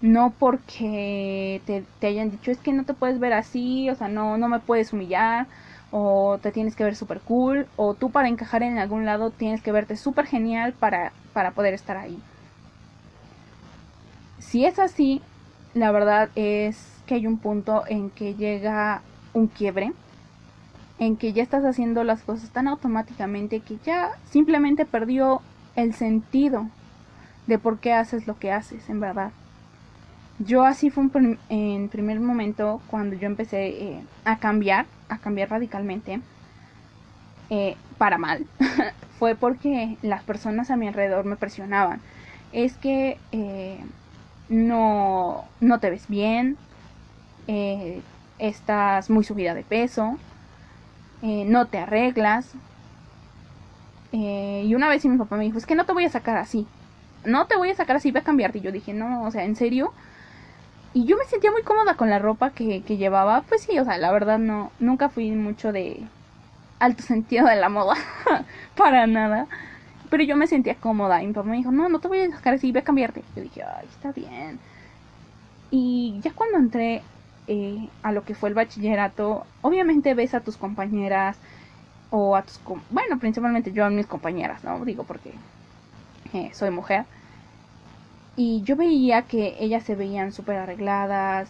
No 0.00 0.34
porque 0.38 1.62
te, 1.66 2.06
hayan 2.06 2.30
dicho 2.30 2.50
es 2.50 2.58
que 2.58 2.72
no 2.72 2.84
te 2.84 2.94
puedes 2.94 3.18
ver 3.18 3.32
así, 3.32 3.88
o 3.90 3.94
sea, 3.94 4.08
no, 4.08 4.36
no 4.38 4.48
me 4.48 4.60
puedes 4.60 4.92
humillar, 4.92 5.48
o 5.90 6.38
te 6.42 6.52
tienes 6.52 6.76
que 6.76 6.84
ver 6.84 6.96
súper 6.96 7.20
cool, 7.22 7.66
o 7.76 7.94
tú 7.94 8.10
para 8.10 8.28
encajar 8.28 8.62
en 8.62 8.78
algún 8.78 9.06
lado 9.06 9.30
tienes 9.30 9.62
que 9.62 9.72
verte 9.72 9.96
súper 9.96 10.26
genial 10.26 10.74
para, 10.74 11.12
para 11.32 11.52
poder 11.52 11.74
estar 11.74 11.96
ahí. 11.96 12.22
Si 14.46 14.64
es 14.64 14.78
así, 14.78 15.22
la 15.74 15.90
verdad 15.90 16.30
es 16.36 17.02
que 17.06 17.16
hay 17.16 17.26
un 17.26 17.38
punto 17.38 17.82
en 17.88 18.10
que 18.10 18.34
llega 18.34 19.02
un 19.32 19.48
quiebre 19.48 19.92
en 21.00 21.16
que 21.16 21.32
ya 21.32 21.42
estás 21.42 21.64
haciendo 21.64 22.04
las 22.04 22.22
cosas 22.22 22.50
tan 22.50 22.68
automáticamente 22.68 23.58
que 23.60 23.76
ya 23.84 24.12
simplemente 24.30 24.86
perdió 24.86 25.42
el 25.74 25.94
sentido 25.94 26.68
de 27.48 27.58
por 27.58 27.80
qué 27.80 27.92
haces 27.92 28.28
lo 28.28 28.38
que 28.38 28.52
haces, 28.52 28.88
en 28.88 29.00
verdad. 29.00 29.32
Yo 30.38 30.64
así 30.64 30.90
fue 30.90 31.04
en 31.48 31.88
primer 31.88 32.20
momento 32.20 32.80
cuando 32.86 33.16
yo 33.16 33.26
empecé 33.26 33.66
eh, 33.66 34.00
a 34.24 34.38
cambiar, 34.38 34.86
a 35.08 35.18
cambiar 35.18 35.50
radicalmente, 35.50 36.20
eh, 37.50 37.76
para 37.98 38.16
mal, 38.16 38.46
fue 39.18 39.34
porque 39.34 39.96
las 40.02 40.22
personas 40.22 40.70
a 40.70 40.76
mi 40.76 40.86
alrededor 40.86 41.24
me 41.24 41.36
presionaban. 41.36 42.00
Es 42.52 42.76
que 42.76 43.18
eh, 43.32 43.80
no, 44.48 45.44
no 45.60 45.80
te 45.80 45.90
ves 45.90 46.08
bien, 46.08 46.56
estás 48.38 49.10
muy 49.10 49.24
subida 49.24 49.54
de 49.54 49.62
peso, 49.62 50.18
no 51.22 51.66
te 51.66 51.78
arreglas. 51.78 52.52
y 54.12 54.74
una 54.74 54.88
vez 54.88 55.04
mi 55.04 55.18
papá 55.18 55.36
me 55.36 55.44
dijo, 55.44 55.58
es 55.58 55.66
que 55.66 55.74
no 55.74 55.84
te 55.84 55.92
voy 55.92 56.04
a 56.04 56.10
sacar 56.10 56.36
así, 56.36 56.66
no 57.26 57.46
te 57.46 57.56
voy 57.56 57.70
a 57.70 57.74
sacar 57.74 57.96
así, 57.96 58.10
voy 58.10 58.20
a 58.20 58.24
cambiarte. 58.24 58.58
Y 58.58 58.62
yo 58.62 58.72
dije, 58.72 58.94
no, 58.94 59.24
o 59.24 59.30
sea, 59.30 59.44
¿en 59.44 59.56
serio? 59.56 59.92
Y 60.92 61.04
yo 61.04 61.16
me 61.16 61.24
sentía 61.26 61.50
muy 61.50 61.62
cómoda 61.62 61.94
con 61.96 62.08
la 62.08 62.18
ropa 62.18 62.50
que, 62.50 62.82
que 62.82 62.96
llevaba. 62.96 63.42
Pues 63.42 63.62
sí, 63.62 63.78
o 63.78 63.84
sea, 63.84 63.98
la 63.98 64.12
verdad 64.12 64.38
no, 64.38 64.72
nunca 64.78 65.08
fui 65.10 65.30
mucho 65.32 65.72
de 65.72 66.02
alto 66.78 67.02
sentido 67.02 67.46
de 67.46 67.56
la 67.56 67.68
moda. 67.68 67.96
para 68.76 69.06
nada. 69.06 69.46
Pero 70.10 70.22
yo 70.22 70.36
me 70.36 70.46
sentía 70.46 70.74
cómoda. 70.74 71.22
Y 71.22 71.26
mi 71.26 71.32
papá 71.32 71.48
me 71.48 71.56
dijo, 71.56 71.72
no, 71.72 71.88
no 71.88 71.98
te 71.98 72.08
voy 72.08 72.20
a 72.20 72.30
sacar 72.30 72.54
así, 72.54 72.72
voy 72.72 72.80
a 72.80 72.84
cambiarte. 72.84 73.22
Yo 73.34 73.42
dije, 73.42 73.62
ay, 73.62 73.86
está 73.90 74.12
bien. 74.12 74.58
Y 75.70 76.20
ya 76.22 76.32
cuando 76.32 76.58
entré 76.58 77.02
eh, 77.48 77.88
a 78.02 78.12
lo 78.12 78.24
que 78.24 78.34
fue 78.34 78.48
el 78.48 78.54
bachillerato, 78.54 79.46
obviamente 79.62 80.14
ves 80.14 80.34
a 80.34 80.40
tus 80.40 80.56
compañeras 80.56 81.36
o 82.10 82.36
a 82.36 82.42
tus... 82.42 82.60
Bueno, 82.90 83.18
principalmente 83.18 83.72
yo 83.72 83.84
a 83.84 83.90
mis 83.90 84.06
compañeras, 84.06 84.62
¿no? 84.64 84.84
Digo 84.84 85.04
porque 85.04 85.32
eh, 86.32 86.50
soy 86.52 86.70
mujer. 86.70 87.04
Y 88.36 88.62
yo 88.62 88.76
veía 88.76 89.22
que 89.22 89.56
ellas 89.58 89.82
se 89.84 89.96
veían 89.96 90.32
súper 90.32 90.56
arregladas. 90.56 91.48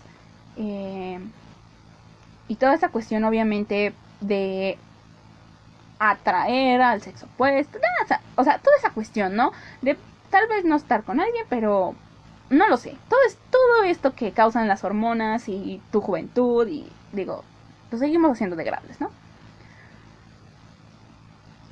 Eh, 0.56 1.18
y 2.48 2.56
toda 2.56 2.74
esa 2.74 2.88
cuestión 2.88 3.24
obviamente 3.24 3.92
de 4.20 4.78
atraer 5.98 6.82
al 6.82 7.00
sexo 7.02 7.26
opuesto. 7.26 7.78
O 8.36 8.44
sea, 8.44 8.58
toda 8.58 8.76
esa 8.78 8.90
cuestión, 8.90 9.36
¿no? 9.36 9.52
De 9.82 9.96
tal 10.30 10.46
vez 10.48 10.64
no 10.64 10.76
estar 10.76 11.02
con 11.04 11.20
alguien, 11.20 11.44
pero 11.48 11.94
no 12.50 12.68
lo 12.68 12.76
sé. 12.76 12.96
Todo, 13.08 13.20
es, 13.26 13.38
todo 13.50 13.84
esto 13.84 14.14
que 14.14 14.32
causan 14.32 14.68
las 14.68 14.84
hormonas 14.84 15.48
y 15.48 15.80
tu 15.90 16.00
juventud 16.00 16.66
y 16.68 16.86
digo, 17.12 17.44
lo 17.90 17.98
seguimos 17.98 18.32
haciendo 18.32 18.56
degradables, 18.56 19.00
¿no? 19.00 19.10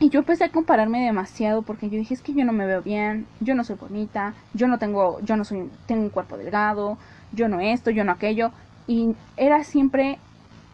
Y 0.01 0.11
yo 0.11 0.21
empecé 0.21 0.45
a 0.45 0.51
compararme 0.51 1.05
demasiado 1.05 1.63
porque 1.63 1.89
yo 1.89 1.97
dije, 1.97 2.15
es 2.15 2.21
que 2.21 2.35
yo 2.35 2.45
no 2.45 2.53
me 2.53 2.67
veo 2.67 2.83
bien, 2.83 3.27
yo 3.41 3.55
no 3.55 3.65
soy 3.65 3.77
bonita, 3.77 4.35
yo 4.53 4.69
no 4.69 4.79
tengo, 4.79 5.21
yo 5.21 5.37
no 5.37 5.45
soy, 5.45 5.71
tengo 5.87 6.03
un 6.03 6.11
cuerpo 6.11 6.37
delgado, 6.37 6.99
yo 7.33 7.49
no 7.49 7.61
esto, 7.61 7.91
yo 7.91 8.05
no 8.05 8.13
aquello. 8.13 8.51
Y 8.87 9.15
era 9.37 9.65
siempre 9.65 10.19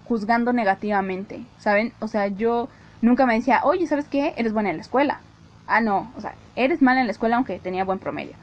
juzgando 0.08 0.52
negativamente, 0.52 1.44
¿saben? 1.58 1.92
O 2.00 2.08
sea, 2.08 2.26
yo 2.28 2.68
nunca 3.02 3.26
me 3.26 3.34
decía, 3.34 3.60
oye, 3.64 3.86
¿sabes 3.86 4.08
qué? 4.08 4.34
Eres 4.36 4.52
buena 4.52 4.70
en 4.70 4.76
la 4.76 4.82
escuela. 4.82 5.20
Ah, 5.66 5.80
no, 5.80 6.10
o 6.16 6.20
sea, 6.20 6.34
eres 6.56 6.82
mala 6.82 7.00
en 7.00 7.06
la 7.06 7.12
escuela 7.12 7.36
aunque 7.36 7.58
tenía 7.58 7.84
buen 7.84 7.98
promedio. 7.98 8.34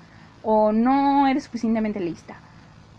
O 0.43 0.71
no 0.71 1.27
eres 1.27 1.43
suficientemente 1.43 1.99
lista. 1.99 2.35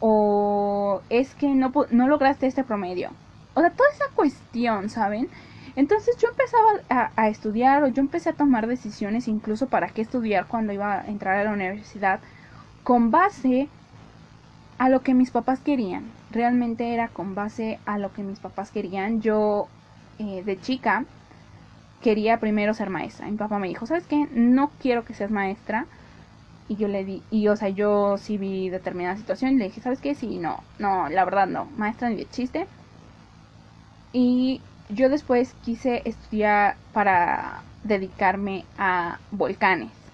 O 0.00 1.00
es 1.08 1.34
que 1.34 1.48
no, 1.48 1.72
no 1.90 2.08
lograste 2.08 2.46
este 2.46 2.64
promedio. 2.64 3.10
O 3.54 3.60
sea, 3.60 3.70
toda 3.70 3.90
esa 3.90 4.04
cuestión, 4.14 4.90
¿saben? 4.90 5.28
Entonces 5.78 6.16
yo 6.18 6.28
empezaba 6.28 7.12
a, 7.14 7.28
estudiar 7.28 7.84
o 7.84 7.86
yo 7.86 8.00
empecé 8.00 8.30
a 8.30 8.32
tomar 8.32 8.66
decisiones 8.66 9.28
incluso 9.28 9.68
para 9.68 9.88
qué 9.88 10.02
estudiar 10.02 10.46
cuando 10.46 10.72
iba 10.72 11.00
a 11.00 11.06
entrar 11.06 11.36
a 11.38 11.44
la 11.44 11.52
universidad 11.52 12.18
con 12.82 13.12
base 13.12 13.68
a 14.78 14.88
lo 14.88 15.02
que 15.02 15.14
mis 15.14 15.30
papás 15.30 15.60
querían. 15.60 16.02
Realmente 16.32 16.92
era 16.94 17.06
con 17.06 17.36
base 17.36 17.78
a 17.86 17.96
lo 17.98 18.12
que 18.12 18.24
mis 18.24 18.40
papás 18.40 18.72
querían. 18.72 19.20
Yo 19.20 19.68
eh, 20.18 20.42
de 20.44 20.60
chica 20.60 21.04
quería 22.00 22.40
primero 22.40 22.74
ser 22.74 22.90
maestra. 22.90 23.26
Mi 23.30 23.36
papá 23.36 23.58
me 23.58 23.68
dijo, 23.68 23.86
¿sabes 23.86 24.06
qué? 24.06 24.26
No 24.32 24.72
quiero 24.78 25.04
que 25.04 25.14
seas 25.14 25.30
maestra. 25.30 25.88
Y 26.68 26.76
yo 26.76 26.88
le 26.88 27.04
di, 27.04 27.24
y 27.30 27.48
o 27.48 27.56
sea, 27.56 27.68
yo 27.70 28.18
sí 28.18 28.38
vi 28.38 28.70
determinada 28.70 29.16
situación 29.16 29.54
y 29.54 29.58
le 29.58 29.66
dije, 29.66 29.80
¿sabes 29.82 30.00
qué? 30.00 30.14
Sí, 30.14 30.38
no, 30.38 30.64
no, 30.78 31.08
la 31.10 31.24
verdad 31.26 31.46
no, 31.48 31.66
maestra 31.66 32.10
ni 32.10 32.16
de 32.16 32.28
chiste. 32.28 32.68
Y 34.12 34.66
yo 34.90 35.08
después 35.08 35.54
quise 35.62 36.02
estudiar 36.04 36.76
para 36.92 37.64
dedicarme 37.82 38.66
a 38.76 39.22
volcanes. 39.30 40.12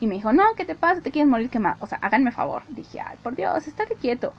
Y 0.00 0.06
me 0.06 0.14
dijo, 0.14 0.32
no, 0.32 0.44
¿qué 0.56 0.64
te 0.64 0.74
pasa? 0.76 1.02
¿Te 1.02 1.10
quieres 1.10 1.28
morir 1.30 1.50
quemado? 1.50 1.76
O 1.80 1.86
sea, 1.86 1.98
háganme 1.98 2.32
favor. 2.32 2.64
Dije, 2.68 3.00
ay, 3.00 3.16
por 3.22 3.34
Dios, 3.36 3.66
estate 3.66 3.96
quieto. 4.00 4.34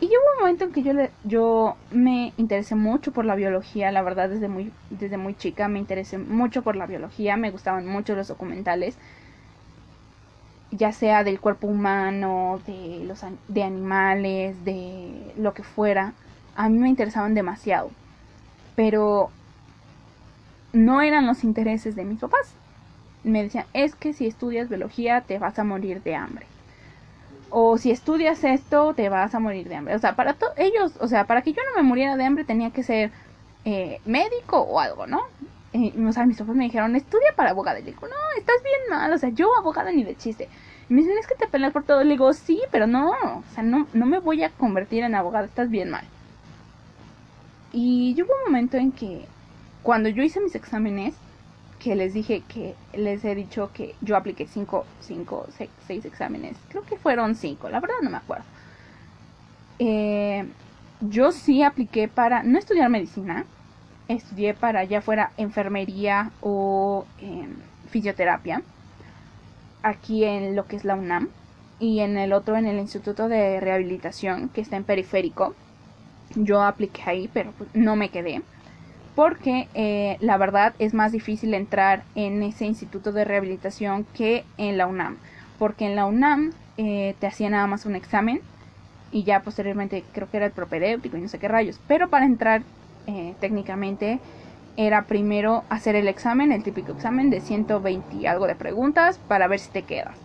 Y 0.00 0.06
hubo 0.06 0.32
un 0.36 0.40
momento 0.40 0.64
en 0.64 0.72
que 0.72 0.82
yo, 0.82 0.92
le, 0.92 1.10
yo 1.24 1.76
me 1.90 2.32
interesé 2.36 2.74
mucho 2.76 3.12
por 3.12 3.24
la 3.24 3.34
biología, 3.34 3.90
la 3.90 4.02
verdad, 4.02 4.28
desde 4.28 4.48
muy, 4.48 4.72
desde 4.90 5.16
muy 5.16 5.34
chica 5.34 5.66
me 5.68 5.80
interesé 5.80 6.18
mucho 6.18 6.62
por 6.62 6.76
la 6.76 6.86
biología, 6.86 7.36
me 7.36 7.50
gustaban 7.50 7.86
mucho 7.86 8.14
los 8.14 8.28
documentales, 8.28 8.96
ya 10.70 10.92
sea 10.92 11.24
del 11.24 11.40
cuerpo 11.40 11.66
humano, 11.66 12.60
de, 12.66 13.04
los, 13.06 13.24
de 13.48 13.62
animales, 13.64 14.64
de 14.64 15.32
lo 15.36 15.52
que 15.52 15.64
fuera. 15.64 16.12
A 16.54 16.68
mí 16.68 16.78
me 16.78 16.88
interesaban 16.88 17.34
demasiado 17.34 17.90
pero 18.78 19.28
no 20.72 21.02
eran 21.02 21.26
los 21.26 21.42
intereses 21.42 21.96
de 21.96 22.04
mis 22.04 22.20
papás. 22.20 22.54
Me 23.24 23.42
decían, 23.42 23.64
es 23.72 23.96
que 23.96 24.12
si 24.12 24.28
estudias 24.28 24.68
biología 24.68 25.22
te 25.22 25.40
vas 25.40 25.58
a 25.58 25.64
morir 25.64 26.00
de 26.04 26.14
hambre. 26.14 26.46
O 27.50 27.78
si 27.78 27.90
estudias 27.90 28.44
esto 28.44 28.94
te 28.94 29.08
vas 29.08 29.34
a 29.34 29.40
morir 29.40 29.68
de 29.68 29.76
hambre. 29.76 29.94
O 29.94 29.98
sea, 29.98 30.14
para 30.16 30.36
ellos, 30.56 30.92
o 31.00 31.08
sea, 31.08 31.24
para 31.24 31.42
que 31.42 31.52
yo 31.52 31.62
no 31.62 31.80
me 31.80 31.86
muriera 31.86 32.16
de 32.16 32.24
hambre 32.24 32.44
tenía 32.44 32.70
que 32.70 32.82
ser 32.82 33.10
eh, 33.64 34.00
médico 34.04 34.60
o 34.60 34.80
algo, 34.80 35.06
¿no? 35.06 35.22
Eh, 35.72 35.92
o 36.06 36.12
sea, 36.12 36.26
mis 36.26 36.38
papás 36.38 36.56
me 36.56 36.64
dijeron, 36.64 36.96
estudia 36.96 37.32
para 37.36 37.50
abogada. 37.50 37.78
Y 37.78 37.84
le 37.84 37.92
digo, 37.92 38.06
no, 38.06 38.38
estás 38.38 38.56
bien 38.62 38.90
mal, 38.90 39.12
o 39.12 39.18
sea, 39.18 39.30
yo 39.30 39.56
abogada 39.56 39.92
ni 39.92 40.04
de 40.04 40.16
chiste. 40.16 40.48
Y 40.88 40.94
me 40.94 41.02
dicen, 41.02 41.18
es 41.18 41.26
que 41.26 41.34
te 41.34 41.46
peleas 41.46 41.72
por 41.72 41.84
todo. 41.84 42.02
Le 42.02 42.10
digo, 42.10 42.32
sí, 42.32 42.60
pero 42.70 42.86
no, 42.86 43.10
o 43.10 43.42
sea, 43.54 43.62
no, 43.62 43.86
no 43.92 44.06
me 44.06 44.18
voy 44.18 44.42
a 44.42 44.50
convertir 44.50 45.04
en 45.04 45.14
abogada, 45.14 45.46
estás 45.46 45.70
bien 45.70 45.90
mal. 45.90 46.04
Y 47.72 48.14
hubo 48.22 48.32
un 48.32 48.52
momento 48.52 48.76
en 48.76 48.92
que 48.92 49.26
cuando 49.82 50.08
yo 50.08 50.22
hice 50.22 50.40
mis 50.40 50.54
exámenes, 50.54 51.14
que 51.78 51.94
les 51.94 52.14
dije 52.14 52.42
que 52.48 52.74
les 52.94 53.24
he 53.24 53.34
dicho 53.34 53.70
que 53.72 53.94
yo 54.00 54.16
apliqué 54.16 54.46
cinco, 54.46 54.84
cinco, 55.00 55.46
seis, 55.86 56.04
exámenes, 56.04 56.56
creo 56.68 56.82
que 56.84 56.96
fueron 56.96 57.34
cinco, 57.34 57.68
la 57.68 57.80
verdad 57.80 57.96
no 58.02 58.10
me 58.10 58.16
acuerdo. 58.16 58.44
Eh, 59.78 60.44
yo 61.00 61.30
sí 61.30 61.62
apliqué 61.62 62.08
para 62.08 62.42
no 62.42 62.58
estudiar 62.58 62.90
medicina, 62.90 63.46
estudié 64.08 64.54
para 64.54 64.84
ya 64.84 65.00
fuera 65.00 65.30
enfermería 65.36 66.30
o 66.40 67.04
em, 67.18 67.54
fisioterapia, 67.90 68.62
aquí 69.82 70.24
en 70.24 70.56
lo 70.56 70.66
que 70.66 70.76
es 70.76 70.84
la 70.84 70.96
UNAM, 70.96 71.28
y 71.78 72.00
en 72.00 72.18
el 72.18 72.32
otro 72.32 72.56
en 72.56 72.66
el 72.66 72.78
Instituto 72.78 73.28
de 73.28 73.60
Rehabilitación, 73.60 74.48
que 74.48 74.60
está 74.60 74.76
en 74.76 74.84
Periférico 74.84 75.54
yo 76.34 76.62
apliqué 76.62 77.02
ahí, 77.06 77.28
pero 77.32 77.52
pues, 77.52 77.70
no 77.74 77.96
me 77.96 78.10
quedé. 78.10 78.42
Porque 79.18 79.66
eh, 79.74 80.16
la 80.20 80.36
verdad 80.36 80.74
es 80.78 80.94
más 80.94 81.10
difícil 81.10 81.52
entrar 81.52 82.04
en 82.14 82.40
ese 82.44 82.66
instituto 82.66 83.10
de 83.10 83.24
rehabilitación 83.24 84.06
que 84.14 84.44
en 84.58 84.78
la 84.78 84.86
UNAM. 84.86 85.16
Porque 85.58 85.86
en 85.86 85.96
la 85.96 86.04
UNAM 86.04 86.52
eh, 86.76 87.16
te 87.18 87.26
hacía 87.26 87.50
nada 87.50 87.66
más 87.66 87.84
un 87.84 87.96
examen 87.96 88.40
y 89.10 89.24
ya 89.24 89.40
posteriormente 89.40 90.04
creo 90.12 90.30
que 90.30 90.36
era 90.36 90.46
el 90.46 90.52
propedéutico 90.52 91.16
y 91.16 91.20
no 91.20 91.26
sé 91.26 91.40
qué 91.40 91.48
rayos. 91.48 91.80
Pero 91.88 92.08
para 92.10 92.26
entrar 92.26 92.62
eh, 93.08 93.34
técnicamente 93.40 94.20
era 94.76 95.02
primero 95.02 95.64
hacer 95.68 95.96
el 95.96 96.06
examen, 96.06 96.52
el 96.52 96.62
típico 96.62 96.92
examen 96.92 97.28
de 97.28 97.40
120 97.40 98.14
y 98.18 98.26
algo 98.26 98.46
de 98.46 98.54
preguntas 98.54 99.18
para 99.26 99.48
ver 99.48 99.58
si 99.58 99.72
te 99.72 99.82
quedas. 99.82 100.16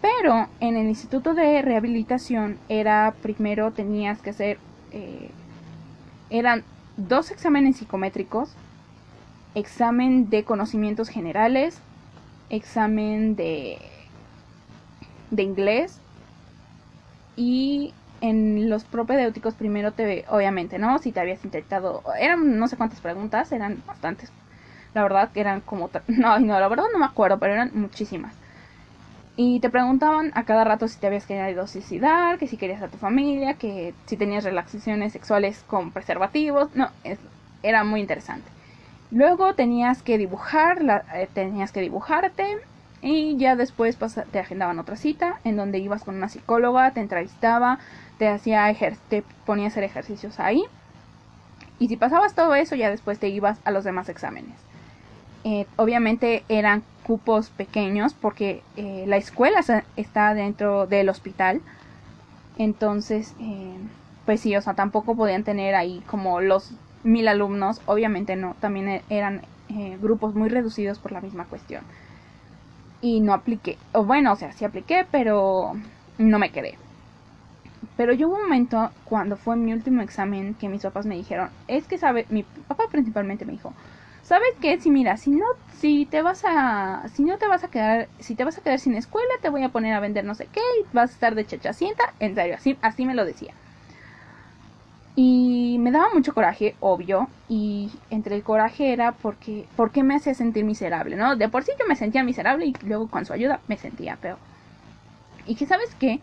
Pero 0.00 0.46
en 0.60 0.76
el 0.76 0.86
instituto 0.86 1.34
de 1.34 1.62
rehabilitación 1.62 2.58
era 2.68 3.12
primero 3.22 3.72
tenías 3.72 4.22
que 4.22 4.30
hacer 4.30 4.58
eran 6.30 6.62
dos 7.08 7.30
exámenes 7.30 7.78
psicométricos, 7.78 8.58
examen 9.54 10.30
de 10.30 10.44
conocimientos 10.44 11.08
generales, 11.08 11.84
examen 12.50 13.36
de, 13.36 14.12
de 15.30 15.42
inglés 15.42 16.02
y 17.36 17.98
en 18.20 18.68
los 18.70 18.84
propedéuticos 18.84 19.54
primero 19.56 19.94
te, 19.94 20.24
obviamente, 20.28 20.78
¿no? 20.78 20.98
Si 20.98 21.12
te 21.12 21.20
habías 21.20 21.44
intentado, 21.44 22.02
eran 22.18 22.58
no 22.58 22.68
sé 22.68 22.76
cuántas 22.76 23.00
preguntas, 23.00 23.50
eran 23.52 23.82
bastantes. 23.86 24.34
La 24.94 25.04
verdad 25.04 25.32
que 25.32 25.40
eran 25.42 25.62
como, 25.62 25.90
no, 26.08 26.40
no, 26.40 26.60
la 26.60 26.68
verdad 26.68 26.86
no 26.94 27.00
me 27.00 27.06
acuerdo, 27.06 27.40
pero 27.40 27.54
eran 27.54 27.72
muchísimas. 27.74 28.39
Y 29.42 29.58
te 29.60 29.70
preguntaban 29.70 30.32
a 30.34 30.44
cada 30.44 30.64
rato 30.64 30.86
si 30.86 30.98
te 30.98 31.06
habías 31.06 31.24
querido 31.24 31.66
suicidar, 31.66 32.36
que 32.36 32.46
si 32.46 32.58
querías 32.58 32.82
a 32.82 32.88
tu 32.88 32.98
familia, 32.98 33.54
que 33.54 33.94
si 34.04 34.18
tenías 34.18 34.44
relaciones 34.44 35.14
sexuales 35.14 35.64
con 35.66 35.92
preservativos. 35.92 36.68
No, 36.76 36.90
era 37.62 37.82
muy 37.82 38.00
interesante. 38.02 38.46
Luego 39.10 39.54
tenías 39.54 40.02
que 40.02 40.18
dibujar, 40.18 41.06
eh, 41.14 41.26
tenías 41.32 41.72
que 41.72 41.80
dibujarte 41.80 42.44
y 43.00 43.38
ya 43.38 43.56
después 43.56 43.96
te 44.30 44.38
agendaban 44.40 44.78
otra 44.78 44.96
cita 44.96 45.36
en 45.42 45.56
donde 45.56 45.78
ibas 45.78 46.04
con 46.04 46.16
una 46.16 46.28
psicóloga, 46.28 46.90
te 46.90 47.00
entrevistaba, 47.00 47.78
te 48.18 48.28
hacía 48.28 48.70
te 49.08 49.22
ponía 49.46 49.64
a 49.64 49.68
hacer 49.68 49.84
ejercicios 49.84 50.38
ahí. 50.38 50.62
Y 51.78 51.88
si 51.88 51.96
pasabas 51.96 52.34
todo 52.34 52.54
eso, 52.56 52.74
ya 52.76 52.90
después 52.90 53.18
te 53.18 53.28
ibas 53.28 53.58
a 53.64 53.70
los 53.70 53.84
demás 53.84 54.10
exámenes. 54.10 54.69
Eh, 55.44 55.66
obviamente 55.76 56.44
eran 56.48 56.82
cupos 57.06 57.48
pequeños 57.50 58.14
porque 58.14 58.62
eh, 58.76 59.04
la 59.06 59.16
escuela 59.16 59.60
está 59.96 60.34
dentro 60.34 60.86
del 60.86 61.08
hospital. 61.08 61.60
Entonces, 62.58 63.34
eh, 63.40 63.78
pues 64.26 64.40
sí, 64.40 64.54
o 64.56 64.60
sea, 64.60 64.74
tampoco 64.74 65.16
podían 65.16 65.44
tener 65.44 65.74
ahí 65.74 66.02
como 66.06 66.40
los 66.40 66.70
mil 67.04 67.28
alumnos. 67.28 67.80
Obviamente 67.86 68.36
no, 68.36 68.54
también 68.60 68.88
e-, 68.88 69.02
eran 69.08 69.42
grupos 70.00 70.34
muy 70.34 70.48
reducidos 70.48 70.98
por 70.98 71.12
la 71.12 71.20
misma 71.20 71.44
cuestión. 71.44 71.82
Y 73.00 73.20
no 73.20 73.32
apliqué, 73.32 73.78
o 73.92 74.04
bueno, 74.04 74.32
o 74.32 74.36
sea, 74.36 74.52
sí 74.52 74.64
apliqué, 74.64 75.06
pero 75.10 75.72
no 76.18 76.38
me 76.38 76.50
quedé. 76.50 76.76
Pero 77.96 78.12
yo 78.12 78.28
hubo 78.28 78.36
un 78.36 78.42
momento 78.42 78.90
cuando 79.04 79.36
fue 79.36 79.56
mi 79.56 79.72
último 79.72 80.02
examen 80.02 80.54
que 80.54 80.68
mis 80.68 80.82
papás 80.82 81.06
me 81.06 81.16
dijeron, 81.16 81.50
es 81.68 81.86
que 81.86 81.98
sabe, 81.98 82.26
mi 82.28 82.42
papá 82.42 82.84
principalmente 82.90 83.44
me 83.44 83.52
dijo, 83.52 83.72
¿sabes 84.22 84.48
qué? 84.60 84.80
Si 84.80 84.90
mira, 84.90 85.16
si 85.16 85.30
no, 85.30 85.44
si 85.68 86.06
te 86.06 86.22
vas 86.22 86.42
a, 86.46 87.04
si 87.08 87.22
no 87.24 87.38
te 87.38 87.48
vas 87.48 87.64
a 87.64 87.68
quedar, 87.68 88.10
si 88.18 88.34
te 88.36 88.44
vas 88.44 88.58
a 88.58 88.62
quedar 88.62 88.78
sin 88.78 88.94
escuela, 88.94 89.28
te 89.42 89.50
voy 89.50 89.62
a 89.64 89.70
poner 89.70 89.94
a 89.94 90.00
vender 90.00 90.24
no 90.24 90.34
sé 90.34 90.48
qué 90.48 90.60
y 90.80 90.86
vas 90.92 91.10
a 91.10 91.14
estar 91.14 91.34
de 91.34 91.46
chachacienta, 91.46 92.14
en 92.18 92.34
serio, 92.34 92.54
así, 92.56 92.78
así 92.82 93.04
me 93.06 93.14
lo 93.14 93.24
decía. 93.24 93.54
Y 95.14 95.76
me 95.80 95.90
daba 95.92 96.08
mucho 96.14 96.34
coraje, 96.34 96.76
obvio, 96.80 97.28
y 97.46 98.02
entre 98.10 98.34
el 98.36 98.42
coraje 98.42 98.92
era 98.92 99.12
porque, 99.18 99.68
porque 99.76 100.02
me 100.02 100.14
hacía 100.16 100.34
sentir 100.34 100.64
miserable, 100.64 101.16
¿no? 101.16 101.36
De 101.36 101.48
por 101.48 101.62
sí 101.64 101.72
yo 101.78 101.86
me 101.88 101.96
sentía 101.96 102.22
miserable 102.24 102.66
y 102.66 102.76
luego 102.82 103.08
con 103.10 103.24
su 103.26 103.32
ayuda 103.32 103.60
me 103.66 103.76
sentía 103.76 104.16
peor. 104.16 104.38
Y 105.44 105.56
que, 105.56 105.66
¿sabes 105.66 105.94
qué? 105.96 106.20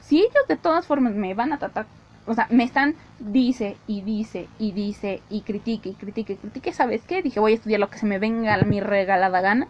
si 0.00 0.18
ellos 0.20 0.46
de 0.48 0.56
todas 0.58 0.86
formas 0.86 1.14
me 1.14 1.34
van 1.34 1.52
a 1.52 1.58
tratar, 1.58 1.88
o 2.26 2.34
sea, 2.34 2.46
me 2.50 2.64
están, 2.64 2.94
dice 3.18 3.76
y 3.86 4.00
dice 4.00 4.48
y 4.58 4.72
dice 4.72 5.20
y 5.28 5.42
critique 5.42 5.90
y 5.90 5.94
critique 5.94 6.34
y 6.34 6.36
critique, 6.36 6.72
¿sabes 6.72 7.02
qué? 7.06 7.22
Dije, 7.22 7.40
voy 7.40 7.52
a 7.52 7.54
estudiar 7.56 7.80
lo 7.80 7.90
que 7.90 7.98
se 7.98 8.06
me 8.06 8.18
venga 8.18 8.54
a 8.54 8.62
mi 8.62 8.80
regalada 8.80 9.40
gana. 9.40 9.68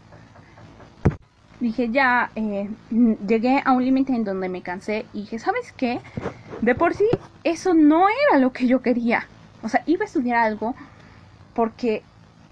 Dije, 1.61 1.91
ya, 1.91 2.31
eh, 2.37 2.69
llegué 3.27 3.63
a 3.65 3.73
un 3.73 3.85
límite 3.85 4.15
en 4.15 4.25
donde 4.25 4.49
me 4.49 4.63
cansé 4.63 5.07
y 5.13 5.21
dije, 5.23 5.39
¿sabes 5.39 5.73
qué? 5.73 6.01
De 6.61 6.75
por 6.75 6.95
sí, 6.95 7.07
eso 7.43 7.75
no 7.75 8.07
era 8.09 8.39
lo 8.39 8.53
que 8.53 8.67
yo 8.67 8.83
quería. 8.83 9.27
O 9.63 9.69
sea, 9.69 9.83
iba 9.87 10.03
a 10.03 10.07
estudiar 10.07 10.39
algo 10.39 10.75
porque 11.55 12.03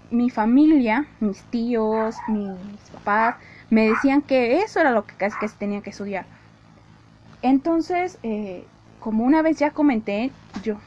mi 0.09 0.29
familia, 0.29 1.05
mis 1.19 1.43
tíos, 1.43 2.15
mis 2.27 2.89
papás, 2.91 3.35
me 3.69 3.87
decían 3.87 4.21
que 4.21 4.59
eso 4.59 4.79
era 4.79 4.91
lo 4.91 5.05
que 5.05 5.15
que 5.15 5.29
tenía 5.57 5.81
que 5.81 5.89
estudiar. 5.91 6.25
Entonces, 7.41 8.17
eh, 8.23 8.65
como 9.03 9.25
una 9.25 9.41
vez 9.41 9.59
ya 9.59 9.71
comenté, 9.71 10.31
yo, 10.63 10.77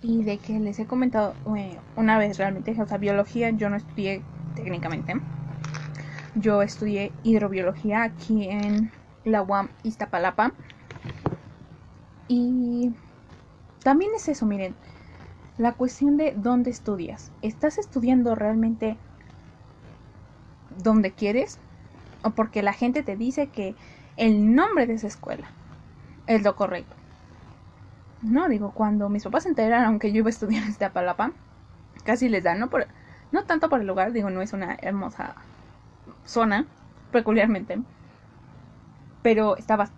y 0.00 0.22
de 0.22 0.38
que 0.38 0.58
les 0.58 0.78
he 0.78 0.86
comentado 0.86 1.34
eh, 1.54 1.76
una 1.94 2.16
vez 2.16 2.38
realmente, 2.38 2.74
o 2.80 2.86
sea, 2.86 2.96
biología 2.96 3.50
yo 3.50 3.68
no 3.68 3.76
estudié 3.76 4.22
técnicamente. 4.54 5.14
Yo 6.36 6.62
estudié 6.62 7.12
hidrobiología 7.22 8.02
aquí 8.02 8.48
en 8.48 8.90
la 9.26 9.42
UAM 9.42 9.68
Iztapalapa. 9.82 10.52
Y 12.28 12.94
también 13.82 14.12
es 14.16 14.26
eso, 14.28 14.46
miren, 14.46 14.74
la 15.58 15.72
cuestión 15.72 16.16
de 16.16 16.32
dónde 16.34 16.70
estudias. 16.70 17.30
¿Estás 17.42 17.76
estudiando 17.76 18.34
realmente 18.34 18.96
donde 20.82 21.12
quieres? 21.12 21.58
¿O 22.22 22.30
porque 22.30 22.62
la 22.62 22.72
gente 22.72 23.02
te 23.02 23.16
dice 23.16 23.48
que 23.48 23.74
el 24.16 24.54
nombre 24.54 24.86
de 24.86 24.94
esa 24.94 25.08
escuela 25.08 25.50
es 26.26 26.42
lo 26.42 26.56
correcto. 26.56 27.03
No, 28.24 28.48
digo, 28.48 28.72
cuando 28.72 29.10
mis 29.10 29.22
papás 29.22 29.42
se 29.42 29.50
enteraron 29.50 29.98
que 29.98 30.10
yo 30.10 30.18
iba 30.18 30.28
a 30.28 30.30
estudiar 30.30 30.62
en 30.62 30.70
Iztapalapa, 30.70 31.32
casi 32.04 32.30
les 32.30 32.42
da, 32.42 32.54
no, 32.54 32.68
por, 32.68 32.86
no 33.32 33.44
tanto 33.44 33.68
por 33.68 33.80
el 33.80 33.86
lugar, 33.86 34.12
digo, 34.12 34.30
no 34.30 34.40
es 34.40 34.54
una 34.54 34.78
hermosa 34.80 35.34
zona, 36.24 36.66
peculiarmente, 37.12 37.78
pero 39.22 39.56
estaba, 39.58 39.90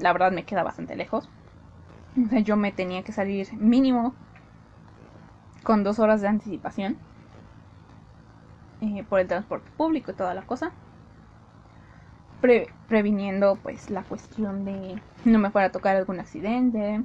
la 0.00 0.12
verdad 0.12 0.32
me 0.32 0.44
queda 0.44 0.62
bastante 0.62 0.96
lejos. 0.96 1.28
O 2.24 2.28
sea, 2.30 2.40
yo 2.40 2.56
me 2.56 2.72
tenía 2.72 3.02
que 3.02 3.12
salir 3.12 3.52
mínimo 3.58 4.14
con 5.62 5.84
dos 5.84 5.98
horas 5.98 6.22
de 6.22 6.28
anticipación 6.28 6.96
eh, 8.80 9.04
por 9.06 9.20
el 9.20 9.28
transporte 9.28 9.70
público 9.76 10.12
y 10.12 10.14
toda 10.14 10.32
la 10.32 10.42
cosa 10.42 10.72
previniendo 12.88 13.56
pues 13.62 13.90
la 13.90 14.02
cuestión 14.02 14.64
de 14.64 15.00
no 15.24 15.38
me 15.38 15.50
fuera 15.50 15.68
a 15.68 15.72
tocar 15.72 15.96
algún 15.96 16.20
accidente 16.20 17.02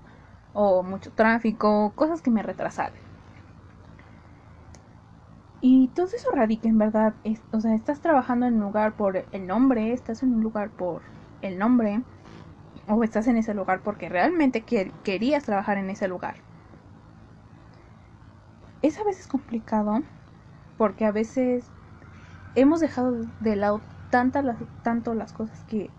o 0.53 0.83
mucho 0.83 1.11
tráfico, 1.11 1.91
cosas 1.95 2.21
que 2.21 2.31
me 2.31 2.43
retrasaran. 2.43 2.99
Y 5.61 5.89
todo 5.89 6.07
eso 6.07 6.29
radica 6.33 6.67
en 6.67 6.79
verdad, 6.79 7.13
o 7.51 7.59
sea, 7.59 7.75
estás 7.75 8.01
trabajando 8.01 8.47
en 8.47 8.55
un 8.55 8.61
lugar 8.61 8.93
por 8.93 9.23
el 9.31 9.47
nombre, 9.47 9.93
estás 9.93 10.23
en 10.23 10.33
un 10.33 10.41
lugar 10.41 10.71
por 10.71 11.03
el 11.43 11.59
nombre, 11.59 12.01
o 12.87 13.03
estás 13.03 13.27
en 13.27 13.37
ese 13.37 13.53
lugar 13.53 13.81
porque 13.83 14.09
realmente 14.09 14.63
querías 15.03 15.43
trabajar 15.43 15.77
en 15.77 15.89
ese 15.89 16.07
lugar. 16.07 16.35
Es 18.81 18.97
a 18.99 19.03
veces 19.03 19.27
complicado 19.27 20.01
porque 20.77 21.05
a 21.05 21.11
veces 21.11 21.69
hemos 22.55 22.79
dejado 22.79 23.27
de 23.39 23.55
lado 23.55 23.81
las, 24.11 24.57
tanto 24.81 25.13
las 25.13 25.31
cosas 25.31 25.63
que 25.65 25.89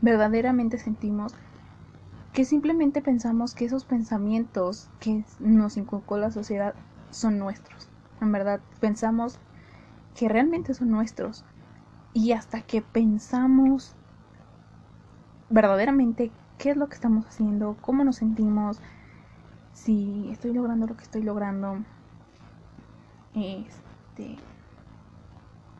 verdaderamente 0.00 0.78
sentimos 0.78 1.34
que 2.36 2.44
simplemente 2.44 3.00
pensamos 3.00 3.54
que 3.54 3.64
esos 3.64 3.86
pensamientos 3.86 4.90
que 5.00 5.24
nos 5.40 5.78
inculcó 5.78 6.18
la 6.18 6.30
sociedad 6.30 6.74
son 7.10 7.38
nuestros. 7.38 7.88
En 8.20 8.30
verdad, 8.30 8.60
pensamos 8.78 9.38
que 10.14 10.28
realmente 10.28 10.74
son 10.74 10.90
nuestros. 10.90 11.46
Y 12.12 12.32
hasta 12.32 12.60
que 12.60 12.82
pensamos 12.82 13.94
verdaderamente 15.48 16.30
qué 16.58 16.72
es 16.72 16.76
lo 16.76 16.88
que 16.88 16.96
estamos 16.96 17.24
haciendo, 17.24 17.74
cómo 17.80 18.04
nos 18.04 18.16
sentimos, 18.16 18.80
si 19.72 20.28
estoy 20.30 20.52
logrando 20.52 20.86
lo 20.86 20.94
que 20.94 21.04
estoy 21.04 21.22
logrando, 21.22 21.78
este, 23.32 24.36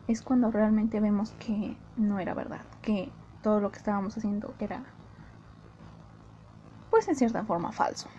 es 0.07 0.23
cuando 0.23 0.49
realmente 0.49 0.99
vemos 1.01 1.35
que 1.37 1.77
no 1.97 2.17
era 2.17 2.33
verdad, 2.33 2.61
que 2.81 3.11
todo 3.43 3.59
lo 3.59 3.71
que 3.71 3.77
estábamos 3.77 4.17
haciendo 4.17 4.55
era, 4.57 4.81
pues 6.97 7.09
en 7.09 7.15
cierta 7.15 7.43
forma, 7.43 7.71
falso. 7.71 8.09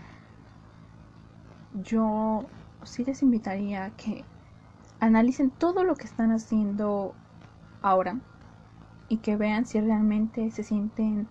Yo 1.83 2.45
sí 2.85 3.05
les 3.05 3.23
invitaría 3.23 3.87
a 3.87 3.91
que 3.91 4.25
analicen 5.01 5.51
todo 5.51 5.83
lo 5.83 5.97
que 5.97 6.07
están 6.07 6.31
haciendo 6.31 7.13
ahora 7.83 8.21
y 9.09 9.17
que 9.17 9.35
vean 9.35 9.67
si 9.67 9.81
realmente 9.81 10.53
se 10.53 10.63
sienten 10.63 11.27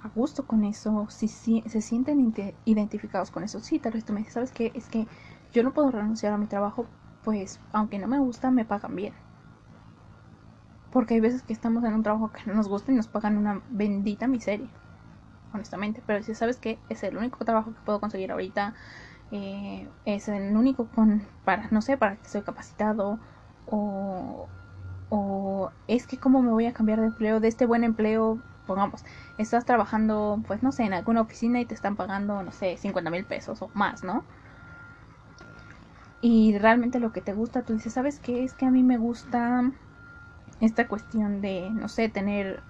a 0.00 0.10
gusto 0.10 0.46
con 0.46 0.62
eso, 0.62 1.08
si, 1.10 1.26
se 1.26 1.80
sienten 1.82 2.32
identificados 2.64 3.32
con 3.32 3.42
eso. 3.42 3.58
Sí, 3.58 3.80
tal 3.80 3.94
vez 3.94 4.04
tú 4.04 4.12
me 4.12 4.20
dices, 4.20 4.34
¿sabes 4.34 4.52
qué? 4.52 4.70
Es 4.76 4.86
que 4.86 5.08
yo 5.52 5.64
no 5.64 5.72
puedo 5.72 5.90
renunciar 5.90 6.32
a 6.32 6.38
mi 6.38 6.46
trabajo, 6.46 6.86
pues 7.24 7.58
aunque 7.72 7.98
no 7.98 8.06
me 8.06 8.20
gusta, 8.20 8.52
me 8.52 8.64
pagan 8.64 8.94
bien 8.94 9.12
porque 10.92 11.14
hay 11.14 11.20
veces 11.20 11.42
que 11.42 11.52
estamos 11.52 11.82
en 11.84 11.94
un 11.94 12.02
trabajo 12.02 12.30
que 12.30 12.42
no 12.46 12.54
nos 12.54 12.68
gusta 12.68 12.92
y 12.92 12.94
nos 12.94 13.08
pagan 13.08 13.38
una 13.38 13.60
bendita 13.70 14.28
miseria. 14.28 14.68
Honestamente. 15.52 16.02
Pero 16.06 16.22
si 16.22 16.34
sabes 16.34 16.56
que 16.58 16.78
es 16.88 17.02
el 17.02 17.16
único 17.16 17.44
trabajo 17.44 17.72
que 17.72 17.80
puedo 17.84 18.00
conseguir 18.00 18.32
ahorita. 18.32 18.74
Eh, 19.32 19.88
es 20.06 20.28
el 20.28 20.56
único 20.56 20.86
con 20.88 21.22
para 21.44 21.68
no 21.70 21.82
sé 21.82 21.96
para 21.96 22.16
que 22.16 22.26
estoy 22.26 22.42
capacitado 22.42 23.20
o, 23.66 24.48
o 25.08 25.70
es 25.86 26.06
que 26.08 26.18
cómo 26.18 26.42
me 26.42 26.50
voy 26.50 26.66
a 26.66 26.72
cambiar 26.72 27.00
de 27.00 27.06
empleo 27.06 27.38
de 27.38 27.46
este 27.46 27.64
buen 27.64 27.84
empleo 27.84 28.40
pongamos 28.66 29.04
estás 29.38 29.64
trabajando 29.64 30.42
pues 30.48 30.64
no 30.64 30.72
sé 30.72 30.82
en 30.82 30.94
alguna 30.94 31.20
oficina 31.20 31.60
y 31.60 31.64
te 31.64 31.74
están 31.76 31.94
pagando 31.94 32.42
no 32.42 32.50
sé 32.50 32.76
50 32.76 33.10
mil 33.12 33.24
pesos 33.24 33.62
o 33.62 33.70
más 33.72 34.02
no 34.02 34.24
y 36.20 36.58
realmente 36.58 36.98
lo 37.00 37.12
que 37.12 37.20
te 37.20 37.32
gusta 37.32 37.62
tú 37.62 37.72
dices 37.74 37.92
sabes 37.92 38.18
qué 38.18 38.42
es 38.44 38.54
que 38.54 38.66
a 38.66 38.70
mí 38.70 38.82
me 38.82 38.98
gusta 38.98 39.70
esta 40.60 40.86
cuestión 40.86 41.40
de, 41.40 41.70
no 41.70 41.88
sé, 41.88 42.08
tener, 42.08 42.62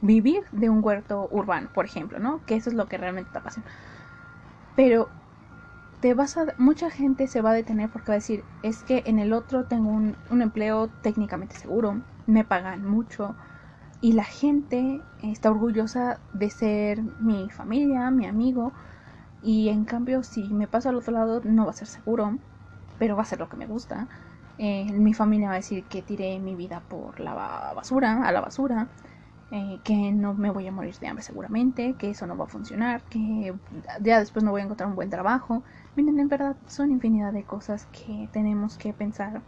vivir 0.00 0.42
de 0.52 0.70
un 0.70 0.82
huerto 0.82 1.28
urbano, 1.30 1.68
por 1.74 1.84
ejemplo, 1.84 2.18
¿no? 2.18 2.40
Que 2.46 2.56
eso 2.56 2.70
es 2.70 2.76
lo 2.76 2.86
que 2.86 2.98
realmente 2.98 3.28
está 3.28 3.40
pasando. 3.40 3.68
Pero 4.76 5.08
te 6.00 6.14
vas 6.14 6.36
a, 6.36 6.46
mucha 6.56 6.90
gente 6.90 7.26
se 7.26 7.42
va 7.42 7.50
a 7.50 7.54
detener 7.54 7.90
porque 7.90 8.08
va 8.08 8.14
a 8.14 8.16
decir, 8.16 8.44
es 8.62 8.82
que 8.82 9.02
en 9.06 9.18
el 9.18 9.32
otro 9.32 9.64
tengo 9.64 9.90
un, 9.90 10.16
un 10.30 10.42
empleo 10.42 10.88
técnicamente 11.02 11.56
seguro, 11.56 12.00
me 12.26 12.44
pagan 12.44 12.88
mucho, 12.88 13.34
y 14.00 14.12
la 14.12 14.24
gente 14.24 15.02
está 15.22 15.50
orgullosa 15.50 16.18
de 16.32 16.50
ser 16.50 17.02
mi 17.20 17.50
familia, 17.50 18.10
mi 18.10 18.26
amigo, 18.26 18.72
y 19.42 19.68
en 19.68 19.84
cambio 19.84 20.22
si 20.22 20.52
me 20.54 20.66
paso 20.66 20.88
al 20.88 20.96
otro 20.96 21.12
lado 21.12 21.40
no 21.44 21.64
va 21.64 21.70
a 21.70 21.74
ser 21.74 21.88
seguro, 21.88 22.38
pero 22.98 23.16
va 23.16 23.22
a 23.22 23.26
ser 23.26 23.38
lo 23.40 23.48
que 23.48 23.56
me 23.56 23.66
gusta. 23.66 24.08
Eh, 24.58 24.92
mi 24.92 25.14
familia 25.14 25.48
va 25.48 25.54
a 25.54 25.56
decir 25.56 25.84
que 25.84 26.02
tiré 26.02 26.38
mi 26.38 26.54
vida 26.54 26.80
por 26.88 27.20
la 27.20 27.34
basura, 27.74 28.22
a 28.26 28.32
la 28.32 28.40
basura, 28.40 28.88
eh, 29.52 29.80
que 29.82 30.12
no 30.12 30.34
me 30.34 30.50
voy 30.50 30.66
a 30.68 30.72
morir 30.72 30.96
de 30.98 31.08
hambre 31.08 31.24
seguramente, 31.24 31.94
que 31.94 32.10
eso 32.10 32.26
no 32.26 32.36
va 32.36 32.44
a 32.44 32.48
funcionar, 32.48 33.02
que 33.04 33.52
ya 34.00 34.20
después 34.20 34.44
no 34.44 34.52
voy 34.52 34.60
a 34.60 34.64
encontrar 34.64 34.88
un 34.88 34.94
buen 34.94 35.10
trabajo. 35.10 35.62
Miren, 35.96 36.20
en 36.20 36.28
verdad 36.28 36.56
son 36.68 36.92
infinidad 36.92 37.32
de 37.32 37.42
cosas 37.42 37.86
que 37.86 38.28
tenemos 38.32 38.78
que 38.78 38.92
pensar. 38.92 39.42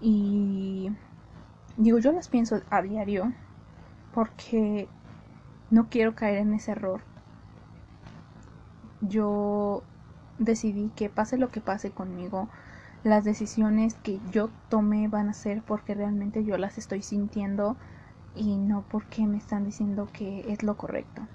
Y 0.00 0.90
digo, 1.76 1.98
yo 1.98 2.12
las 2.12 2.28
pienso 2.28 2.62
a 2.70 2.80
diario 2.80 3.32
porque 4.14 4.88
no 5.70 5.88
quiero 5.90 6.14
caer 6.14 6.38
en 6.38 6.54
ese 6.54 6.72
error. 6.72 7.02
Yo 9.02 9.82
decidí 10.38 10.90
que 10.96 11.10
pase 11.10 11.36
lo 11.36 11.50
que 11.50 11.60
pase 11.60 11.90
conmigo, 11.90 12.48
las 13.04 13.24
decisiones 13.24 13.94
que 14.02 14.18
yo 14.32 14.48
tome 14.70 15.08
van 15.08 15.28
a 15.28 15.34
ser 15.34 15.62
porque 15.62 15.94
realmente 15.94 16.42
yo 16.44 16.56
las 16.56 16.78
estoy 16.78 17.02
sintiendo 17.02 17.76
y 18.38 18.56
no 18.56 18.84
porque 18.88 19.26
me 19.26 19.36
están 19.38 19.64
diciendo 19.64 20.08
que 20.12 20.52
es 20.52 20.62
lo 20.62 20.76
correcto. 20.76 21.26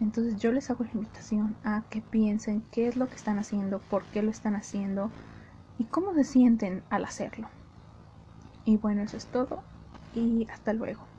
Entonces 0.00 0.36
yo 0.36 0.52
les 0.52 0.70
hago 0.70 0.84
la 0.84 0.90
invitación 0.94 1.56
a 1.64 1.84
que 1.90 2.00
piensen 2.02 2.62
qué 2.72 2.88
es 2.88 2.96
lo 2.96 3.08
que 3.08 3.16
están 3.16 3.38
haciendo, 3.38 3.78
por 3.80 4.06
qué 4.06 4.22
lo 4.22 4.30
están 4.30 4.56
haciendo 4.56 5.12
y 5.78 5.84
cómo 5.84 6.14
se 6.14 6.24
sienten 6.24 6.82
al 6.90 7.04
hacerlo. 7.04 7.48
Y 8.64 8.78
bueno, 8.78 9.02
eso 9.02 9.16
es 9.16 9.26
todo 9.28 9.62
y 10.14 10.46
hasta 10.50 10.72
luego. 10.72 11.13